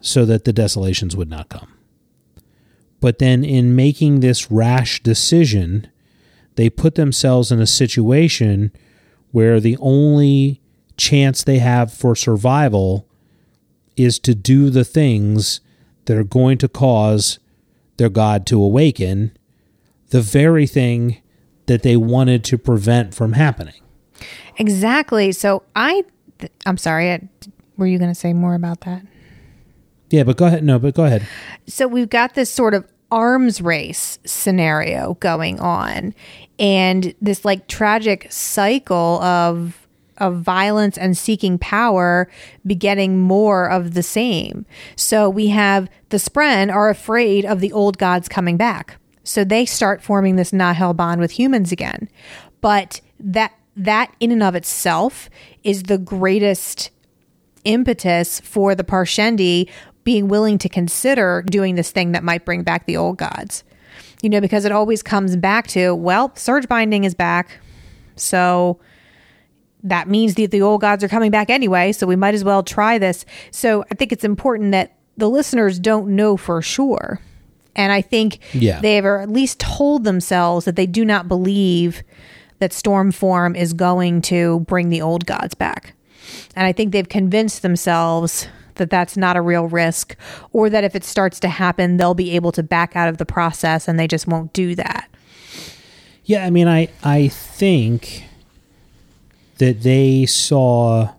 so 0.00 0.24
that 0.24 0.44
the 0.44 0.52
desolations 0.52 1.16
would 1.16 1.28
not 1.28 1.48
come. 1.48 1.72
But 3.00 3.18
then, 3.18 3.44
in 3.44 3.74
making 3.74 4.20
this 4.20 4.50
rash 4.50 5.02
decision, 5.02 5.88
they 6.56 6.68
put 6.68 6.94
themselves 6.94 7.50
in 7.50 7.60
a 7.60 7.66
situation 7.66 8.72
where 9.32 9.60
the 9.60 9.78
only 9.80 10.60
chance 10.96 11.42
they 11.42 11.58
have 11.58 11.92
for 11.92 12.14
survival 12.14 13.08
is 13.96 14.18
to 14.18 14.34
do 14.34 14.70
the 14.70 14.84
things 14.84 15.60
that 16.04 16.16
are 16.16 16.24
going 16.24 16.58
to 16.58 16.68
cause 16.68 17.38
their 17.96 18.08
God 18.08 18.46
to 18.46 18.62
awaken, 18.62 19.36
the 20.10 20.20
very 20.20 20.66
thing 20.66 21.22
that 21.66 21.82
they 21.82 21.96
wanted 21.96 22.44
to 22.44 22.58
prevent 22.58 23.14
from 23.14 23.34
happening. 23.34 23.80
Exactly. 24.56 25.32
So 25.32 25.62
I, 25.76 26.04
th- 26.38 26.52
I'm 26.66 26.76
sorry. 26.76 27.12
I, 27.12 27.28
were 27.76 27.86
you 27.86 27.98
going 27.98 28.10
to 28.10 28.14
say 28.14 28.32
more 28.32 28.54
about 28.54 28.80
that? 28.82 29.02
Yeah, 30.10 30.24
but 30.24 30.36
go 30.36 30.46
ahead. 30.46 30.64
No, 30.64 30.78
but 30.78 30.94
go 30.94 31.04
ahead. 31.04 31.26
So 31.66 31.86
we've 31.86 32.10
got 32.10 32.34
this 32.34 32.50
sort 32.50 32.74
of 32.74 32.86
arms 33.10 33.60
race 33.60 34.18
scenario 34.24 35.14
going 35.14 35.58
on 35.58 36.14
and 36.58 37.14
this 37.20 37.44
like 37.44 37.66
tragic 37.66 38.30
cycle 38.30 39.20
of 39.22 39.76
of 40.18 40.36
violence 40.36 40.98
and 40.98 41.16
seeking 41.16 41.58
power 41.58 42.30
begetting 42.66 43.18
more 43.18 43.70
of 43.70 43.94
the 43.94 44.02
same. 44.02 44.66
So 44.94 45.30
we 45.30 45.48
have 45.48 45.88
the 46.10 46.18
Spren 46.18 46.72
are 46.72 46.90
afraid 46.90 47.46
of 47.46 47.60
the 47.60 47.72
old 47.72 47.96
gods 47.96 48.28
coming 48.28 48.58
back. 48.58 48.98
So 49.24 49.44
they 49.44 49.64
start 49.64 50.02
forming 50.02 50.36
this 50.36 50.52
Nahel 50.52 50.94
bond 50.94 51.20
with 51.22 51.30
humans 51.32 51.72
again. 51.72 52.08
But 52.60 53.00
that 53.18 53.54
that 53.76 54.14
in 54.20 54.30
and 54.30 54.42
of 54.42 54.54
itself 54.54 55.30
is 55.64 55.84
the 55.84 55.98
greatest 55.98 56.90
impetus 57.64 58.40
for 58.40 58.74
the 58.74 58.84
Parshendi 58.84 59.68
being 60.10 60.26
willing 60.26 60.58
to 60.58 60.68
consider 60.68 61.40
doing 61.46 61.76
this 61.76 61.92
thing 61.92 62.10
that 62.10 62.24
might 62.24 62.44
bring 62.44 62.64
back 62.64 62.84
the 62.84 62.96
old 62.96 63.16
gods. 63.16 63.62
You 64.22 64.28
know, 64.28 64.40
because 64.40 64.64
it 64.64 64.72
always 64.72 65.04
comes 65.04 65.36
back 65.36 65.68
to, 65.68 65.94
well, 65.94 66.32
surge 66.34 66.66
binding 66.66 67.04
is 67.04 67.14
back. 67.14 67.60
So 68.16 68.80
that 69.84 70.08
means 70.08 70.34
that 70.34 70.50
the 70.50 70.62
old 70.62 70.80
gods 70.80 71.04
are 71.04 71.08
coming 71.08 71.30
back 71.30 71.48
anyway, 71.48 71.92
so 71.92 72.08
we 72.08 72.16
might 72.16 72.34
as 72.34 72.42
well 72.42 72.64
try 72.64 72.98
this. 72.98 73.24
So 73.52 73.84
I 73.88 73.94
think 73.94 74.10
it's 74.10 74.24
important 74.24 74.72
that 74.72 74.96
the 75.16 75.30
listeners 75.30 75.78
don't 75.78 76.08
know 76.16 76.36
for 76.36 76.60
sure. 76.60 77.20
And 77.76 77.92
I 77.92 78.00
think 78.02 78.40
Yeah. 78.52 78.80
they've 78.80 79.04
at 79.06 79.30
least 79.30 79.60
told 79.60 80.02
themselves 80.02 80.64
that 80.64 80.74
they 80.74 80.86
do 80.88 81.04
not 81.04 81.28
believe 81.28 82.02
that 82.58 82.72
Stormform 82.72 83.56
is 83.56 83.74
going 83.74 84.22
to 84.22 84.58
bring 84.66 84.88
the 84.88 85.02
old 85.02 85.24
gods 85.24 85.54
back. 85.54 85.94
And 86.56 86.66
I 86.66 86.72
think 86.72 86.90
they've 86.90 87.08
convinced 87.08 87.62
themselves 87.62 88.48
that 88.80 88.90
that's 88.90 89.16
not 89.16 89.36
a 89.36 89.40
real 89.40 89.68
risk 89.68 90.16
or 90.52 90.68
that 90.68 90.82
if 90.82 90.96
it 90.96 91.04
starts 91.04 91.38
to 91.40 91.48
happen, 91.48 91.96
they'll 91.96 92.14
be 92.14 92.32
able 92.32 92.50
to 92.52 92.62
back 92.62 92.96
out 92.96 93.08
of 93.08 93.18
the 93.18 93.26
process 93.26 93.86
and 93.86 93.98
they 93.98 94.08
just 94.08 94.26
won't 94.26 94.52
do 94.52 94.74
that. 94.74 95.08
Yeah, 96.24 96.44
I 96.44 96.50
mean, 96.50 96.66
I 96.66 96.88
I 97.04 97.28
think 97.28 98.24
that 99.58 99.82
they 99.82 100.26
saw 100.26 101.10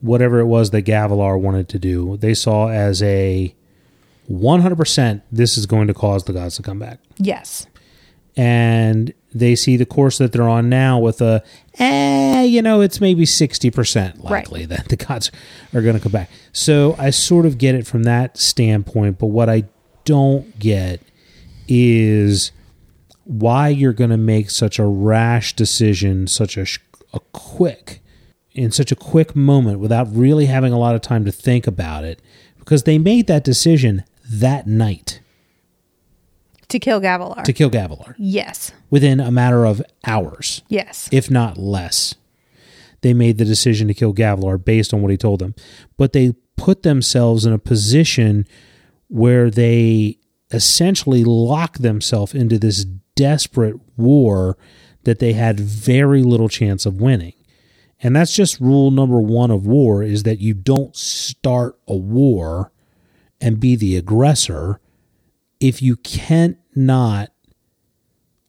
whatever 0.00 0.40
it 0.40 0.46
was 0.46 0.70
that 0.70 0.82
Gavilar 0.82 1.40
wanted 1.40 1.68
to 1.70 1.78
do. 1.78 2.16
They 2.16 2.34
saw 2.34 2.68
as 2.68 3.02
a 3.02 3.54
100% 4.30 5.22
this 5.32 5.56
is 5.56 5.66
going 5.66 5.88
to 5.88 5.94
cause 5.94 6.24
the 6.24 6.32
gods 6.32 6.56
to 6.56 6.62
come 6.62 6.78
back. 6.78 7.00
Yes. 7.16 7.66
And 8.36 9.12
they 9.34 9.54
see 9.54 9.76
the 9.76 9.86
course 9.86 10.18
that 10.18 10.32
they're 10.32 10.48
on 10.48 10.68
now 10.68 10.98
with 10.98 11.20
a 11.20 11.42
eh, 11.78 12.42
you 12.42 12.62
know, 12.62 12.80
it's 12.80 13.00
maybe 13.00 13.24
60% 13.24 14.24
likely 14.24 14.64
that 14.66 14.88
the 14.88 14.96
gods 14.96 15.30
are 15.74 15.82
going 15.82 15.94
to 15.94 16.00
come 16.00 16.12
back. 16.12 16.30
So 16.52 16.96
I 16.98 17.10
sort 17.10 17.46
of 17.46 17.58
get 17.58 17.74
it 17.74 17.86
from 17.86 18.04
that 18.04 18.38
standpoint, 18.38 19.18
but 19.18 19.26
what 19.26 19.48
I 19.48 19.64
don't 20.04 20.58
get 20.58 21.00
is 21.68 22.52
why 23.24 23.68
you're 23.68 23.92
going 23.92 24.10
to 24.10 24.16
make 24.16 24.50
such 24.50 24.78
a 24.78 24.86
rash 24.86 25.54
decision, 25.54 26.26
such 26.26 26.56
a, 26.56 26.66
a 27.12 27.20
quick, 27.32 28.00
in 28.52 28.70
such 28.70 28.90
a 28.90 28.96
quick 28.96 29.36
moment 29.36 29.78
without 29.78 30.08
really 30.10 30.46
having 30.46 30.72
a 30.72 30.78
lot 30.78 30.94
of 30.94 31.02
time 31.02 31.24
to 31.26 31.32
think 31.32 31.66
about 31.66 32.04
it, 32.04 32.22
because 32.58 32.84
they 32.84 32.98
made 32.98 33.26
that 33.26 33.44
decision 33.44 34.04
that 34.24 34.66
night 34.66 35.20
To 36.68 36.78
kill 36.78 37.00
Gavilar. 37.00 37.44
to 37.44 37.52
kill 37.52 37.70
Gavilar 37.70 38.14
yes. 38.18 38.72
within 38.90 39.20
a 39.20 39.30
matter 39.30 39.64
of 39.64 39.82
hours, 40.06 40.62
Yes. 40.68 41.08
if 41.10 41.30
not 41.30 41.56
less. 41.56 42.14
They 43.00 43.14
made 43.14 43.38
the 43.38 43.44
decision 43.44 43.88
to 43.88 43.94
kill 43.94 44.12
Gavilar 44.12 44.62
based 44.62 44.92
on 44.92 45.00
what 45.00 45.10
he 45.10 45.16
told 45.16 45.38
them, 45.40 45.54
but 45.96 46.12
they 46.12 46.34
put 46.56 46.82
themselves 46.82 47.46
in 47.46 47.52
a 47.52 47.58
position 47.58 48.46
where 49.06 49.50
they 49.50 50.18
essentially 50.50 51.24
lock 51.24 51.78
themselves 51.78 52.34
into 52.34 52.58
this 52.58 52.84
desperate 53.16 53.76
war 53.96 54.58
that 55.04 55.20
they 55.20 55.32
had 55.32 55.58
very 55.60 56.22
little 56.22 56.48
chance 56.48 56.84
of 56.84 57.00
winning. 57.00 57.32
And 58.02 58.14
that's 58.14 58.34
just 58.34 58.60
rule 58.60 58.90
number 58.90 59.20
1 59.20 59.50
of 59.50 59.66
war 59.66 60.02
is 60.02 60.22
that 60.24 60.38
you 60.40 60.54
don't 60.54 60.94
start 60.94 61.78
a 61.88 61.96
war 61.96 62.72
and 63.40 63.58
be 63.58 63.74
the 63.76 63.96
aggressor 63.96 64.80
if 65.60 65.82
you 65.82 65.96
can't 65.96 66.58
not 66.74 67.30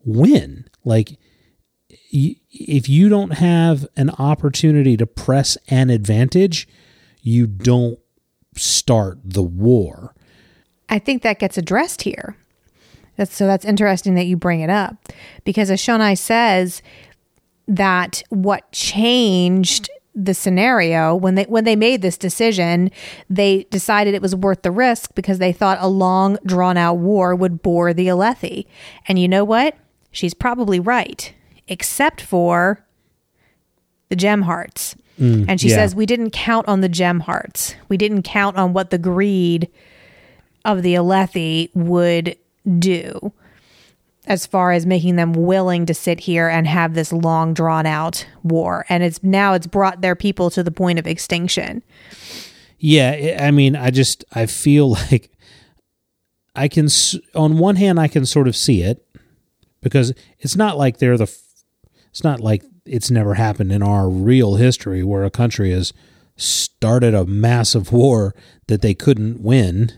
win. 0.05 0.65
Like 0.83 1.17
if 2.11 2.89
you 2.89 3.09
don't 3.09 3.31
have 3.31 3.87
an 3.95 4.09
opportunity 4.11 4.97
to 4.97 5.05
press 5.05 5.57
an 5.69 5.89
advantage, 5.89 6.67
you 7.21 7.47
don't 7.47 7.99
start 8.55 9.19
the 9.23 9.43
war. 9.43 10.13
I 10.89 10.99
think 10.99 11.21
that 11.21 11.39
gets 11.39 11.57
addressed 11.57 12.01
here. 12.03 12.35
That's 13.15 13.35
so 13.35 13.45
that's 13.45 13.65
interesting 13.65 14.15
that 14.15 14.25
you 14.25 14.37
bring 14.37 14.61
it 14.61 14.69
up 14.69 14.95
because 15.43 15.69
Eshonai 15.69 16.17
says 16.17 16.81
that 17.67 18.23
what 18.29 18.71
changed 18.71 19.89
the 20.19 20.33
scenario 20.33 21.15
when 21.15 21.35
they 21.35 21.43
when 21.45 21.63
they 21.63 21.75
made 21.75 22.01
this 22.01 22.17
decision, 22.17 22.91
they 23.29 23.63
decided 23.71 24.13
it 24.13 24.21
was 24.21 24.35
worth 24.35 24.63
the 24.63 24.71
risk 24.71 25.15
because 25.15 25.39
they 25.39 25.53
thought 25.53 25.77
a 25.79 25.87
long 25.87 26.37
drawn 26.45 26.77
out 26.77 26.95
war 26.95 27.33
would 27.33 27.61
bore 27.61 27.93
the 27.93 28.07
Alethi. 28.07 28.65
And 29.07 29.17
you 29.17 29.27
know 29.27 29.45
what? 29.45 29.77
She's 30.11 30.33
probably 30.33 30.79
right, 30.79 31.33
except 31.67 32.21
for 32.21 32.85
the 34.09 34.15
gem 34.15 34.41
hearts. 34.41 34.95
Mm, 35.19 35.45
and 35.47 35.61
she 35.61 35.69
yeah. 35.69 35.75
says 35.75 35.95
we 35.95 36.05
didn't 36.05 36.31
count 36.31 36.67
on 36.67 36.81
the 36.81 36.89
gem 36.89 37.21
hearts. 37.21 37.75
We 37.87 37.97
didn't 37.97 38.23
count 38.23 38.57
on 38.57 38.73
what 38.73 38.89
the 38.89 38.97
greed 38.97 39.69
of 40.65 40.83
the 40.83 40.95
Alethi 40.95 41.73
would 41.73 42.37
do 42.77 43.31
as 44.29 44.45
far 44.45 44.71
as 44.71 44.85
making 44.85 45.15
them 45.15 45.33
willing 45.33 45.87
to 45.87 45.93
sit 45.93 46.19
here 46.19 46.47
and 46.47 46.67
have 46.67 46.93
this 46.93 47.11
long 47.11 47.53
drawn 47.53 47.87
out 47.87 48.25
war. 48.43 48.85
And 48.87 49.03
it's 49.03 49.21
now 49.23 49.53
it's 49.53 49.65
brought 49.65 50.01
their 50.01 50.15
people 50.15 50.51
to 50.51 50.61
the 50.61 50.71
point 50.71 50.99
of 50.99 51.07
extinction. 51.07 51.83
Yeah, 52.77 53.37
I 53.41 53.49
mean, 53.49 53.75
I 53.75 53.89
just 53.89 54.23
I 54.31 54.45
feel 54.45 54.89
like 55.11 55.31
I 56.55 56.67
can 56.67 56.87
on 57.33 57.57
one 57.57 57.75
hand 57.75 57.99
I 57.99 58.07
can 58.07 58.25
sort 58.25 58.47
of 58.47 58.55
see 58.55 58.83
it 58.83 59.03
because 59.81 60.13
it's 60.37 60.55
not 60.55 60.77
like 60.77 60.99
they're 60.99 61.17
the 61.17 61.31
it's 62.11 62.23
not 62.23 62.39
like 62.39 62.63
it's 62.85 63.09
never 63.09 63.33
happened 63.33 63.71
in 63.71 63.81
our 63.81 64.07
real 64.07 64.55
history 64.55 65.03
where 65.03 65.23
a 65.23 65.31
country 65.31 65.71
has 65.71 65.91
started 66.35 67.13
a 67.15 67.25
massive 67.25 67.91
war 67.91 68.35
that 68.67 68.81
they 68.83 68.93
couldn't 68.93 69.41
win, 69.41 69.91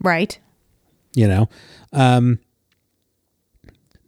right. 0.00 0.38
You 1.16 1.26
know. 1.26 1.48
Um 1.92 2.38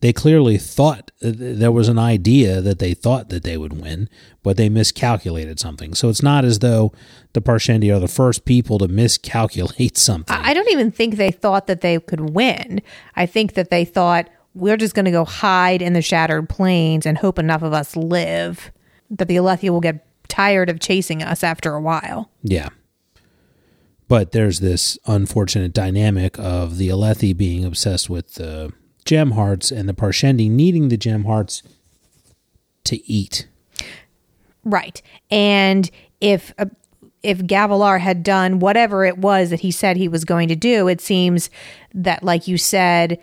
they 0.00 0.12
clearly 0.12 0.58
thought 0.58 1.10
there 1.20 1.72
was 1.72 1.88
an 1.88 1.98
idea 1.98 2.60
that 2.60 2.78
they 2.78 2.94
thought 2.94 3.30
that 3.30 3.42
they 3.44 3.56
would 3.56 3.80
win, 3.80 4.08
but 4.42 4.56
they 4.56 4.68
miscalculated 4.68 5.58
something. 5.58 5.94
So 5.94 6.08
it's 6.08 6.22
not 6.22 6.44
as 6.44 6.58
though 6.58 6.92
the 7.32 7.40
Parshendi 7.40 7.94
are 7.94 7.98
the 7.98 8.08
first 8.08 8.44
people 8.44 8.78
to 8.78 8.88
miscalculate 8.88 9.96
something. 9.96 10.36
I 10.36 10.54
don't 10.54 10.70
even 10.70 10.90
think 10.90 11.16
they 11.16 11.30
thought 11.30 11.66
that 11.66 11.80
they 11.80 11.98
could 11.98 12.34
win. 12.34 12.82
I 13.14 13.26
think 13.26 13.54
that 13.54 13.70
they 13.70 13.84
thought 13.84 14.28
we're 14.54 14.76
just 14.76 14.94
going 14.94 15.06
to 15.06 15.10
go 15.10 15.24
hide 15.24 15.82
in 15.82 15.92
the 15.92 16.02
shattered 16.02 16.48
plains 16.48 17.06
and 17.06 17.18
hope 17.18 17.38
enough 17.38 17.62
of 17.62 17.72
us 17.72 17.96
live 17.96 18.70
that 19.10 19.28
the 19.28 19.36
Alethi 19.36 19.70
will 19.70 19.80
get 19.80 20.06
tired 20.28 20.68
of 20.68 20.80
chasing 20.80 21.22
us 21.22 21.42
after 21.42 21.74
a 21.74 21.80
while. 21.80 22.30
Yeah. 22.42 22.68
But 24.08 24.32
there's 24.32 24.60
this 24.60 24.98
unfortunate 25.06 25.72
dynamic 25.72 26.38
of 26.38 26.76
the 26.76 26.88
Alethi 26.88 27.36
being 27.36 27.64
obsessed 27.64 28.08
with 28.08 28.34
the 28.34 28.72
gem 29.06 29.32
hearts 29.32 29.70
and 29.70 29.88
the 29.88 29.94
Parshendi 29.94 30.50
needing 30.50 30.88
the 30.88 30.96
gem 30.96 31.24
hearts 31.24 31.62
to 32.84 33.10
eat. 33.10 33.48
Right. 34.64 35.00
And 35.30 35.90
if 36.20 36.52
uh, 36.58 36.66
if 37.22 37.38
Gavilar 37.38 37.98
had 37.98 38.22
done 38.22 38.58
whatever 38.58 39.04
it 39.04 39.18
was 39.18 39.50
that 39.50 39.60
he 39.60 39.70
said 39.70 39.96
he 39.96 40.08
was 40.08 40.24
going 40.24 40.48
to 40.48 40.56
do, 40.56 40.86
it 40.86 41.00
seems 41.00 41.50
that 41.94 42.22
like 42.22 42.46
you 42.46 42.58
said 42.58 43.18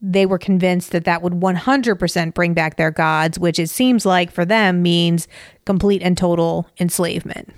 they 0.00 0.26
were 0.26 0.38
convinced 0.38 0.90
that 0.90 1.04
that 1.04 1.22
would 1.22 1.34
100% 1.34 2.34
bring 2.34 2.54
back 2.54 2.76
their 2.76 2.90
gods, 2.90 3.38
which 3.38 3.58
it 3.58 3.70
seems 3.70 4.04
like 4.04 4.30
for 4.30 4.44
them 4.44 4.82
means 4.82 5.28
complete 5.64 6.02
and 6.02 6.18
total 6.18 6.68
enslavement. 6.78 7.48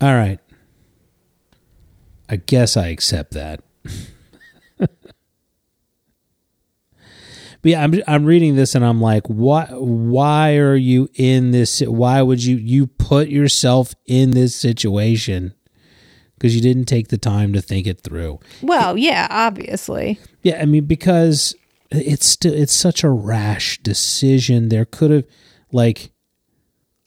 All 0.00 0.14
right. 0.14 0.38
I 2.32 2.36
guess 2.36 2.78
I 2.78 2.86
accept 2.88 3.32
that. 3.32 3.60
but 4.78 4.88
yeah, 7.62 7.84
I'm 7.84 7.92
I'm 8.08 8.24
reading 8.24 8.56
this 8.56 8.74
and 8.74 8.82
I'm 8.82 9.02
like, 9.02 9.26
why 9.26 9.66
why 9.70 10.56
are 10.56 10.74
you 10.74 11.10
in 11.12 11.50
this 11.50 11.80
why 11.82 12.22
would 12.22 12.42
you 12.42 12.56
you 12.56 12.86
put 12.86 13.28
yourself 13.28 13.94
in 14.06 14.30
this 14.30 14.56
situation? 14.56 15.52
Because 16.34 16.56
you 16.56 16.62
didn't 16.62 16.86
take 16.86 17.08
the 17.08 17.18
time 17.18 17.52
to 17.52 17.60
think 17.60 17.86
it 17.86 18.00
through. 18.00 18.40
Well, 18.62 18.96
yeah, 18.96 19.28
obviously. 19.28 20.18
Yeah, 20.42 20.58
I 20.58 20.64
mean 20.64 20.86
because 20.86 21.54
it's 21.90 22.24
still 22.24 22.54
it's 22.54 22.72
such 22.72 23.04
a 23.04 23.10
rash 23.10 23.78
decision. 23.82 24.70
There 24.70 24.86
could 24.86 25.10
have 25.10 25.24
like 25.70 26.12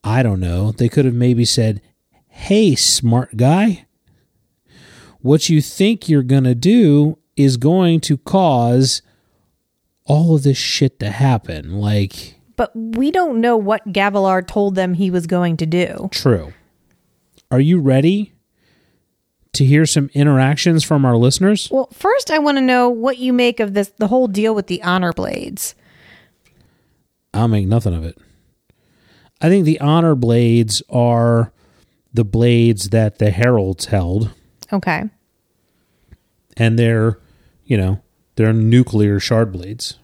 I 0.04 0.22
don't 0.22 0.40
know. 0.40 0.72
They 0.72 0.88
could 0.88 1.06
have 1.06 1.16
maybe 1.16 1.46
said, 1.46 1.82
"Hey, 2.28 2.76
smart 2.76 3.38
guy, 3.38 3.85
what 5.26 5.50
you 5.50 5.60
think 5.60 6.08
you're 6.08 6.22
going 6.22 6.44
to 6.44 6.54
do 6.54 7.18
is 7.36 7.58
going 7.58 8.00
to 8.00 8.16
cause 8.16 9.02
all 10.06 10.36
of 10.36 10.44
this 10.44 10.58
shit 10.58 11.00
to 11.00 11.10
happen." 11.10 11.80
Like 11.80 12.40
But 12.56 12.72
we 12.76 13.10
don't 13.10 13.42
know 13.42 13.58
what 13.58 13.92
Gavilar 13.92 14.46
told 14.46 14.76
them 14.76 14.94
he 14.94 15.10
was 15.10 15.26
going 15.26 15.58
to 15.58 15.66
do. 15.66 16.10
True. 16.12 16.54
Are 17.50 17.60
you 17.60 17.80
ready 17.80 18.34
to 19.54 19.66
hear 19.66 19.88
some 19.88 20.12
interactions 20.14 20.84
from 20.84 21.06
our 21.06 21.18
listeners? 21.18 21.70
Well, 21.72 21.90
first 21.92 22.30
I 22.30 22.38
want 22.38 22.58
to 22.58 22.62
know 22.62 22.90
what 22.90 23.18
you 23.18 23.34
make 23.34 23.60
of 23.60 23.74
this 23.74 23.92
the 23.98 24.08
whole 24.08 24.28
deal 24.28 24.54
with 24.54 24.68
the 24.68 24.84
honor 24.84 25.12
blades. 25.12 25.74
I'll 27.34 27.48
make 27.48 27.68
nothing 27.68 27.96
of 27.96 28.04
it. 28.04 28.18
I 29.42 29.50
think 29.50 29.66
the 29.66 29.82
honor 29.82 30.14
blades 30.14 30.84
are 30.88 31.52
the 32.14 32.24
blades 32.24 32.90
that 32.90 33.18
the 33.18 33.32
heralds 33.32 33.86
held, 33.86 34.32
Okay. 34.72 35.04
And 36.58 36.78
they're, 36.80 37.20
you 37.66 37.78
know, 37.78 38.02
they're 38.36 38.54
nuclear 38.54 39.20
shard 39.20 39.52
blades. 39.52 40.00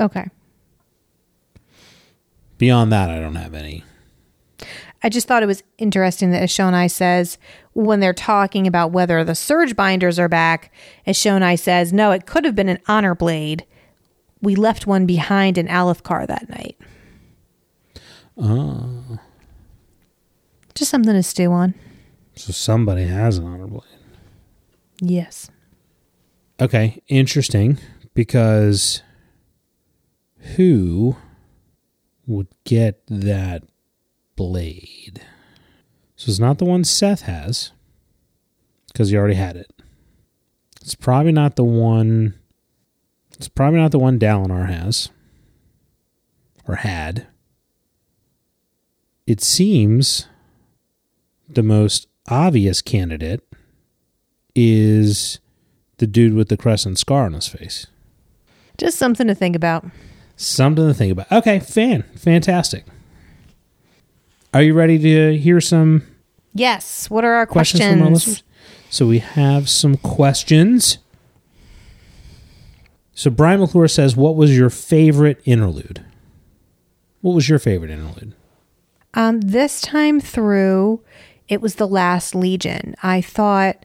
Okay. 0.00 0.26
Beyond 2.58 2.92
that, 2.92 3.10
I 3.10 3.18
don't 3.18 3.34
have 3.34 3.54
any. 3.54 3.84
I 5.02 5.10
just 5.10 5.28
thought 5.28 5.42
it 5.42 5.46
was 5.46 5.62
interesting 5.76 6.30
that 6.30 6.42
Eshonai 6.42 6.90
says 6.90 7.36
when 7.74 8.00
they're 8.00 8.14
talking 8.14 8.66
about 8.66 8.92
whether 8.92 9.22
the 9.22 9.34
surge 9.34 9.76
binders 9.76 10.18
are 10.18 10.30
back, 10.30 10.72
Eshonai 11.06 11.58
says, 11.58 11.92
no, 11.92 12.10
it 12.10 12.24
could 12.24 12.44
have 12.44 12.54
been 12.54 12.70
an 12.70 12.78
honor 12.88 13.14
blade. 13.14 13.66
We 14.40 14.56
left 14.56 14.86
one 14.86 15.04
behind 15.04 15.58
in 15.58 15.66
Alethkar 15.66 16.26
that 16.26 16.48
night. 16.48 16.78
Oh. 18.38 19.18
Just 20.74 20.90
something 20.90 21.12
to 21.12 21.22
stew 21.22 21.52
on. 21.52 21.74
So 22.34 22.52
somebody 22.52 23.04
has 23.04 23.36
an 23.38 23.46
honor 23.46 23.66
blade. 23.66 23.82
Yes. 25.00 25.50
Okay, 26.60 27.02
interesting 27.08 27.78
because 28.14 29.02
who 30.56 31.16
would 32.26 32.46
get 32.64 33.02
that 33.08 33.64
blade? 34.36 35.22
So 36.14 36.30
it's 36.30 36.38
not 36.38 36.58
the 36.58 36.64
one 36.64 36.84
Seth 36.84 37.22
has 37.22 37.72
because 38.86 39.10
he 39.10 39.16
already 39.16 39.34
had 39.34 39.56
it. 39.56 39.72
It's 40.80 40.94
probably 40.94 41.32
not 41.32 41.56
the 41.56 41.64
one. 41.64 42.34
It's 43.32 43.48
probably 43.48 43.80
not 43.80 43.90
the 43.90 43.98
one 43.98 44.18
Dalinar 44.18 44.68
has 44.68 45.10
or 46.68 46.76
had. 46.76 47.26
It 49.26 49.40
seems 49.40 50.28
the 51.48 51.62
most 51.64 52.06
obvious 52.28 52.80
candidate 52.80 53.42
is 54.54 55.40
the 55.98 56.06
dude 56.06 56.34
with 56.34 56.48
the 56.48 56.56
crescent 56.56 56.98
scar 56.98 57.24
on 57.24 57.32
his 57.34 57.48
face. 57.48 57.86
Just 58.78 58.98
something 58.98 59.26
to 59.26 59.34
think 59.34 59.54
about. 59.54 59.84
Something 60.36 60.88
to 60.88 60.94
think 60.94 61.12
about. 61.12 61.30
Okay, 61.30 61.60
fan. 61.60 62.02
Fantastic. 62.16 62.84
Are 64.52 64.62
you 64.62 64.74
ready 64.74 64.98
to 64.98 65.38
hear 65.38 65.60
some 65.60 66.02
Yes. 66.54 67.10
What 67.10 67.24
are 67.24 67.34
our 67.34 67.46
questions, 67.46 67.80
questions? 67.80 67.98
from 67.98 68.06
our 68.06 68.12
listeners? 68.12 68.42
So 68.88 69.06
we 69.06 69.18
have 69.18 69.68
some 69.68 69.96
questions. 69.96 70.98
So 73.12 73.30
Brian 73.30 73.60
McClure 73.60 73.88
says, 73.88 74.16
What 74.16 74.36
was 74.36 74.56
your 74.56 74.70
favorite 74.70 75.40
interlude? 75.44 76.04
What 77.20 77.34
was 77.34 77.48
your 77.48 77.58
favorite 77.58 77.90
interlude? 77.90 78.34
Um, 79.14 79.40
this 79.40 79.80
time 79.80 80.20
through, 80.20 81.00
it 81.48 81.60
was 81.60 81.76
the 81.76 81.88
Last 81.88 82.34
Legion. 82.34 82.94
I 83.02 83.20
thought 83.20 83.84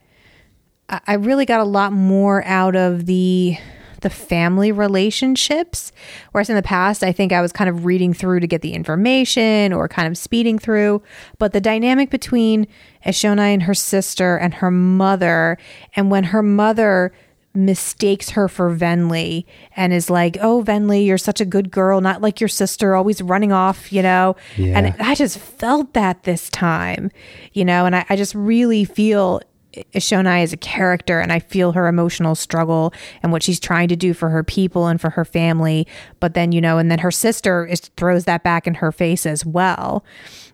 I 0.90 1.14
really 1.14 1.46
got 1.46 1.60
a 1.60 1.64
lot 1.64 1.92
more 1.92 2.44
out 2.44 2.76
of 2.76 3.06
the 3.06 3.56
the 4.00 4.10
family 4.10 4.72
relationships. 4.72 5.92
Whereas 6.32 6.48
in 6.48 6.56
the 6.56 6.62
past, 6.62 7.02
I 7.02 7.12
think 7.12 7.32
I 7.32 7.42
was 7.42 7.52
kind 7.52 7.68
of 7.68 7.84
reading 7.84 8.14
through 8.14 8.40
to 8.40 8.46
get 8.46 8.62
the 8.62 8.72
information 8.72 9.72
or 9.72 9.88
kind 9.88 10.08
of 10.08 10.16
speeding 10.16 10.58
through. 10.58 11.02
But 11.38 11.52
the 11.52 11.60
dynamic 11.60 12.08
between 12.08 12.66
Eshonai 13.04 13.52
and 13.52 13.64
her 13.64 13.74
sister 13.74 14.36
and 14.36 14.54
her 14.54 14.70
mother, 14.70 15.58
and 15.94 16.10
when 16.10 16.24
her 16.24 16.42
mother 16.42 17.12
mistakes 17.52 18.30
her 18.30 18.48
for 18.48 18.74
Venli 18.74 19.44
and 19.76 19.92
is 19.92 20.08
like, 20.08 20.38
"Oh, 20.40 20.62
Venli, 20.62 21.04
you're 21.04 21.18
such 21.18 21.40
a 21.40 21.44
good 21.44 21.70
girl, 21.70 22.00
not 22.00 22.22
like 22.22 22.40
your 22.40 22.48
sister, 22.48 22.94
always 22.94 23.20
running 23.20 23.52
off," 23.52 23.92
you 23.92 24.02
know. 24.02 24.36
Yeah. 24.56 24.78
And 24.78 24.94
I 25.00 25.14
just 25.14 25.38
felt 25.38 25.92
that 25.94 26.22
this 26.22 26.48
time, 26.50 27.10
you 27.52 27.64
know, 27.64 27.86
and 27.86 27.96
I, 27.96 28.06
I 28.08 28.16
just 28.16 28.34
really 28.34 28.84
feel 28.84 29.40
Eshonai 29.72 30.42
as 30.42 30.52
a 30.52 30.56
character 30.56 31.20
and 31.20 31.32
I 31.32 31.38
feel 31.38 31.72
her 31.72 31.86
emotional 31.86 32.34
struggle 32.34 32.92
and 33.22 33.32
what 33.32 33.42
she's 33.42 33.60
trying 33.60 33.88
to 33.88 33.96
do 33.96 34.14
for 34.14 34.30
her 34.30 34.42
people 34.42 34.86
and 34.86 35.00
for 35.00 35.10
her 35.10 35.24
family. 35.24 35.86
But 36.18 36.34
then, 36.34 36.52
you 36.52 36.60
know, 36.60 36.78
and 36.78 36.90
then 36.90 37.00
her 37.00 37.10
sister 37.10 37.66
is, 37.66 37.80
throws 37.96 38.24
that 38.24 38.42
back 38.42 38.66
in 38.66 38.74
her 38.74 38.92
face 38.92 39.26
as 39.26 39.46
well. 39.46 40.04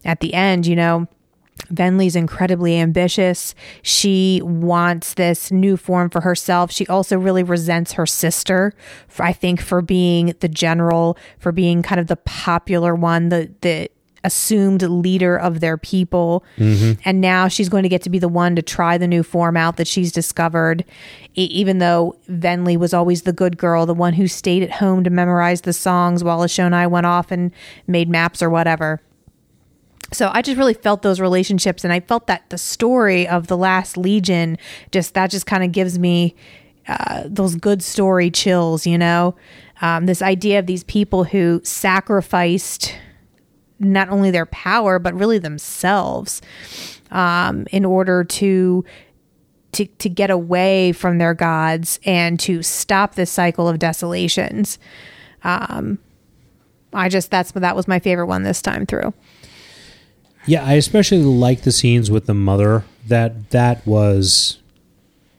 At 0.05 0.21
the 0.21 0.35
end, 0.35 0.67
you 0.67 0.77
know, 0.77 1.09
Venli's 1.71 2.15
incredibly 2.15 2.79
ambitious. 2.79 3.55
She 3.83 4.41
wants 4.45 5.15
this 5.15 5.51
new 5.51 5.77
form 5.77 6.11
for 6.11 6.21
herself. 6.21 6.71
She 6.71 6.87
also 6.87 7.19
really 7.19 7.43
resents 7.43 7.93
her 7.93 8.07
sister, 8.07 8.75
for, 9.09 9.25
I 9.25 9.33
think, 9.33 9.61
for 9.63 9.81
being 9.81 10.35
the 10.41 10.49
general, 10.49 11.17
for 11.39 11.53
being 11.53 11.83
kind 11.83 12.01
of 12.01 12.09
the 12.09 12.17
popular 12.17 12.95
one, 12.95 13.31
the 13.31 13.51
the 13.63 13.91
assumed 14.27 14.83
leader 14.83 15.37
of 15.39 15.61
their 15.61 15.79
people. 15.79 16.45
And 17.05 17.21
now 17.21 17.49
she's 17.49 17.71
going 17.71 17.85
to 17.85 17.89
get 17.89 18.03
to 18.03 18.11
be 18.11 18.19
the 18.19 18.29
one 18.29 18.57
to 18.57 18.63
try 18.63 18.99
the 18.99 19.07
new 19.07 19.23
form 19.23 19.57
out 19.57 19.77
that 19.79 19.87
she's 19.87 20.13
discovered. 20.13 20.85
E- 21.35 21.45
even 21.45 21.79
though 21.79 22.17
Venli 22.29 22.77
was 22.77 22.93
always 22.93 23.23
the 23.23 23.33
good 23.33 23.57
girl, 23.57 23.87
the 23.87 23.95
one 23.95 24.15
who 24.15 24.27
stayed 24.29 24.63
at 24.63 24.73
home 24.73 25.05
to 25.05 25.11
memorize 25.11 25.63
the 25.63 25.73
songs 25.73 26.23
while 26.23 26.41
Eshonai 26.41 26.91
went 26.91 27.07
off 27.07 27.31
and 27.31 27.53
made 27.87 28.09
maps 28.11 28.43
or 28.43 28.51
whatever. 28.51 29.01
So 30.13 30.31
I 30.33 30.43
just 30.43 30.59
really 30.59 30.75
felt 30.75 31.03
those 31.03 31.21
relationships 31.21 31.85
and 31.85 31.93
I 31.93 32.01
felt 32.01 32.27
that 32.27 32.51
the 32.51 32.59
story 32.59 33.27
of 33.27 33.47
the 33.47 33.57
last 33.57 33.97
legion 33.97 34.59
just 34.93 35.15
that 35.15 35.31
just 35.31 35.47
kind 35.47 35.65
of 35.65 35.73
gives 35.73 35.99
me 35.99 36.35
uh, 36.89 37.25
those 37.27 37.57
good 37.57 37.83
story 37.83 38.31
chills, 38.31 38.87
you 38.87 38.99
know? 38.99 39.35
Um, 39.81 40.07
this 40.07 40.23
idea 40.23 40.59
of 40.59 40.67
these 40.67 40.85
people 40.85 41.25
who 41.25 41.61
sacrificed 41.65 42.95
not 43.79 44.09
only 44.09 44.31
their 44.31 44.47
power 44.47 44.99
but 44.99 45.15
really 45.15 45.39
themselves 45.39 46.41
um, 47.11 47.67
in 47.71 47.85
order 47.85 48.25
to 48.25 48.85
to 49.73 49.87
to 49.87 50.09
get 50.09 50.31
away 50.31 50.93
from 50.93 51.19
their 51.19 51.35
gods 51.35 52.01
and 52.05 52.41
to 52.41 52.63
stop 52.63 53.15
this 53.15 53.31
cycle 53.31 53.69
of 53.69 53.79
desolations. 53.79 54.79
Um, 55.45 55.99
I 56.93 57.09
just 57.09 57.31
that's 57.31 57.53
that 57.53 57.77
was 57.77 57.87
my 57.87 57.99
favorite 57.99 58.27
one 58.27 58.43
this 58.43 58.63
time 58.63 58.87
through. 58.87 59.13
Yeah, 60.47 60.65
I 60.65 60.75
especially 60.75 61.23
like 61.23 61.63
the 61.63 61.73
scenes 61.73 62.11
with 62.11 62.27
the 62.27 62.35
mother. 62.35 62.85
That 63.07 63.51
that 63.51 63.87
was 63.87 64.59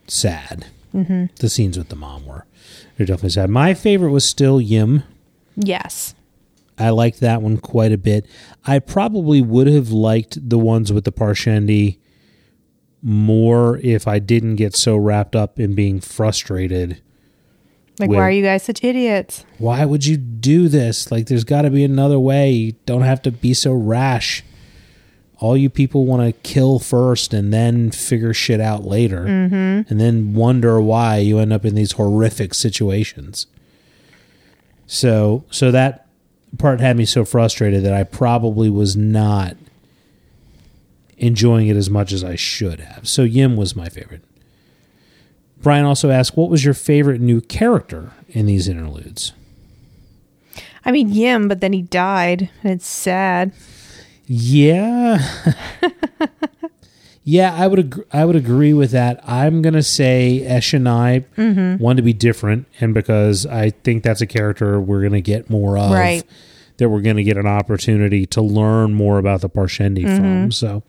sad. 0.08 0.68
Mm-hmm. 0.94 1.26
The 1.36 1.50
scenes 1.50 1.78
with 1.78 1.90
the 1.90 1.96
mom 1.96 2.26
were 2.26 2.46
they're 2.96 3.06
definitely 3.06 3.32
sad. 3.32 3.50
My 3.50 3.74
favorite 3.74 4.12
was 4.12 4.26
still 4.26 4.60
Ym. 4.60 5.04
Yes. 5.56 6.14
I 6.80 6.90
liked 6.90 7.20
that 7.22 7.42
one 7.42 7.58
quite 7.58 7.92
a 7.92 7.98
bit. 7.98 8.26
I 8.66 8.80
probably 8.80 9.42
would 9.42 9.68
have 9.68 9.90
liked 9.90 10.50
the 10.50 10.60
ones 10.60 10.94
with 10.94 11.06
the 11.06 11.12
Parshendi 11.12 11.98
more 13.02 13.78
if 13.78 14.08
I 14.08 14.20
didn't 14.20 14.56
get 14.56 14.76
so 14.76 14.96
wrapped 14.96 15.36
up 15.36 15.60
in 15.60 15.76
being 15.76 16.00
frustrated. 16.00 17.02
Like, 18.00 18.10
With- 18.10 18.18
why 18.18 18.24
are 18.24 18.32
you 18.32 18.44
guys 18.44 18.64
such 18.64 18.84
idiots? 18.84 19.44
Why 19.58 19.86
would 19.86 20.06
you 20.06 20.18
do 20.18 20.68
this? 20.68 21.12
Like, 21.12 21.28
there's 21.28 21.44
got 21.44 21.64
to 21.64 21.72
be 21.72 21.84
another 21.84 22.20
way. 22.20 22.52
You 22.52 22.74
don't 22.86 23.02
have 23.02 23.22
to 23.24 23.32
be 23.32 23.54
so 23.54 23.74
rash. 23.74 24.44
All 25.40 25.56
you 25.56 25.70
people 25.70 26.06
want 26.06 26.24
to 26.24 26.32
kill 26.42 26.80
first 26.80 27.34
and 27.34 27.54
then 27.54 27.92
figure 27.92 28.34
shit 28.34 28.60
out 28.60 28.84
later. 28.86 29.26
Mm-hmm. 29.26 29.92
And 29.92 30.00
then 30.00 30.34
wonder 30.34 30.82
why 30.82 31.18
you 31.18 31.40
end 31.40 31.54
up 31.54 31.66
in 31.66 31.76
these 31.76 31.94
horrific 31.94 32.54
situations. 32.54 33.48
So, 34.88 35.46
so 35.52 35.72
that 35.72 36.07
part 36.58 36.80
had 36.80 36.98
me 36.98 37.06
so 37.06 37.26
frustrated 37.26 37.84
that 37.84 37.94
I 37.94 38.04
probably 38.04 38.70
was 38.70 38.96
not 38.96 39.58
enjoying 41.18 41.68
it 41.68 41.76
as 41.76 41.90
much 41.90 42.12
as 42.12 42.24
I 42.24 42.36
should 42.36 42.80
have. 42.80 43.08
So 43.08 43.24
Ym 43.24 43.56
was 43.56 43.76
my 43.76 43.90
favorite. 43.90 44.24
Brian 45.62 45.86
also 45.86 46.12
asked, 46.12 46.38
"What 46.38 46.50
was 46.50 46.64
your 46.64 46.74
favorite 46.76 47.20
new 47.22 47.42
character 47.42 48.12
in 48.30 48.46
these 48.46 48.68
interludes?" 48.68 49.34
I 50.86 50.92
mean, 50.92 51.12
Ym, 51.16 51.48
but 51.48 51.60
then 51.60 51.74
he 51.74 51.82
died. 51.82 52.50
and 52.64 52.72
It's 52.74 52.88
sad. 52.88 53.52
Yeah, 54.28 55.18
yeah, 57.30 57.54
I 57.54 57.68
would 57.68 57.80
ag- 57.80 58.06
I 58.14 58.24
would 58.24 58.38
agree 58.38 58.72
with 58.72 58.92
that. 58.92 59.20
I'm 59.28 59.62
gonna 59.62 59.84
say 59.84 60.46
Eshonai 60.48 61.78
want 61.78 61.98
to 61.98 62.02
be 62.02 62.14
different, 62.14 62.68
and 62.80 62.94
because 62.94 63.46
I 63.46 63.72
think 63.72 64.04
that's 64.04 64.22
a 64.22 64.26
character 64.26 64.80
we're 64.80 65.04
gonna 65.04 65.20
get 65.20 65.50
more 65.50 65.78
of, 65.78 65.92
Right. 65.92 66.24
That 66.78 66.88
we're 66.88 67.02
gonna 67.02 67.24
get 67.24 67.36
an 67.36 67.46
opportunity 67.46 68.26
to 68.28 68.42
learn 68.42 68.94
more 68.94 69.20
about 69.20 69.42
the 69.42 69.50
Parshendi 69.50 70.06
mm-hmm. 70.06 70.16
from. 70.16 70.52
So, 70.54 70.84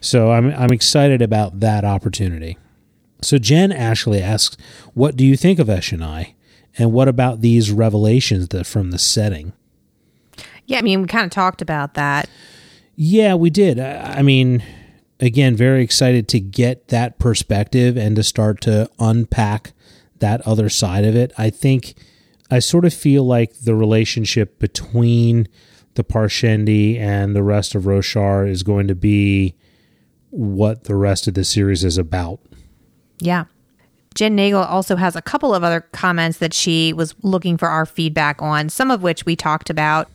so 0.00 0.30
I'm 0.32 0.54
I'm 0.54 0.72
excited 0.72 1.20
about 1.20 1.60
that 1.60 1.84
opportunity. 1.84 2.56
So 3.20 3.36
Jen 3.36 3.70
Ashley 3.70 4.22
asks, 4.22 4.56
"What 4.94 5.16
do 5.16 5.26
you 5.26 5.36
think 5.36 5.58
of 5.58 5.66
Eshonai, 5.66 6.32
and 6.78 6.94
what 6.94 7.08
about 7.08 7.42
these 7.42 7.70
revelations 7.70 8.48
that 8.48 8.64
from 8.64 8.90
the 8.90 8.98
setting?" 8.98 9.52
Yeah, 10.64 10.78
I 10.78 10.80
mean, 10.80 11.02
we 11.02 11.08
kind 11.08 11.26
of 11.26 11.30
talked 11.30 11.60
about 11.60 11.92
that. 11.92 12.26
Yeah, 12.96 13.34
we 13.34 13.50
did. 13.50 13.78
I 13.78 14.20
I 14.20 14.22
mean, 14.22 14.62
again, 15.24 15.56
very 15.56 15.82
excited 15.82 16.28
to 16.28 16.40
get 16.40 16.88
that 16.88 17.18
perspective 17.18 17.96
and 17.96 18.14
to 18.16 18.22
start 18.22 18.60
to 18.62 18.88
unpack 18.98 19.72
that 20.18 20.46
other 20.46 20.68
side 20.68 21.04
of 21.04 21.16
it. 21.16 21.32
I 21.38 21.50
think 21.50 21.94
I 22.50 22.58
sort 22.58 22.84
of 22.84 22.92
feel 22.92 23.24
like 23.24 23.60
the 23.60 23.74
relationship 23.74 24.58
between 24.58 25.48
the 25.94 26.04
Parshendi 26.04 26.98
and 26.98 27.34
the 27.34 27.42
rest 27.42 27.74
of 27.74 27.84
Roshar 27.84 28.48
is 28.48 28.62
going 28.62 28.86
to 28.88 28.94
be 28.94 29.54
what 30.30 30.84
the 30.84 30.96
rest 30.96 31.26
of 31.26 31.34
the 31.34 31.44
series 31.44 31.84
is 31.84 31.96
about. 31.96 32.40
Yeah. 33.18 33.44
Jen 34.14 34.36
Nagel 34.36 34.62
also 34.62 34.96
has 34.96 35.16
a 35.16 35.22
couple 35.22 35.54
of 35.54 35.64
other 35.64 35.80
comments 35.80 36.38
that 36.38 36.52
she 36.52 36.92
was 36.92 37.14
looking 37.22 37.56
for 37.56 37.68
our 37.68 37.86
feedback 37.86 38.42
on, 38.42 38.68
some 38.68 38.90
of 38.90 39.02
which 39.02 39.24
we 39.24 39.34
talked 39.34 39.70
about. 39.70 40.08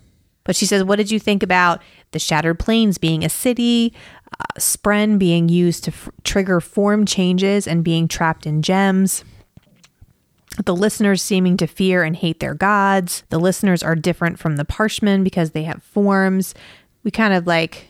But 0.45 0.55
she 0.55 0.65
says, 0.65 0.83
What 0.83 0.95
did 0.95 1.11
you 1.11 1.19
think 1.19 1.43
about 1.43 1.81
the 2.11 2.19
Shattered 2.19 2.59
Plains 2.59 2.97
being 2.97 3.23
a 3.23 3.29
city, 3.29 3.93
Spren 4.57 5.17
being 5.17 5.49
used 5.49 5.83
to 5.85 5.91
f- 5.91 6.09
trigger 6.23 6.59
form 6.59 7.05
changes 7.05 7.67
and 7.67 7.83
being 7.83 8.07
trapped 8.07 8.45
in 8.45 8.61
gems? 8.61 9.23
The 10.63 10.75
listeners 10.75 11.21
seeming 11.21 11.57
to 11.57 11.67
fear 11.67 12.03
and 12.03 12.15
hate 12.15 12.39
their 12.39 12.53
gods. 12.53 13.23
The 13.29 13.39
listeners 13.39 13.81
are 13.81 13.95
different 13.95 14.39
from 14.39 14.57
the 14.57 14.65
Parshmen 14.65 15.23
because 15.23 15.51
they 15.51 15.63
have 15.63 15.83
forms. 15.83 16.53
We 17.03 17.11
kind 17.11 17.33
of 17.33 17.47
like 17.47 17.87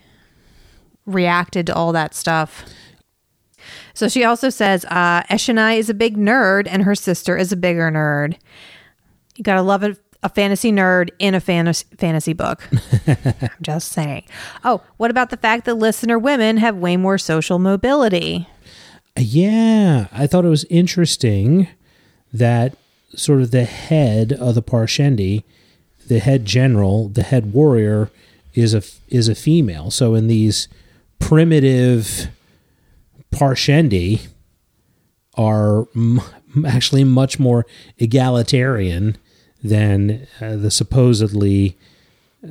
reacted 1.05 1.65
to 1.67 1.75
all 1.75 1.91
that 1.93 2.13
stuff. 2.13 2.63
So 3.93 4.07
she 4.07 4.23
also 4.23 4.49
says 4.49 4.85
uh, 4.85 5.23
Eshonai 5.23 5.77
is 5.77 5.89
a 5.89 5.93
big 5.93 6.17
nerd 6.17 6.67
and 6.69 6.83
her 6.83 6.95
sister 6.95 7.35
is 7.37 7.51
a 7.51 7.57
bigger 7.57 7.91
nerd. 7.91 8.37
You 9.35 9.43
gotta 9.43 9.61
love 9.61 9.83
a, 9.83 9.97
a 10.21 10.29
fantasy 10.29 10.71
nerd 10.71 11.09
in 11.19 11.33
a 11.33 11.39
fantasy 11.39 11.85
fantasy 11.97 12.33
book. 12.33 12.67
I'm 13.07 13.49
just 13.61 13.91
saying. 13.91 14.23
Oh, 14.63 14.81
what 14.97 15.11
about 15.11 15.29
the 15.29 15.37
fact 15.37 15.65
that 15.65 15.75
listener 15.75 16.19
women 16.19 16.57
have 16.57 16.75
way 16.75 16.97
more 16.97 17.17
social 17.17 17.59
mobility? 17.59 18.47
Uh, 19.17 19.21
yeah, 19.21 20.07
I 20.11 20.27
thought 20.27 20.45
it 20.45 20.49
was 20.49 20.65
interesting 20.65 21.67
that 22.33 22.75
sort 23.15 23.41
of 23.41 23.51
the 23.51 23.65
head 23.65 24.33
of 24.33 24.55
the 24.55 24.61
Parshendi, 24.61 25.43
the 26.07 26.19
head 26.19 26.45
general, 26.45 27.09
the 27.09 27.23
head 27.23 27.53
warrior, 27.53 28.11
is 28.53 28.73
a 28.73 28.83
is 29.07 29.27
a 29.27 29.35
female. 29.35 29.89
So 29.89 30.15
in 30.15 30.27
these 30.27 30.67
primitive 31.19 32.27
Parshendi 33.31 34.27
are 35.35 35.87
m- 35.95 36.21
actually 36.65 37.03
much 37.03 37.39
more 37.39 37.65
egalitarian 37.97 39.17
than 39.63 40.27
uh, 40.41 40.55
the 40.55 40.71
supposedly 40.71 41.77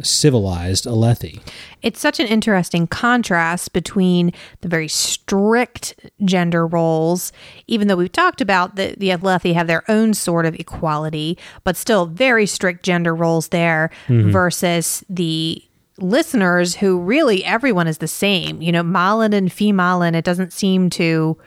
civilized 0.03 0.85
Alethi. 0.85 1.41
It's 1.81 2.01
such 2.01 2.21
an 2.21 2.27
interesting 2.27 2.87
contrast 2.87 3.73
between 3.73 4.33
the 4.61 4.69
very 4.69 4.89
strict 4.89 6.11
gender 6.25 6.67
roles, 6.67 7.33
even 7.67 7.89
though 7.89 7.97
we've 7.97 8.13
talked 8.13 8.41
about 8.41 8.77
that 8.77 8.99
the 8.99 9.09
Alethi 9.09 9.55
have 9.55 9.67
their 9.67 9.91
own 9.91 10.13
sort 10.13 10.45
of 10.45 10.55
equality, 10.57 11.39
but 11.65 11.77
still 11.77 12.05
very 12.07 12.45
strict 12.45 12.83
gender 12.83 13.15
roles 13.15 13.49
there 13.49 13.91
versus 14.09 15.05
the 15.09 15.63
listeners 15.97 16.77
who 16.77 17.01
really 17.01 17.45
everyone 17.45 17.87
is 17.87 17.99
the 17.99 18.09
same. 18.09 18.61
You 18.61 18.73
know, 18.73 18.83
Malen 18.83 19.33
and 19.35 19.49
Femalen, 19.49 20.15
it 20.15 20.25
doesn't 20.25 20.53
seem 20.53 20.91
to 20.91 21.39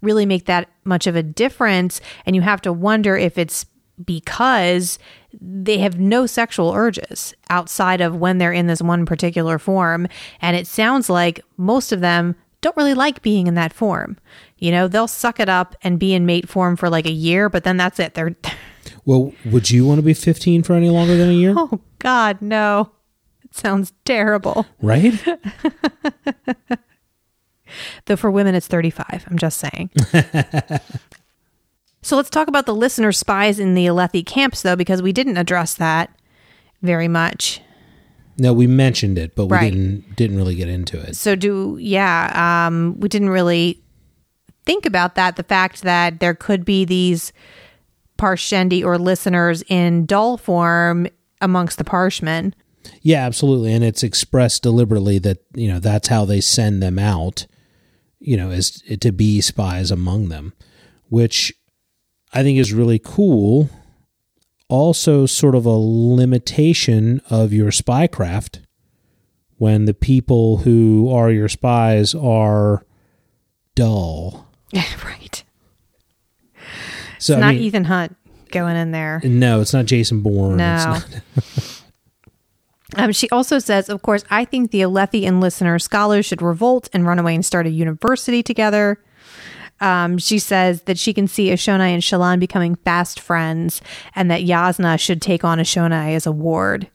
really 0.00 0.24
make 0.24 0.46
that 0.46 0.68
much 0.84 1.06
of 1.06 1.16
a 1.16 1.22
difference. 1.22 2.00
And 2.24 2.34
you 2.34 2.42
have 2.42 2.62
to 2.62 2.72
wonder 2.72 3.16
if 3.16 3.36
it's 3.36 3.66
because 4.04 4.98
they 5.40 5.78
have 5.78 5.98
no 6.00 6.26
sexual 6.26 6.72
urges 6.72 7.34
outside 7.50 8.00
of 8.00 8.16
when 8.16 8.38
they're 8.38 8.52
in 8.52 8.66
this 8.66 8.82
one 8.82 9.06
particular 9.06 9.58
form. 9.58 10.08
And 10.40 10.56
it 10.56 10.66
sounds 10.66 11.08
like 11.08 11.40
most 11.56 11.92
of 11.92 12.00
them 12.00 12.34
don't 12.60 12.76
really 12.76 12.94
like 12.94 13.22
being 13.22 13.46
in 13.46 13.54
that 13.54 13.72
form. 13.72 14.18
You 14.58 14.70
know, 14.70 14.88
they'll 14.88 15.08
suck 15.08 15.40
it 15.40 15.48
up 15.48 15.76
and 15.82 15.98
be 15.98 16.12
in 16.14 16.26
mate 16.26 16.48
form 16.48 16.76
for 16.76 16.90
like 16.90 17.06
a 17.06 17.12
year, 17.12 17.48
but 17.48 17.64
then 17.64 17.76
that's 17.76 17.98
it. 17.98 18.14
They're, 18.14 18.36
Well, 19.04 19.32
would 19.46 19.70
you 19.70 19.86
want 19.86 19.98
to 19.98 20.02
be 20.02 20.14
15 20.14 20.62
for 20.62 20.74
any 20.74 20.90
longer 20.90 21.16
than 21.16 21.28
a 21.30 21.32
year? 21.32 21.54
oh 21.56 21.80
God, 21.98 22.42
no. 22.42 22.90
It 23.44 23.54
sounds 23.56 23.92
terrible. 24.04 24.66
Right? 24.82 25.14
Though 28.06 28.16
for 28.16 28.30
women, 28.30 28.54
it's 28.54 28.66
35. 28.66 29.26
I'm 29.30 29.38
just 29.38 29.58
saying. 29.58 29.90
so 32.02 32.16
let's 32.16 32.30
talk 32.30 32.48
about 32.48 32.66
the 32.66 32.74
listener 32.74 33.12
spies 33.12 33.58
in 33.58 33.74
the 33.74 33.86
Alethi 33.86 34.24
camps, 34.24 34.62
though, 34.62 34.76
because 34.76 35.02
we 35.02 35.12
didn't 35.12 35.36
address 35.36 35.74
that 35.74 36.10
very 36.82 37.08
much. 37.08 37.60
No, 38.38 38.52
we 38.54 38.66
mentioned 38.66 39.18
it, 39.18 39.34
but 39.36 39.46
we 39.46 39.56
Right. 39.56 39.72
didn't 39.72 40.16
didn't 40.16 40.36
really 40.36 40.54
get 40.54 40.68
into 40.68 40.98
it. 40.98 41.14
So, 41.16 41.34
do, 41.36 41.76
yeah, 41.80 42.66
um, 42.68 42.98
we 42.98 43.08
didn't 43.08 43.28
really 43.30 43.82
think 44.64 44.86
about 44.86 45.14
that. 45.16 45.36
The 45.36 45.42
fact 45.42 45.82
that 45.82 46.20
there 46.20 46.34
could 46.34 46.64
be 46.64 46.84
these 46.86 47.32
Parshendi 48.18 48.84
or 48.84 48.98
listeners 48.98 49.62
in 49.68 50.06
dull 50.06 50.36
form 50.36 51.06
amongst 51.40 51.78
the 51.78 51.84
Parshmen. 51.84 52.54
Yeah, 53.02 53.26
absolutely, 53.26 53.72
and 53.74 53.84
it's 53.84 54.02
expressed 54.02 54.62
deliberately 54.62 55.18
that 55.18 55.38
you 55.54 55.68
know 55.68 55.78
that's 55.78 56.08
how 56.08 56.24
they 56.24 56.40
send 56.40 56.82
them 56.82 56.98
out. 56.98 57.46
You 58.20 58.36
know, 58.38 58.50
is 58.50 58.82
to 59.00 59.12
be 59.12 59.40
spies 59.40 59.90
among 59.90 60.28
them, 60.28 60.52
which 61.08 61.52
I 62.32 62.42
think 62.42 62.58
is 62.58 62.72
really 62.72 62.98
cool. 62.98 63.68
Also, 64.68 65.26
sort 65.26 65.54
of 65.56 65.66
a 65.66 65.70
limitation 65.70 67.20
of 67.28 67.52
your 67.52 67.70
spycraft 67.70 68.60
when 69.58 69.84
the 69.84 69.94
people 69.94 70.58
who 70.58 71.10
are 71.12 71.30
your 71.30 71.48
spies 71.48 72.14
are 72.14 72.86
dull. 73.74 74.46
Yeah, 74.70 74.84
right. 75.04 75.42
So 77.18 77.34
It's 77.34 77.38
I 77.38 77.40
not 77.40 77.54
mean, 77.54 77.62
Ethan 77.64 77.84
Hunt 77.84 78.16
going 78.50 78.76
in 78.76 78.92
there. 78.92 79.20
no, 79.24 79.60
it's 79.60 79.72
not 79.72 79.86
Jason 79.86 80.22
Bourne. 80.22 80.60
It's 80.60 80.84
No. 80.84 80.92
not- 80.92 81.22
Um, 82.96 83.12
she 83.12 83.30
also 83.30 83.60
says, 83.60 83.88
of 83.88 84.02
course, 84.02 84.24
I 84.30 84.44
think 84.44 84.72
the 84.72 84.80
Alethi 84.80 85.24
and 85.24 85.40
listener 85.40 85.78
scholars 85.78 86.26
should 86.26 86.42
revolt 86.42 86.88
and 86.92 87.06
run 87.06 87.20
away 87.20 87.36
and 87.36 87.46
start 87.46 87.68
a 87.68 87.70
university 87.70 88.42
together. 88.42 89.00
Um, 89.80 90.18
she 90.18 90.38
says 90.38 90.82
that 90.82 90.98
she 90.98 91.14
can 91.14 91.26
see 91.26 91.48
Eshonai 91.48 91.94
and 91.94 92.02
Shallan 92.02 92.38
becoming 92.38 92.74
fast 92.74 93.18
friends 93.18 93.80
and 94.14 94.30
that 94.30 94.42
Jasnah 94.42 95.00
should 95.00 95.22
take 95.22 95.42
on 95.44 95.58
Eshonai 95.58 96.14
as 96.14 96.26
a 96.26 96.32
ward. 96.32 96.88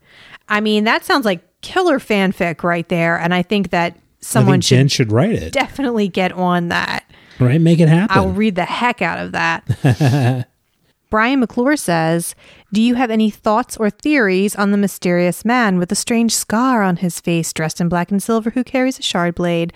I 0.47 0.61
mean, 0.61 0.83
that 0.83 1.03
sounds 1.03 1.25
like 1.25 1.41
killer 1.61 1.99
fanfic 1.99 2.63
right 2.63 2.87
there. 2.87 3.19
And 3.19 3.33
I 3.33 3.41
think 3.41 3.71
that 3.71 3.97
someone 4.19 4.55
think 4.55 4.63
should 4.63 4.75
Jen 4.75 4.87
should 4.87 5.11
write 5.11 5.31
it. 5.33 5.53
definitely 5.53 6.07
get 6.07 6.31
on 6.31 6.69
that. 6.69 7.09
right, 7.39 7.59
make 7.59 7.79
it 7.79 7.89
happen. 7.89 8.15
I'll 8.15 8.29
read 8.29 8.55
the 8.55 8.65
heck 8.65 9.01
out 9.01 9.19
of 9.19 9.31
that. 9.31 10.47
Brian 11.09 11.39
McClure 11.39 11.77
says, 11.77 12.35
Do 12.73 12.81
you 12.81 12.95
have 12.95 13.09
any 13.09 13.29
thoughts 13.29 13.77
or 13.77 13.89
theories 13.89 14.55
on 14.55 14.71
the 14.71 14.77
mysterious 14.77 15.45
man 15.45 15.77
with 15.77 15.91
a 15.91 15.95
strange 15.95 16.35
scar 16.35 16.83
on 16.83 16.97
his 16.97 17.19
face, 17.19 17.53
dressed 17.53 17.79
in 17.79 17.89
black 17.89 18.11
and 18.11 18.21
silver, 18.21 18.49
who 18.49 18.63
carries 18.63 18.99
a 18.99 19.03
shard 19.03 19.35
blade? 19.35 19.71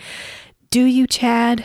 Do 0.70 0.84
you, 0.84 1.07
Chad? 1.07 1.64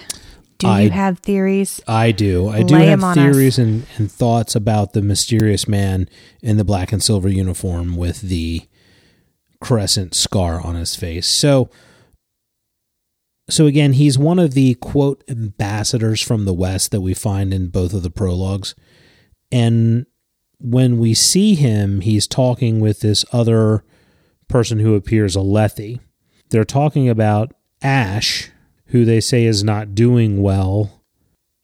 Do 0.64 0.70
I- 0.70 0.80
you 0.82 0.90
have 0.90 1.18
theories? 1.20 1.80
I 1.86 2.12
do. 2.12 2.48
I 2.48 2.62
do 2.62 2.74
Lay 2.74 2.86
have 2.86 3.14
theories 3.14 3.58
and, 3.58 3.86
and 3.96 4.10
thoughts 4.10 4.54
about 4.54 4.92
the 4.92 5.02
mysterious 5.02 5.68
man 5.68 6.08
in 6.42 6.56
the 6.56 6.64
black 6.64 6.92
and 6.92 7.02
silver 7.02 7.28
uniform 7.28 7.96
with 7.96 8.20
the 8.22 8.62
crescent 9.60 10.14
scar 10.14 10.60
on 10.60 10.74
his 10.74 10.94
face. 10.96 11.26
So 11.26 11.70
so 13.50 13.66
again, 13.66 13.92
he's 13.92 14.18
one 14.18 14.38
of 14.38 14.54
the 14.54 14.74
quote 14.74 15.22
ambassadors 15.28 16.20
from 16.22 16.44
the 16.44 16.54
west 16.54 16.90
that 16.92 17.02
we 17.02 17.12
find 17.12 17.52
in 17.52 17.68
both 17.68 17.92
of 17.92 18.02
the 18.02 18.10
prologues. 18.10 18.74
And 19.52 20.06
when 20.58 20.98
we 20.98 21.12
see 21.14 21.54
him, 21.54 22.00
he's 22.00 22.26
talking 22.26 22.80
with 22.80 23.00
this 23.00 23.24
other 23.32 23.84
person 24.48 24.78
who 24.78 24.94
appears 24.94 25.36
Alethi. 25.36 26.00
They're 26.50 26.64
talking 26.64 27.08
about 27.08 27.52
Ash, 27.82 28.50
who 28.86 29.04
they 29.04 29.20
say 29.20 29.44
is 29.44 29.64
not 29.64 29.94
doing 29.94 30.42
well 30.42 31.02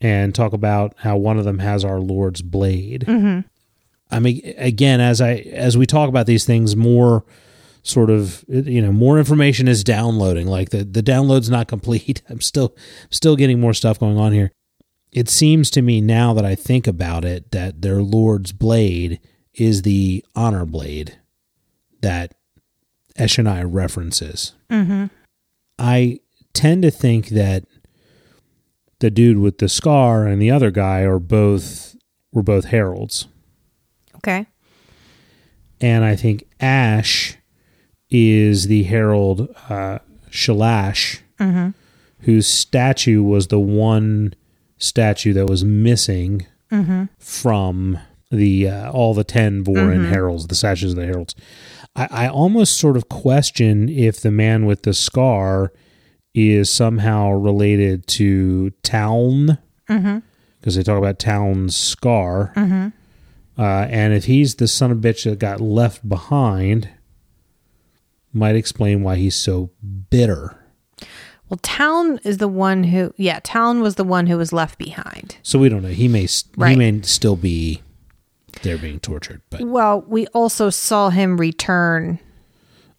and 0.00 0.34
talk 0.34 0.52
about 0.52 0.94
how 0.98 1.16
one 1.16 1.38
of 1.38 1.44
them 1.44 1.58
has 1.58 1.84
our 1.84 2.00
Lord's 2.00 2.42
blade. 2.42 3.04
I 4.10 4.18
mean, 4.18 4.54
again, 4.56 5.00
as 5.00 5.20
I 5.20 5.34
as 5.52 5.76
we 5.76 5.86
talk 5.86 6.08
about 6.08 6.26
these 6.26 6.44
things, 6.44 6.74
more 6.74 7.24
sort 7.82 8.10
of 8.10 8.44
you 8.48 8.82
know 8.82 8.92
more 8.92 9.18
information 9.18 9.68
is 9.68 9.84
downloading. 9.84 10.46
Like 10.46 10.70
the 10.70 10.84
the 10.84 11.02
download's 11.02 11.50
not 11.50 11.68
complete. 11.68 12.22
I'm 12.28 12.40
still 12.40 12.74
still 13.10 13.36
getting 13.36 13.60
more 13.60 13.74
stuff 13.74 13.98
going 13.98 14.18
on 14.18 14.32
here. 14.32 14.50
It 15.12 15.28
seems 15.28 15.70
to 15.72 15.82
me 15.82 16.00
now 16.00 16.34
that 16.34 16.44
I 16.44 16.54
think 16.54 16.86
about 16.86 17.24
it 17.24 17.50
that 17.50 17.82
their 17.82 18.02
Lord's 18.02 18.52
blade 18.52 19.20
is 19.54 19.82
the 19.82 20.24
honor 20.36 20.64
blade 20.64 21.18
that 22.00 22.34
Eshonai 23.18 23.64
references. 23.68 24.54
Mm-hmm. 24.70 25.06
I 25.78 26.20
tend 26.52 26.82
to 26.82 26.90
think 26.90 27.28
that 27.28 27.64
the 29.00 29.10
dude 29.10 29.38
with 29.38 29.58
the 29.58 29.68
scar 29.68 30.26
and 30.26 30.40
the 30.40 30.50
other 30.50 30.70
guy 30.70 31.00
are 31.02 31.18
both 31.18 31.96
were 32.32 32.42
both 32.42 32.66
heralds. 32.66 33.26
Okay. 34.16 34.46
And 35.80 36.04
I 36.04 36.14
think 36.16 36.44
Ash 36.60 37.36
is 38.10 38.66
the 38.66 38.82
herald 38.84 39.48
uh, 39.68 39.98
Shalash, 40.30 41.20
Mm-hmm. 41.38 41.70
whose 42.26 42.46
statue 42.46 43.22
was 43.22 43.46
the 43.46 43.58
one 43.58 44.34
statue 44.76 45.32
that 45.32 45.46
was 45.46 45.64
missing 45.64 46.46
Mm-hmm. 46.70 47.04
from 47.18 47.98
the 48.30 48.68
uh, 48.68 48.92
all 48.92 49.12
the 49.14 49.24
ten 49.24 49.64
Vorin 49.64 50.08
heralds, 50.10 50.46
the 50.46 50.54
statues 50.54 50.92
of 50.92 50.96
the 50.96 51.06
heralds. 51.06 51.34
I, 51.96 52.08
I 52.10 52.28
almost 52.28 52.76
sort 52.76 52.96
of 52.96 53.08
question 53.08 53.88
if 53.88 54.20
the 54.20 54.30
man 54.30 54.66
with 54.66 54.82
the 54.82 54.94
scar 54.94 55.72
is 56.34 56.70
somehow 56.70 57.30
related 57.30 58.06
to 58.08 58.70
Taln, 58.82 59.58
Mm-hmm. 59.88 60.18
because 60.60 60.76
they 60.76 60.82
talk 60.84 60.98
about 60.98 61.18
Taln's 61.18 61.74
scar, 61.76 62.52
Mm-hmm. 62.56 62.88
uh, 63.60 63.86
and 63.90 64.12
if 64.12 64.24
he's 64.26 64.54
the 64.56 64.68
son 64.68 64.90
of 64.92 64.98
a 64.98 65.00
bitch 65.00 65.24
that 65.24 65.38
got 65.40 65.60
left 65.60 66.08
behind, 66.08 66.88
might 68.32 68.54
explain 68.54 69.02
why 69.02 69.16
he's 69.16 69.34
so 69.34 69.70
bitter. 70.10 70.56
Well, 71.48 71.58
Taln 71.62 72.20
is 72.22 72.38
the 72.38 72.46
one 72.46 72.84
who, 72.84 73.12
yeah, 73.16 73.40
Taln 73.42 73.80
was 73.80 73.96
the 73.96 74.04
one 74.04 74.28
who 74.28 74.36
was 74.38 74.52
left 74.52 74.78
behind. 74.78 75.36
So 75.42 75.58
we 75.58 75.68
don't 75.68 75.82
know. 75.82 75.88
He 75.88 76.06
may 76.06 76.24
s- 76.24 76.44
he 76.56 76.76
may 76.76 77.00
still 77.02 77.34
be 77.34 77.82
there 78.62 78.78
being 78.78 79.00
tortured, 79.00 79.42
but 79.50 79.62
Well, 79.62 80.04
we 80.06 80.28
also 80.28 80.70
saw 80.70 81.10
him 81.10 81.38
return, 81.38 82.20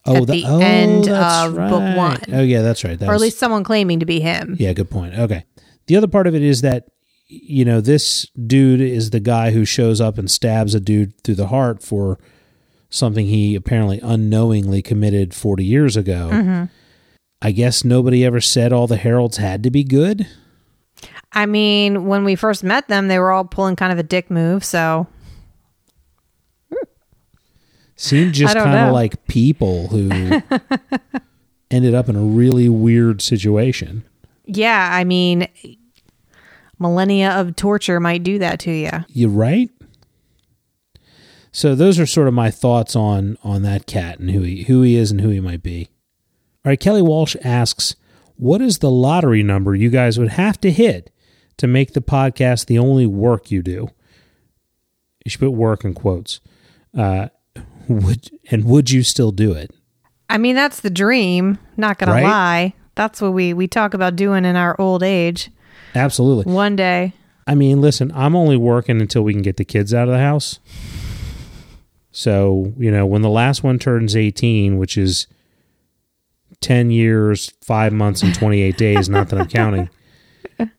oh, 0.05 0.17
at 0.17 0.27
the 0.27 0.45
end 0.45 1.05
that's 1.05 1.49
of 1.49 1.55
book 1.55 1.97
one. 1.97 2.19
Oh 2.31 2.41
yeah, 2.41 2.61
that's 2.61 2.83
right. 2.83 2.97
That 2.97 3.09
or 3.09 3.13
at 3.13 3.21
least 3.21 3.37
someone 3.39 3.63
claiming 3.63 3.99
to 3.99 4.05
be 4.05 4.19
him. 4.19 4.55
Yeah, 4.59 4.73
good 4.73 4.89
point. 4.89 5.17
Okay. 5.17 5.45
The 5.87 5.97
other 5.97 6.07
part 6.07 6.27
of 6.27 6.35
it 6.35 6.41
is 6.41 6.61
that 6.61 6.87
you 7.31 7.63
know, 7.63 7.79
this 7.79 8.27
dude 8.45 8.81
is 8.81 9.11
the 9.11 9.21
guy 9.21 9.51
who 9.51 9.63
shows 9.63 10.01
up 10.01 10.17
and 10.17 10.29
stabs 10.29 10.75
a 10.75 10.81
dude 10.81 11.17
through 11.23 11.35
the 11.35 11.47
heart 11.47 11.81
for 11.81 12.19
something 12.89 13.25
he 13.25 13.55
apparently 13.55 14.01
unknowingly 14.03 14.81
committed 14.81 15.33
40 15.33 15.63
years 15.63 15.95
ago. 15.95 16.29
Mm-hmm. 16.31 16.65
I 17.41 17.51
guess 17.51 17.85
nobody 17.85 18.25
ever 18.25 18.41
said 18.41 18.73
all 18.73 18.85
the 18.85 18.97
heralds 18.97 19.37
had 19.37 19.63
to 19.63 19.71
be 19.71 19.85
good. 19.85 20.27
I 21.31 21.45
mean, 21.45 22.05
when 22.05 22.25
we 22.25 22.35
first 22.35 22.65
met 22.65 22.89
them, 22.89 23.07
they 23.07 23.17
were 23.17 23.31
all 23.31 23.45
pulling 23.45 23.77
kind 23.77 23.93
of 23.93 23.97
a 23.97 24.03
dick 24.03 24.29
move. 24.29 24.65
So 24.65 25.07
Seemed 28.01 28.33
just 28.33 28.55
kind 28.55 28.87
of 28.87 28.93
like 28.93 29.27
people 29.27 29.89
who 29.89 30.09
ended 31.71 31.93
up 31.93 32.09
in 32.09 32.15
a 32.15 32.21
really 32.23 32.67
weird 32.67 33.21
situation. 33.21 34.03
yeah, 34.45 34.89
I 34.91 35.03
mean, 35.03 35.47
millennia 36.79 37.31
of 37.39 37.55
torture 37.55 37.99
might 37.99 38.23
do 38.23 38.39
that 38.39 38.59
to 38.61 38.71
you. 38.71 38.89
You're 39.09 39.29
right? 39.29 39.69
So 41.51 41.75
those 41.75 41.99
are 41.99 42.05
sort 42.05 42.27
of 42.27 42.33
my 42.33 42.49
thoughts 42.49 42.95
on 42.95 43.37
on 43.43 43.61
that 43.63 43.85
cat 43.85 44.19
and 44.19 44.31
who 44.31 44.41
he 44.41 44.63
who 44.63 44.81
he 44.81 44.95
is 44.95 45.11
and 45.11 45.21
who 45.21 45.29
he 45.29 45.39
might 45.39 45.61
be. 45.61 45.89
All 46.65 46.69
right, 46.71 46.79
Kelly 46.79 47.01
Walsh 47.01 47.35
asks, 47.43 47.95
"What 48.35 48.61
is 48.61 48.79
the 48.79 48.89
lottery 48.91 49.43
number 49.43 49.75
you 49.75 49.89
guys 49.89 50.17
would 50.17 50.29
have 50.29 50.59
to 50.61 50.71
hit 50.71 51.11
to 51.57 51.67
make 51.67 51.93
the 51.93 52.01
podcast 52.01 52.65
the 52.65 52.79
only 52.79 53.05
work 53.05 53.51
you 53.51 53.61
do?" 53.61 53.89
You 55.23 55.29
should 55.29 55.41
put 55.41 55.51
"work" 55.51 55.83
in 55.83 55.93
quotes. 55.93 56.39
Uh, 56.97 57.27
would 57.91 58.29
and 58.49 58.65
would 58.65 58.89
you 58.91 59.03
still 59.03 59.31
do 59.31 59.53
it? 59.53 59.71
I 60.29 60.37
mean, 60.37 60.55
that's 60.55 60.79
the 60.79 60.89
dream. 60.89 61.57
Not 61.77 61.97
gonna 61.99 62.13
Right? 62.13 62.23
lie. 62.23 62.73
That's 62.95 63.21
what 63.21 63.33
we 63.33 63.53
we 63.53 63.67
talk 63.67 63.93
about 63.93 64.15
doing 64.15 64.45
in 64.45 64.55
our 64.55 64.79
old 64.79 65.03
age. 65.03 65.49
Absolutely. 65.95 66.51
One 66.51 66.75
day. 66.75 67.13
I 67.47 67.55
mean, 67.55 67.81
listen, 67.81 68.11
I'm 68.15 68.35
only 68.35 68.55
working 68.55 69.01
until 69.01 69.23
we 69.23 69.33
can 69.33 69.41
get 69.41 69.57
the 69.57 69.65
kids 69.65 69.93
out 69.93 70.07
of 70.07 70.13
the 70.13 70.19
house. 70.19 70.59
So, 72.11 72.73
you 72.77 72.91
know, 72.91 73.05
when 73.05 73.21
the 73.21 73.29
last 73.29 73.63
one 73.63 73.79
turns 73.79 74.15
18, 74.15 74.77
which 74.77 74.97
is 74.97 75.27
10 76.61 76.91
years, 76.91 77.51
5 77.63 77.93
months, 77.93 78.21
and 78.21 78.35
28 78.35 78.77
days, 78.77 79.09
not 79.09 79.29
that 79.29 79.39
I'm 79.39 79.47
counting, 79.47 79.89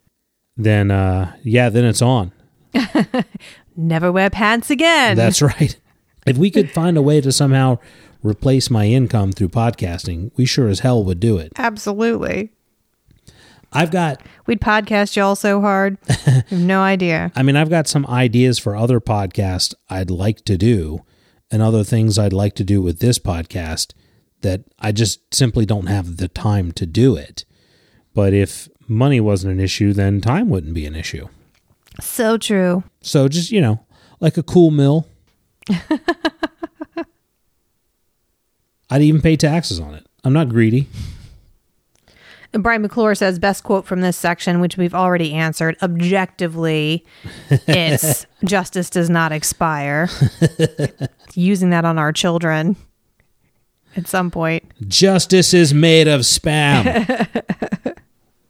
then, 0.56 0.90
uh, 0.90 1.34
yeah, 1.42 1.68
then 1.70 1.84
it's 1.84 2.02
on. 2.02 2.32
Never 3.76 4.12
wear 4.12 4.30
pants 4.30 4.70
again. 4.70 5.16
That's 5.16 5.40
right. 5.42 5.76
If 6.26 6.36
we 6.36 6.50
could 6.50 6.70
find 6.70 6.96
a 6.96 7.02
way 7.02 7.20
to 7.20 7.32
somehow 7.32 7.78
replace 8.22 8.70
my 8.70 8.86
income 8.86 9.32
through 9.32 9.48
podcasting, 9.48 10.30
we 10.36 10.44
sure 10.44 10.68
as 10.68 10.80
hell 10.80 11.02
would 11.04 11.20
do 11.20 11.38
it. 11.38 11.52
Absolutely. 11.56 12.52
I've 13.72 13.90
got 13.90 14.22
We'd 14.46 14.60
podcast 14.60 15.16
y'all 15.16 15.34
so 15.36 15.60
hard. 15.60 15.98
You 16.26 16.32
have 16.32 16.52
no 16.52 16.82
idea. 16.82 17.32
I 17.34 17.42
mean, 17.42 17.56
I've 17.56 17.70
got 17.70 17.88
some 17.88 18.06
ideas 18.06 18.58
for 18.58 18.76
other 18.76 19.00
podcasts 19.00 19.74
I'd 19.88 20.10
like 20.10 20.44
to 20.44 20.56
do 20.56 21.04
and 21.50 21.62
other 21.62 21.84
things 21.84 22.18
I'd 22.18 22.32
like 22.32 22.54
to 22.56 22.64
do 22.64 22.80
with 22.80 23.00
this 23.00 23.18
podcast 23.18 23.94
that 24.42 24.64
I 24.78 24.92
just 24.92 25.34
simply 25.34 25.64
don't 25.66 25.86
have 25.86 26.18
the 26.18 26.28
time 26.28 26.72
to 26.72 26.86
do 26.86 27.16
it. 27.16 27.44
But 28.14 28.32
if 28.34 28.68
money 28.88 29.20
wasn't 29.20 29.54
an 29.54 29.60
issue, 29.60 29.92
then 29.92 30.20
time 30.20 30.48
wouldn't 30.50 30.74
be 30.74 30.86
an 30.86 30.94
issue. 30.94 31.28
So 32.00 32.36
true. 32.38 32.84
So 33.00 33.28
just, 33.28 33.50
you 33.50 33.60
know, 33.60 33.84
like 34.20 34.36
a 34.36 34.42
cool 34.42 34.70
mill. 34.70 35.06
I'd 38.90 39.02
even 39.02 39.22
pay 39.22 39.36
taxes 39.36 39.80
on 39.80 39.94
it. 39.94 40.06
I'm 40.24 40.32
not 40.32 40.48
greedy. 40.48 40.88
And 42.52 42.62
Brian 42.62 42.82
McClure 42.82 43.14
says 43.14 43.38
best 43.38 43.64
quote 43.64 43.86
from 43.86 44.02
this 44.02 44.16
section, 44.16 44.60
which 44.60 44.76
we've 44.76 44.94
already 44.94 45.32
answered. 45.32 45.76
Objectively, 45.80 47.06
it's 47.66 48.26
justice 48.44 48.90
does 48.90 49.08
not 49.08 49.32
expire. 49.32 50.10
Using 51.34 51.70
that 51.70 51.86
on 51.86 51.98
our 51.98 52.12
children 52.12 52.76
at 53.96 54.06
some 54.06 54.30
point. 54.30 54.64
Justice 54.86 55.54
is 55.54 55.72
made 55.72 56.08
of 56.08 56.22
spam. 56.22 56.86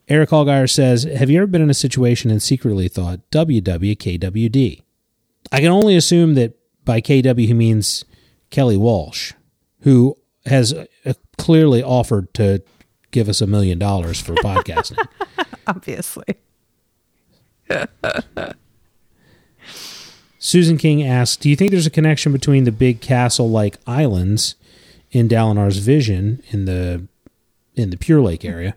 Eric 0.09 0.30
Allgaier 0.30 0.68
says, 0.68 1.05
Have 1.05 1.30
you 1.30 1.39
ever 1.39 1.47
been 1.47 1.62
in 1.62 1.70
a 1.70 1.74
situation 1.74 2.30
and 2.30 2.43
secretly 2.43 2.89
thought 2.89 3.20
WWKWD? 3.30 4.82
I 5.52 5.60
can 5.60 5.68
only 5.68 5.94
assume 5.97 6.34
that 6.34 6.59
by 6.84 7.00
KW 7.00 7.46
he 7.46 7.54
means 7.54 8.04
Kelly 8.50 8.76
Walsh, 8.76 9.32
who 9.80 10.16
has 10.46 10.72
uh, 10.72 10.86
clearly 11.38 11.82
offered 11.82 12.32
to 12.34 12.62
give 13.10 13.28
us 13.28 13.40
a 13.40 13.46
million 13.46 13.78
dollars 13.78 14.20
for 14.20 14.34
podcasting. 14.36 15.04
Obviously. 15.66 16.24
Susan 20.38 20.76
King 20.76 21.04
asks, 21.04 21.36
"Do 21.36 21.48
you 21.48 21.54
think 21.56 21.70
there's 21.70 21.86
a 21.86 21.90
connection 21.90 22.32
between 22.32 22.64
the 22.64 22.72
big 22.72 23.00
castle-like 23.00 23.78
islands 23.86 24.56
in 25.12 25.28
Dalinar's 25.28 25.78
vision 25.78 26.42
in 26.50 26.64
the 26.64 27.06
in 27.74 27.90
the 27.90 27.96
Pure 27.96 28.22
Lake 28.22 28.44
area 28.44 28.76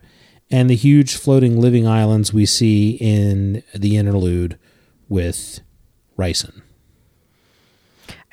and 0.50 0.70
the 0.70 0.76
huge 0.76 1.16
floating 1.16 1.60
living 1.60 1.86
islands 1.86 2.32
we 2.32 2.46
see 2.46 2.90
in 3.00 3.64
the 3.74 3.96
interlude 3.96 4.58
with 5.08 5.60
Rysn?" 6.16 6.62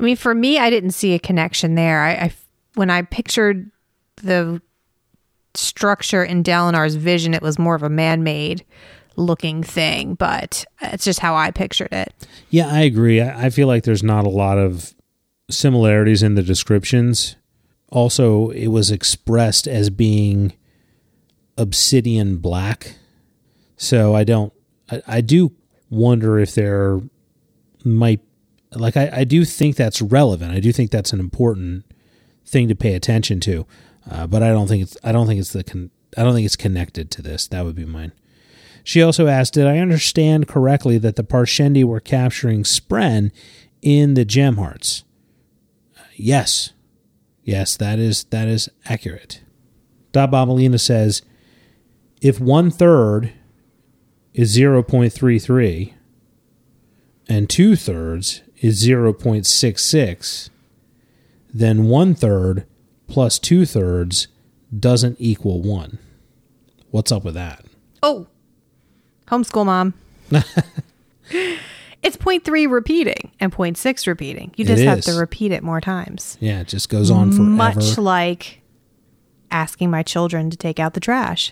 I 0.04 0.06
mean, 0.06 0.18
for 0.18 0.36
me, 0.36 0.60
I 0.60 0.70
didn't 0.70 0.92
see 0.92 1.14
a 1.14 1.20
connection 1.20 1.76
there. 1.76 2.02
I, 2.02 2.12
I 2.12 2.34
when 2.76 2.90
I 2.90 3.04
pictured 3.04 3.72
the 4.18 4.62
structure 5.54 6.24
in 6.24 6.44
Dalinar's 6.44 6.96
vision, 6.96 7.34
it 7.34 7.42
was 7.42 7.58
more 7.58 7.76
of 7.76 7.84
a 7.84 7.90
man-made 7.90 8.66
looking 9.16 9.64
thing, 9.64 10.16
but 10.16 10.66
it's 10.82 11.06
just 11.06 11.20
how 11.20 11.36
I 11.36 11.52
pictured 11.52 11.94
it. 11.94 12.14
Yeah, 12.50 12.68
I 12.68 12.82
agree. 12.82 13.22
I 13.22 13.46
I 13.46 13.50
feel 13.50 13.68
like 13.68 13.84
there's 13.84 14.04
not 14.04 14.26
a 14.26 14.30
lot 14.30 14.58
of 14.58 14.94
similarities 15.50 16.22
in 16.22 16.36
the 16.36 16.44
descriptions. 16.44 17.36
Also, 17.90 18.50
it 18.50 18.68
was 18.68 18.92
expressed 18.92 19.68
as 19.68 19.90
being 19.90 20.54
obsidian 21.58 22.38
black. 22.38 22.96
So 23.78 24.16
I 24.16 24.24
don't, 24.24 24.52
I, 24.90 25.02
I 25.08 25.22
do 25.22 25.52
wonder 25.90 26.40
if 26.40 26.56
there 26.56 27.02
might, 27.86 28.22
like, 28.76 28.98
I, 28.98 29.10
I 29.14 29.24
do 29.24 29.46
think 29.46 29.76
that's 29.76 30.02
relevant. 30.02 30.52
I 30.52 30.60
do 30.60 30.72
think 30.72 30.92
that's 30.92 31.14
an 31.14 31.20
important 31.20 31.86
thing 32.46 32.68
to 32.68 32.76
pay 32.76 32.94
attention 32.94 33.40
to. 33.42 33.66
Uh, 34.10 34.28
but 34.28 34.44
I 34.44 34.50
don't 34.50 34.68
think 34.68 34.84
it's, 34.84 34.98
I 35.04 35.12
don't 35.12 35.28
think 35.28 35.40
it's 35.40 35.54
the, 35.54 35.64
con- 35.64 35.92
I 36.18 36.24
don't 36.24 36.34
think 36.34 36.46
it's 36.46 36.56
connected 36.56 37.10
to 37.12 37.22
this. 37.22 37.48
That 37.48 37.66
would 37.66 37.76
be 37.76 37.86
mine. 37.86 38.12
She 38.84 39.02
also 39.02 39.28
asked, 39.28 39.54
Did 39.54 39.66
I 39.66 39.78
understand 39.80 40.48
correctly 40.48 40.98
that 40.98 41.16
the 41.16 41.24
Parshendi 41.24 41.84
were 41.84 42.02
capturing 42.02 42.64
Spren 42.64 43.32
in 43.82 44.14
the 44.14 44.26
Gem 44.26 44.58
Hearts? 44.58 45.04
Uh, 45.98 46.04
yes. 46.16 46.74
Yes, 47.44 47.76
that 47.78 48.00
is 48.00 48.24
that 48.26 48.48
is 48.48 48.70
accurate. 48.86 49.42
Da 50.12 50.28
Babalina 50.28 50.80
says 50.80 51.22
if 52.22 52.40
one 52.40 52.72
third 52.72 53.34
is 54.34 54.58
0.33 54.58 55.94
and 57.28 57.50
two 57.50 57.76
thirds 57.76 58.42
is 58.64 58.82
0.66, 58.82 60.50
then 61.54 61.84
one 61.84 62.16
third 62.16 62.66
plus 63.08 63.38
two 63.38 63.66
thirds 63.66 64.30
doesn't 64.78 65.18
equal 65.20 65.62
one. 65.62 66.00
What's 66.90 67.12
up 67.12 67.26
with 67.26 67.34
that? 67.34 67.66
Oh, 68.02 68.28
homeschool 69.28 69.66
mom. 69.66 69.94
it's 72.02 72.16
point 72.16 72.46
three 72.46 72.66
repeating 72.66 73.32
and 73.40 73.52
point 73.52 73.78
six 73.78 74.08
repeating. 74.08 74.54
You 74.56 74.64
just 74.64 74.84
have 74.84 75.02
to 75.02 75.14
repeat 75.14 75.52
it 75.52 75.62
more 75.62 75.82
times. 75.82 76.38
Yeah, 76.40 76.62
it 76.62 76.70
just 76.70 76.88
goes 76.88 77.12
on 77.12 77.34
forever. 77.34 77.50
Much 77.50 77.98
like 77.98 78.62
asking 79.52 79.92
my 79.92 80.04
children 80.04 80.50
to 80.50 80.58
take 80.58 80.80
out 80.80 80.94
the 80.94 81.02
trash 81.02 81.52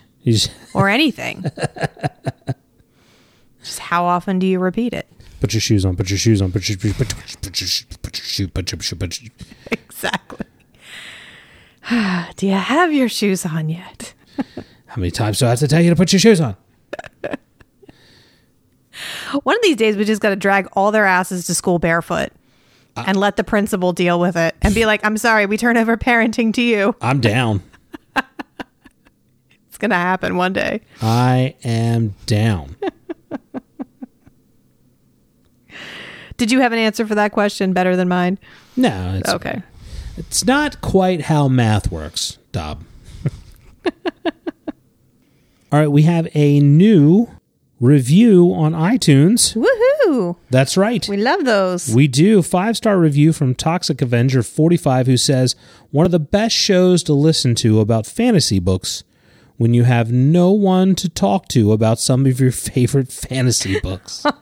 or 0.73 0.87
anything. 0.87 1.43
just 3.63 3.79
how 3.79 4.05
often 4.05 4.39
do 4.39 4.47
you 4.47 4.59
repeat 4.59 4.93
it? 4.93 5.07
Put 5.41 5.53
your 5.53 5.59
shoes 5.61 5.83
on. 5.83 5.95
Put 5.97 6.09
your 6.09 6.17
shoes 6.19 6.41
on. 6.41 6.51
Put 6.51 6.69
your 6.69 6.77
put 6.77 6.85
your 6.85 6.93
put 6.93 7.11
your, 7.11 7.17
put 7.41 7.59
your, 7.59 7.67
shoe- 7.67 7.85
put 8.01 8.17
your 8.17 8.25
shoe. 8.25 8.47
Put 8.47 8.71
your 8.71 8.79
shoe. 8.81 8.95
Put 8.95 9.21
your, 9.21 9.31
Exactly. 9.71 10.45
do 12.37 12.47
you 12.47 12.53
have 12.53 12.93
your 12.93 13.09
shoes 13.09 13.45
on 13.45 13.67
yet? 13.69 14.13
how 14.87 14.95
many 14.97 15.11
times 15.11 15.39
do 15.39 15.45
I 15.45 15.49
have 15.49 15.59
to 15.59 15.67
tell 15.67 15.81
you 15.81 15.89
to 15.89 15.95
put 15.95 16.13
your 16.13 16.19
shoes 16.19 16.39
on? 16.39 16.55
One 19.43 19.55
of 19.55 19.61
these 19.63 19.77
days, 19.77 19.97
we 19.97 20.05
just 20.05 20.21
got 20.21 20.29
to 20.29 20.35
drag 20.35 20.67
all 20.73 20.91
their 20.91 21.05
asses 21.05 21.47
to 21.47 21.55
school 21.55 21.79
barefoot 21.79 22.31
and 22.95 23.17
let 23.17 23.35
the 23.37 23.43
principal 23.43 23.93
deal 23.93 24.19
with 24.19 24.35
it 24.35 24.55
and 24.61 24.75
be 24.75 24.85
like, 24.85 25.03
I'm 25.03 25.17
sorry, 25.17 25.45
we 25.45 25.57
turn 25.57 25.77
over 25.77 25.97
parenting 25.97 26.53
to 26.55 26.61
you. 26.61 26.95
I'm 27.01 27.19
down. 27.21 27.63
It's 29.67 29.77
going 29.77 29.89
to 29.91 29.95
happen 29.95 30.35
one 30.35 30.53
day. 30.53 30.81
I 31.01 31.55
am 31.63 32.13
down. 32.25 32.75
Did 36.41 36.51
you 36.51 36.61
have 36.61 36.73
an 36.73 36.79
answer 36.79 37.05
for 37.05 37.13
that 37.13 37.33
question 37.33 37.71
better 37.71 37.95
than 37.95 38.07
mine? 38.07 38.39
No, 38.75 39.13
it's 39.13 39.29
Okay. 39.29 39.61
It's 40.17 40.43
not 40.43 40.81
quite 40.81 41.21
how 41.21 41.47
math 41.47 41.91
works, 41.91 42.39
Dob. 42.51 42.83
All 45.71 45.79
right, 45.79 45.87
we 45.87 46.01
have 46.01 46.27
a 46.33 46.59
new 46.59 47.29
review 47.79 48.51
on 48.55 48.73
iTunes. 48.73 49.55
Woohoo! 49.55 50.35
That's 50.49 50.75
right. 50.75 51.07
We 51.07 51.15
love 51.15 51.45
those. 51.45 51.93
We 51.93 52.07
do. 52.07 52.41
Five 52.41 52.75
star 52.75 52.97
review 52.97 53.33
from 53.33 53.53
Toxic 53.53 54.01
Avenger 54.01 54.41
45, 54.41 55.05
who 55.05 55.17
says, 55.17 55.55
One 55.91 56.07
of 56.07 56.11
the 56.11 56.17
best 56.17 56.55
shows 56.55 57.03
to 57.03 57.13
listen 57.13 57.53
to 57.53 57.79
about 57.81 58.07
fantasy 58.07 58.57
books 58.57 59.03
when 59.57 59.75
you 59.75 59.83
have 59.83 60.11
no 60.11 60.49
one 60.49 60.95
to 60.95 61.07
talk 61.07 61.47
to 61.49 61.71
about 61.71 61.99
some 61.99 62.25
of 62.25 62.39
your 62.39 62.51
favorite 62.51 63.11
fantasy 63.11 63.79
books. 63.79 64.25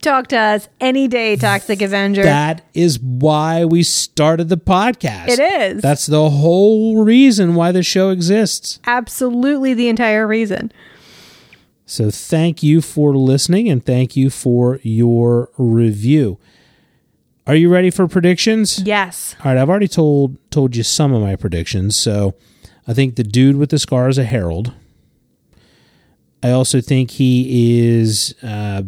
Talk 0.00 0.28
to 0.28 0.36
us 0.36 0.68
any 0.80 1.08
day, 1.08 1.36
Toxic 1.36 1.82
Avenger. 1.82 2.22
that 2.22 2.64
is 2.74 2.98
why 3.00 3.64
we 3.64 3.82
started 3.82 4.48
the 4.48 4.56
podcast. 4.56 5.28
It 5.28 5.38
is. 5.40 5.82
That's 5.82 6.06
the 6.06 6.30
whole 6.30 7.04
reason 7.04 7.54
why 7.54 7.72
the 7.72 7.82
show 7.82 8.10
exists. 8.10 8.78
Absolutely 8.86 9.74
the 9.74 9.88
entire 9.88 10.26
reason. 10.26 10.70
So 11.86 12.10
thank 12.10 12.62
you 12.62 12.80
for 12.80 13.16
listening 13.16 13.68
and 13.68 13.84
thank 13.84 14.16
you 14.16 14.30
for 14.30 14.78
your 14.82 15.50
review. 15.58 16.38
Are 17.46 17.54
you 17.54 17.68
ready 17.68 17.90
for 17.90 18.08
predictions? 18.08 18.80
Yes. 18.80 19.36
All 19.44 19.52
right, 19.52 19.60
I've 19.60 19.68
already 19.68 19.88
told 19.88 20.38
told 20.50 20.76
you 20.76 20.82
some 20.82 21.12
of 21.12 21.20
my 21.20 21.36
predictions. 21.36 21.96
So 21.96 22.34
I 22.86 22.94
think 22.94 23.16
the 23.16 23.24
dude 23.24 23.56
with 23.56 23.68
the 23.70 23.78
scar 23.78 24.08
is 24.08 24.16
a 24.16 24.24
herald. 24.24 24.72
I 26.42 26.50
also 26.50 26.80
think 26.80 27.12
he 27.12 27.80
is 27.88 28.34
uh, 28.42 28.82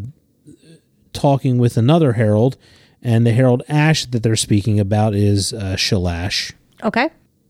talking 1.17 1.59
with 1.59 1.77
another 1.77 2.13
herald, 2.13 2.57
and 3.03 3.27
the 3.27 3.33
herald 3.33 3.63
Ash 3.69 4.05
that 4.07 4.23
they're 4.23 4.37
speaking 4.37 4.79
about 4.79 5.15
is 5.15 5.53
uh, 5.53 5.75
Shalash. 5.77 6.53
Okay. 6.85 7.09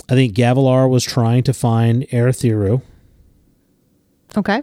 I 0.09 0.15
think 0.15 0.35
Gavilar 0.35 0.89
was 0.89 1.05
trying 1.05 1.43
to 1.45 1.53
find 1.53 2.03
Urithiru, 2.09 2.81
Okay. 4.37 4.63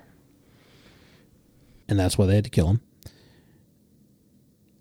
and 1.89 1.99
that's 1.99 2.17
why 2.17 2.25
they 2.25 2.35
had 2.35 2.45
to 2.45 2.49
kill 2.49 2.67
him. 2.69 2.81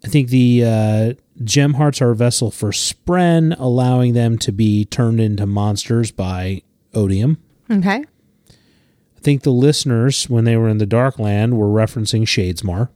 I 0.05 0.09
think 0.09 0.28
the 0.31 0.65
uh, 0.65 1.12
gem 1.44 1.74
hearts 1.74 2.01
are 2.03 2.11
a 2.11 2.16
vessel 2.16 2.51
for 2.51 2.70
Spren, 2.70 3.55
allowing 3.59 4.15
them 4.15 4.36
to 4.39 4.53
be 4.53 4.85
turned 4.85 5.20
into 5.20 5.47
monsters 5.47 6.11
by 6.11 6.62
Odium. 6.94 7.39
Okay. 7.70 8.05
I 8.05 9.20
think 9.20 9.43
the 9.43 9.51
listeners, 9.51 10.28
when 10.28 10.44
they 10.44 10.57
were 10.57 10.69
in 10.69 10.78
the 10.78 10.86
Dark 10.86 11.19
Land, 11.20 11.57
were 11.57 11.69
referencing 11.69 12.23
Shadesmar. 12.23 12.89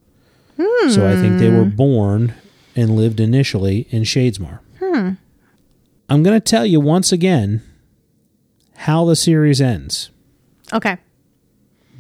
So 0.57 1.07
I 1.07 1.17
think 1.17 1.39
they 1.39 1.51
were 1.51 1.65
hmm. 1.65 1.77
born 1.77 2.35
and 2.75 2.97
lived 2.97 3.21
initially 3.21 3.87
in 3.91 4.03
Shadesmar. 4.03 4.61
Hmm. 4.79 5.13
I'm 6.09 6.23
going 6.23 6.37
to 6.37 6.41
tell 6.41 6.65
you 6.65 6.81
once 6.81 7.13
again 7.13 7.63
how 8.77 9.05
the 9.05 9.17
series 9.17 9.61
ends. 9.61 10.11
Okay. 10.73 10.99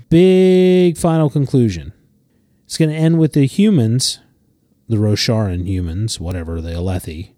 Big 0.08 0.96
final 0.96 1.28
conclusion. 1.28 1.92
It's 2.64 2.78
going 2.78 2.90
to 2.90 2.96
end 2.96 3.18
with 3.18 3.32
the 3.32 3.46
humans, 3.46 4.20
the 4.88 4.96
Rosharan 4.96 5.66
humans, 5.66 6.20
whatever, 6.20 6.60
the 6.60 6.70
Alethi, 6.70 7.32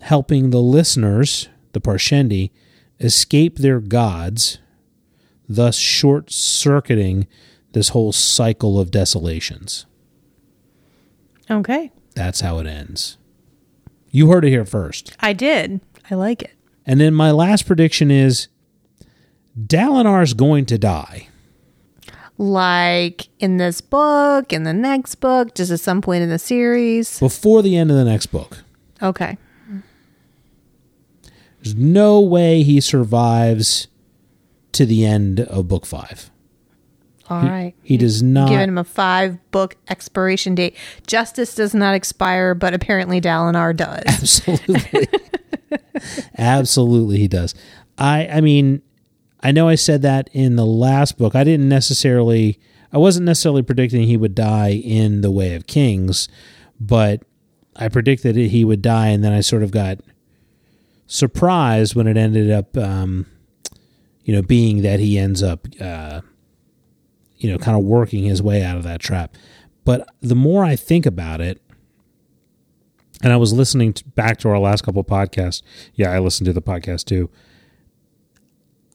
helping 0.00 0.50
the 0.50 0.60
listeners, 0.60 1.48
the 1.72 1.80
Parshendi, 1.80 2.50
escape 3.00 3.58
their 3.58 3.80
gods, 3.80 4.58
thus 5.48 5.76
short 5.76 6.30
circuiting 6.30 7.26
this 7.74 7.90
whole 7.90 8.12
cycle 8.12 8.80
of 8.80 8.90
desolations. 8.90 9.84
Okay. 11.50 11.92
That's 12.14 12.40
how 12.40 12.58
it 12.58 12.66
ends. 12.66 13.18
You 14.10 14.30
heard 14.30 14.44
it 14.44 14.50
here 14.50 14.64
first. 14.64 15.14
I 15.20 15.32
did. 15.32 15.80
I 16.10 16.14
like 16.14 16.42
it. 16.42 16.52
And 16.86 17.00
then 17.00 17.14
my 17.14 17.30
last 17.30 17.66
prediction 17.66 18.10
is 18.10 18.48
Dalinar's 19.58 20.34
going 20.34 20.66
to 20.66 20.78
die. 20.78 21.28
Like 22.38 23.28
in 23.38 23.58
this 23.58 23.80
book, 23.80 24.52
in 24.52 24.64
the 24.64 24.72
next 24.72 25.16
book, 25.16 25.54
just 25.54 25.70
at 25.70 25.80
some 25.80 26.00
point 26.00 26.22
in 26.22 26.30
the 26.30 26.38
series. 26.38 27.18
before 27.20 27.62
the 27.62 27.76
end 27.76 27.90
of 27.90 27.96
the 27.96 28.04
next 28.04 28.26
book. 28.26 28.62
Okay. 29.02 29.36
There's 31.62 31.74
no 31.76 32.20
way 32.20 32.62
he 32.62 32.80
survives 32.80 33.88
to 34.72 34.84
the 34.84 35.04
end 35.04 35.40
of 35.40 35.68
book 35.68 35.86
five. 35.86 36.30
All 37.30 37.42
right. 37.42 37.74
He 37.82 37.96
does 37.96 38.22
not. 38.22 38.48
Giving 38.48 38.68
him 38.68 38.78
a 38.78 38.84
five 38.84 39.38
book 39.50 39.76
expiration 39.88 40.54
date. 40.54 40.76
Justice 41.06 41.54
does 41.54 41.74
not 41.74 41.94
expire, 41.94 42.54
but 42.54 42.74
apparently 42.74 43.20
Dalinar 43.20 43.74
does. 43.74 44.02
absolutely, 44.48 45.08
absolutely, 46.36 47.18
he 47.18 47.28
does. 47.28 47.54
I, 47.96 48.26
I 48.26 48.40
mean, 48.40 48.82
I 49.40 49.52
know 49.52 49.68
I 49.68 49.74
said 49.74 50.02
that 50.02 50.28
in 50.32 50.56
the 50.56 50.66
last 50.66 51.16
book. 51.16 51.34
I 51.34 51.44
didn't 51.44 51.68
necessarily. 51.68 52.58
I 52.92 52.98
wasn't 52.98 53.26
necessarily 53.26 53.62
predicting 53.62 54.02
he 54.02 54.16
would 54.16 54.34
die 54.34 54.70
in 54.70 55.20
the 55.20 55.30
Way 55.30 55.54
of 55.54 55.66
Kings, 55.66 56.28
but 56.78 57.22
I 57.74 57.88
predicted 57.88 58.36
he 58.36 58.64
would 58.64 58.82
die, 58.82 59.08
and 59.08 59.24
then 59.24 59.32
I 59.32 59.40
sort 59.40 59.62
of 59.62 59.70
got 59.70 59.98
surprised 61.06 61.94
when 61.94 62.06
it 62.06 62.16
ended 62.16 62.50
up, 62.50 62.76
um, 62.76 63.26
you 64.22 64.34
know, 64.34 64.42
being 64.42 64.82
that 64.82 65.00
he 65.00 65.18
ends 65.18 65.42
up, 65.42 65.66
uh, 65.80 66.20
you 67.44 67.52
know, 67.52 67.58
kind 67.58 67.76
of 67.76 67.84
working 67.84 68.24
his 68.24 68.42
way 68.42 68.62
out 68.62 68.78
of 68.78 68.84
that 68.84 69.00
trap. 69.00 69.36
But 69.84 70.08
the 70.22 70.34
more 70.34 70.64
I 70.64 70.76
think 70.76 71.04
about 71.04 71.42
it, 71.42 71.60
and 73.22 73.34
I 73.34 73.36
was 73.36 73.52
listening 73.52 73.92
to, 73.92 74.04
back 74.08 74.38
to 74.38 74.48
our 74.48 74.58
last 74.58 74.82
couple 74.82 75.04
podcasts. 75.04 75.60
Yeah, 75.94 76.10
I 76.10 76.20
listened 76.20 76.46
to 76.46 76.54
the 76.54 76.62
podcast 76.62 77.04
too. 77.04 77.28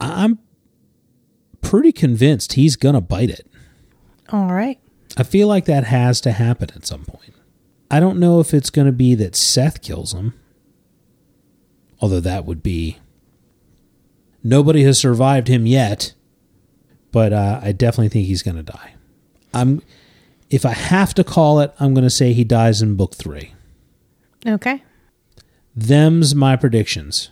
I'm 0.02 0.40
pretty 1.62 1.92
convinced 1.92 2.54
he's 2.54 2.76
gonna 2.76 3.02
bite 3.02 3.30
it. 3.30 3.46
All 4.30 4.48
right. 4.48 4.80
I 5.16 5.22
feel 5.22 5.48
like 5.48 5.66
that 5.66 5.84
has 5.84 6.20
to 6.22 6.32
happen 6.32 6.70
at 6.76 6.88
some 6.88 7.06
point. 7.06 7.36
I 7.92 8.00
don't 8.00 8.20
know 8.20 8.40
if 8.40 8.52
it's 8.52 8.72
going 8.72 8.86
to 8.86 8.92
be 8.92 9.16
that 9.16 9.36
Seth 9.36 9.82
kills 9.82 10.14
him, 10.14 10.34
although 12.00 12.20
that 12.20 12.46
would 12.46 12.62
be. 12.62 12.98
Nobody 14.44 14.84
has 14.84 14.98
survived 15.00 15.48
him 15.48 15.66
yet, 15.66 16.14
but 17.12 17.34
uh, 17.34 17.60
I 17.62 17.72
definitely 17.72 18.10
think 18.10 18.28
he's 18.28 18.44
going 18.44 18.58
to 18.58 18.64
die. 18.64 18.96
I'm, 19.54 19.82
if 20.50 20.66
I 20.66 20.74
have 20.74 21.14
to 21.16 21.24
call 21.24 21.60
it, 21.60 21.74
I'm 21.80 21.94
going 21.94 22.04
to 22.04 22.10
say 22.10 22.34
he 22.34 22.44
dies 22.44 22.82
in 22.82 22.96
book 22.96 23.16
three. 23.16 23.54
Okay. 24.46 24.84
Them's 25.76 26.36
my 26.36 26.56
predictions. 26.56 27.30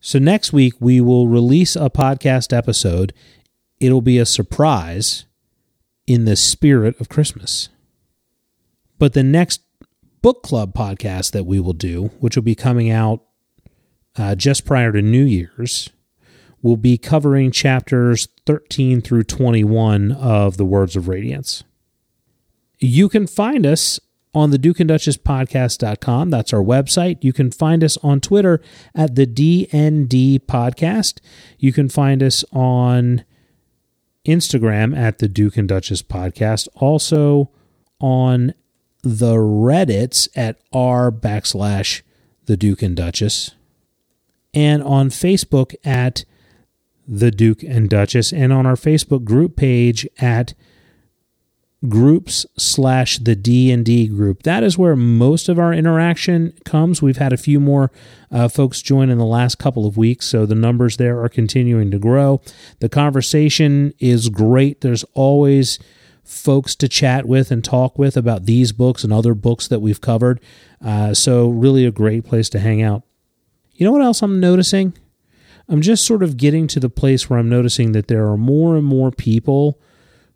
So 0.00 0.18
next 0.18 0.52
week 0.52 0.74
we 0.80 1.00
will 1.00 1.28
release 1.28 1.76
a 1.76 1.90
podcast 1.90 2.56
episode. 2.56 3.12
It'll 3.80 4.00
be 4.00 4.18
a 4.18 4.26
surprise 4.26 5.24
in 6.06 6.24
the 6.24 6.36
spirit 6.36 6.98
of 7.00 7.08
Christmas. 7.08 7.68
But 8.98 9.12
the 9.12 9.22
next 9.22 9.60
book 10.22 10.42
club 10.42 10.74
podcast 10.74 11.32
that 11.32 11.46
we 11.46 11.60
will 11.60 11.72
do, 11.72 12.10
which 12.20 12.36
will 12.36 12.42
be 12.42 12.54
coming 12.54 12.90
out 12.90 13.22
uh, 14.16 14.34
just 14.34 14.64
prior 14.64 14.92
to 14.92 15.02
New 15.02 15.24
Year's, 15.24 15.90
will 16.62 16.76
be 16.76 16.98
covering 16.98 17.50
chapters 17.50 18.28
13 18.46 19.00
through 19.00 19.24
21 19.24 20.12
of 20.12 20.56
the 20.56 20.64
Words 20.64 20.96
of 20.96 21.08
Radiance. 21.08 21.64
You 22.78 23.08
can 23.08 23.26
find 23.26 23.66
us 23.66 24.00
on 24.34 24.50
the 24.50 24.58
Duke 24.58 24.80
and 24.80 24.88
Duchess 24.88 25.16
podcast.com. 25.16 26.30
That's 26.30 26.52
our 26.52 26.62
website. 26.62 27.18
You 27.22 27.32
can 27.32 27.50
find 27.50 27.82
us 27.82 27.96
on 27.98 28.20
Twitter 28.20 28.60
at 28.94 29.14
the 29.14 29.26
DND 29.26 30.40
podcast. 30.40 31.20
You 31.58 31.72
can 31.72 31.88
find 31.88 32.22
us 32.22 32.44
on 32.52 33.24
Instagram 34.26 34.96
at 34.96 35.18
the 35.18 35.28
Duke 35.28 35.56
and 35.56 35.68
Duchess 35.68 36.02
podcast. 36.02 36.68
Also 36.74 37.50
on 38.00 38.54
the 39.02 39.34
Reddits 39.34 40.28
at 40.36 40.60
r 40.72 41.10
backslash 41.10 42.02
the 42.46 42.56
Duke 42.56 42.82
and 42.82 42.96
Duchess. 42.96 43.52
And 44.54 44.82
on 44.82 45.10
Facebook 45.10 45.74
at 45.84 46.24
the 47.08 47.30
Duke 47.30 47.62
and 47.62 47.88
Duchess. 47.88 48.32
And 48.32 48.52
on 48.52 48.66
our 48.66 48.74
Facebook 48.74 49.24
group 49.24 49.56
page 49.56 50.06
at 50.18 50.54
groups 51.88 52.44
slash 52.56 53.18
the 53.18 53.36
d&d 53.36 54.08
group 54.08 54.42
that 54.42 54.64
is 54.64 54.76
where 54.76 54.96
most 54.96 55.48
of 55.48 55.60
our 55.60 55.72
interaction 55.72 56.52
comes 56.64 57.00
we've 57.00 57.18
had 57.18 57.32
a 57.32 57.36
few 57.36 57.60
more 57.60 57.92
uh, 58.32 58.48
folks 58.48 58.82
join 58.82 59.08
in 59.08 59.16
the 59.16 59.24
last 59.24 59.60
couple 59.60 59.86
of 59.86 59.96
weeks 59.96 60.26
so 60.26 60.44
the 60.44 60.56
numbers 60.56 60.96
there 60.96 61.22
are 61.22 61.28
continuing 61.28 61.88
to 61.88 61.96
grow 61.96 62.40
the 62.80 62.88
conversation 62.88 63.94
is 64.00 64.28
great 64.28 64.80
there's 64.80 65.04
always 65.14 65.78
folks 66.28 66.76
to 66.76 66.88
chat 66.88 67.26
with 67.26 67.50
and 67.50 67.64
talk 67.64 67.98
with 67.98 68.16
about 68.16 68.44
these 68.44 68.70
books 68.70 69.02
and 69.02 69.12
other 69.12 69.34
books 69.34 69.66
that 69.68 69.80
we've 69.80 70.00
covered. 70.00 70.40
Uh, 70.84 71.14
so, 71.14 71.48
really, 71.48 71.86
a 71.86 71.90
great 71.90 72.24
place 72.24 72.50
to 72.50 72.60
hang 72.60 72.82
out. 72.82 73.02
You 73.72 73.86
know 73.86 73.92
what 73.92 74.02
else 74.02 74.22
I'm 74.22 74.38
noticing? 74.38 74.92
I'm 75.68 75.82
just 75.82 76.06
sort 76.06 76.22
of 76.22 76.36
getting 76.36 76.66
to 76.68 76.80
the 76.80 76.88
place 76.88 77.28
where 77.28 77.38
I'm 77.38 77.48
noticing 77.48 77.92
that 77.92 78.08
there 78.08 78.26
are 78.26 78.38
more 78.38 78.76
and 78.76 78.84
more 78.84 79.10
people 79.10 79.78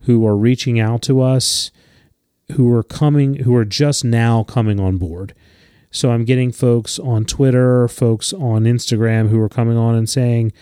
who 0.02 0.26
are 0.26 0.36
reaching 0.36 0.78
out 0.78 1.02
to 1.02 1.20
us 1.20 1.70
who 2.52 2.72
are 2.74 2.82
coming, 2.82 3.34
who 3.36 3.54
are 3.56 3.64
just 3.64 4.04
now 4.04 4.44
coming 4.44 4.78
on 4.78 4.98
board. 4.98 5.34
So 5.90 6.10
I'm 6.10 6.24
getting 6.24 6.52
folks 6.52 6.98
on 6.98 7.24
Twitter, 7.24 7.88
folks 7.88 8.32
on 8.32 8.64
Instagram 8.64 9.28
who 9.28 9.40
are 9.40 9.48
coming 9.48 9.76
on 9.76 9.94
and 9.94 10.08
saying, 10.08 10.52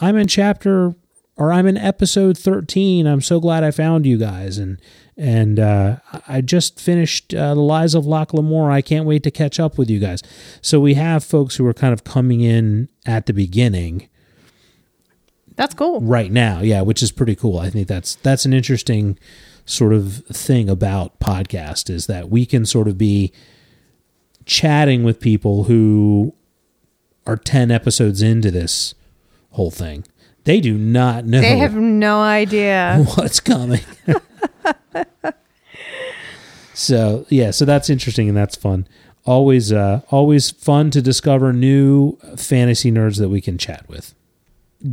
I'm 0.00 0.16
in 0.16 0.26
chapter 0.26 0.94
or 1.36 1.52
I'm 1.52 1.66
in 1.66 1.76
episode 1.76 2.36
13. 2.36 3.06
I'm 3.06 3.20
so 3.20 3.40
glad 3.40 3.64
I 3.64 3.70
found 3.70 4.06
you 4.06 4.18
guys. 4.18 4.58
And 4.58 4.80
and 5.18 5.58
uh, 5.58 5.96
I 6.28 6.40
just 6.40 6.78
finished 6.78 7.34
uh, 7.34 7.54
The 7.54 7.60
Lies 7.60 7.94
of 7.96 8.06
Locke 8.06 8.32
Lamora. 8.32 8.72
I 8.72 8.82
can't 8.82 9.04
wait 9.04 9.24
to 9.24 9.30
catch 9.32 9.58
up 9.58 9.76
with 9.76 9.90
you 9.90 9.98
guys. 9.98 10.22
So 10.62 10.78
we 10.78 10.94
have 10.94 11.24
folks 11.24 11.56
who 11.56 11.66
are 11.66 11.74
kind 11.74 11.92
of 11.92 12.04
coming 12.04 12.40
in 12.40 12.88
at 13.04 13.26
the 13.26 13.32
beginning 13.32 14.08
That's 15.56 15.74
cool. 15.74 16.00
right 16.00 16.30
now. 16.30 16.60
Yeah, 16.60 16.82
which 16.82 17.02
is 17.02 17.10
pretty 17.10 17.34
cool. 17.34 17.58
I 17.58 17.68
think 17.68 17.88
that's 17.88 18.14
that's 18.14 18.44
an 18.44 18.52
interesting 18.52 19.18
sort 19.64 19.92
of 19.92 20.22
thing 20.32 20.70
about 20.70 21.18
podcast 21.18 21.90
is 21.90 22.06
that 22.06 22.30
we 22.30 22.46
can 22.46 22.64
sort 22.64 22.86
of 22.86 22.96
be 22.96 23.32
chatting 24.46 25.02
with 25.02 25.20
people 25.20 25.64
who 25.64 26.32
are 27.26 27.36
10 27.36 27.70
episodes 27.70 28.22
into 28.22 28.50
this 28.50 28.94
whole 29.50 29.70
thing. 29.70 30.04
They 30.44 30.60
do 30.60 30.78
not 30.78 31.26
know 31.26 31.40
They 31.42 31.58
have 31.58 31.74
no 31.74 32.20
idea. 32.20 33.04
what's 33.16 33.40
coming. 33.40 33.80
so, 36.74 37.26
yeah, 37.28 37.50
so 37.50 37.64
that's 37.64 37.90
interesting 37.90 38.28
and 38.28 38.36
that's 38.36 38.56
fun. 38.56 38.86
Always 39.24 39.72
uh 39.72 40.00
always 40.10 40.50
fun 40.50 40.90
to 40.92 41.02
discover 41.02 41.52
new 41.52 42.16
fantasy 42.36 42.90
nerds 42.90 43.18
that 43.18 43.28
we 43.28 43.42
can 43.42 43.58
chat 43.58 43.86
with. 43.88 44.14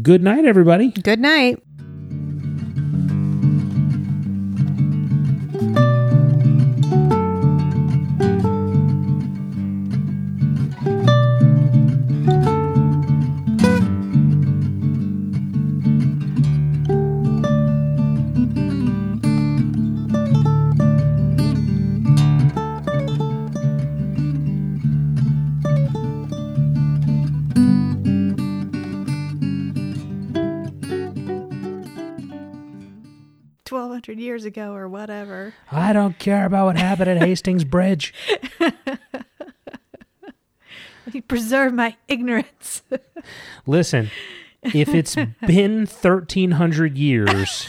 Good 0.01 0.21
night 0.21 0.43
everybody. 0.43 0.89
Good 0.89 1.21
night. 1.21 1.63
Hundred 34.15 34.23
years 34.23 34.45
ago, 34.45 34.73
or 34.73 34.87
whatever. 34.87 35.53
I 35.71 35.91
don't 35.91 36.17
care 36.17 36.45
about 36.45 36.67
what 36.67 36.77
happened 36.77 37.09
at 37.09 37.17
Hastings 37.17 37.63
Bridge. 37.63 38.13
You 41.13 41.21
preserve 41.21 41.71
my 41.71 41.95
ignorance. 42.07 42.81
Listen, 43.67 44.09
if 44.63 44.89
it's 44.89 45.13
been 45.45 45.85
1300 45.85 46.97
years, 46.97 47.67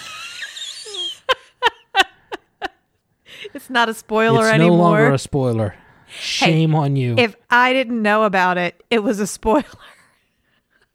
it's 3.52 3.68
not 3.68 3.90
a 3.90 3.94
spoiler 3.94 4.48
anymore. 4.48 4.56
it's 4.56 4.58
no 4.58 4.74
longer 4.74 5.12
a 5.12 5.18
spoiler. 5.18 5.74
Shame 6.08 6.74
on 6.74 6.96
you. 6.96 7.16
if 7.18 7.36
I 7.50 7.74
didn't 7.74 8.00
know 8.00 8.24
about 8.24 8.56
it, 8.56 8.82
it 8.88 9.00
was 9.00 9.20
a 9.20 9.26
spoiler. 9.26 9.64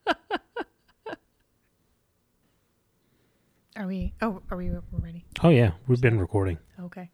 are 3.82 3.88
we? 3.88 4.14
Oh, 4.22 4.42
are 4.52 4.58
we 4.58 4.70
we're 4.70 4.82
ready? 4.92 5.26
oh 5.44 5.50
yeah, 5.50 5.72
we've 5.88 6.02
been 6.02 6.20
recording. 6.20 6.58
Okay. 6.80 7.10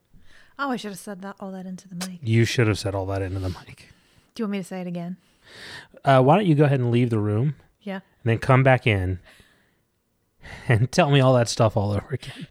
Oh, 0.60 0.72
I 0.72 0.76
should 0.76 0.92
have 0.92 1.00
said 1.00 1.22
that 1.22 1.36
all 1.40 1.52
that 1.52 1.66
into 1.66 1.88
the 1.88 1.96
mic. 1.96 2.20
You 2.24 2.44
should 2.44 2.68
have 2.68 2.80
said 2.80 2.96
all 2.96 3.06
that 3.08 3.22
into 3.22 3.40
the 3.40 3.50
mic. 3.50 3.90
Do 4.34 4.42
you 4.42 4.46
want 4.46 4.52
me 4.54 4.58
to 4.58 4.64
say 4.64 4.82
it 4.82 4.88
again? 4.88 5.18
Uh, 6.04 6.22
why 6.22 6.36
don't 6.36 6.46
you 6.48 6.56
go 6.56 6.66
ahead 6.66 6.80
and 6.80 6.92
leave 6.92 7.10
the 7.10 7.20
room 7.20 7.56
Yeah. 7.82 7.96
and 7.96 8.02
then 8.26 8.38
come 8.40 8.64
back 8.64 8.86
in 8.88 9.20
and 10.68 10.92
tell 10.92 11.10
me 11.12 11.20
all 11.20 11.34
that 11.36 11.48
stuff 11.48 11.78
all 11.78 11.92
over 11.92 12.08
again. 12.12 12.48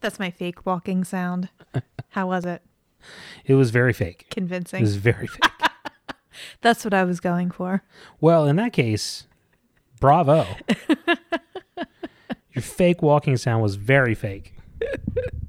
That's 0.00 0.18
my 0.18 0.30
fake 0.30 0.66
walking 0.66 1.04
sound. 1.04 1.48
How 2.10 2.26
was 2.26 2.44
it? 2.44 2.62
It 3.44 3.54
was 3.54 3.70
very 3.70 3.92
fake. 3.92 4.26
Convincing. 4.30 4.78
It 4.78 4.80
Convincing. 4.80 4.82
was 4.82 4.96
very 4.96 5.26
fake. 5.26 5.50
That's 6.62 6.84
what 6.84 6.94
I 6.94 7.04
was 7.04 7.20
going 7.20 7.50
for. 7.50 7.82
well, 8.20 8.46
in 8.46 8.56
that 8.56 8.72
case, 8.72 9.26
bravo. 10.00 10.46
Your 12.54 12.62
fake 12.62 13.02
walking 13.02 13.36
sound 13.36 13.62
was 13.62 13.74
very 13.74 14.14
fake. 14.14 14.54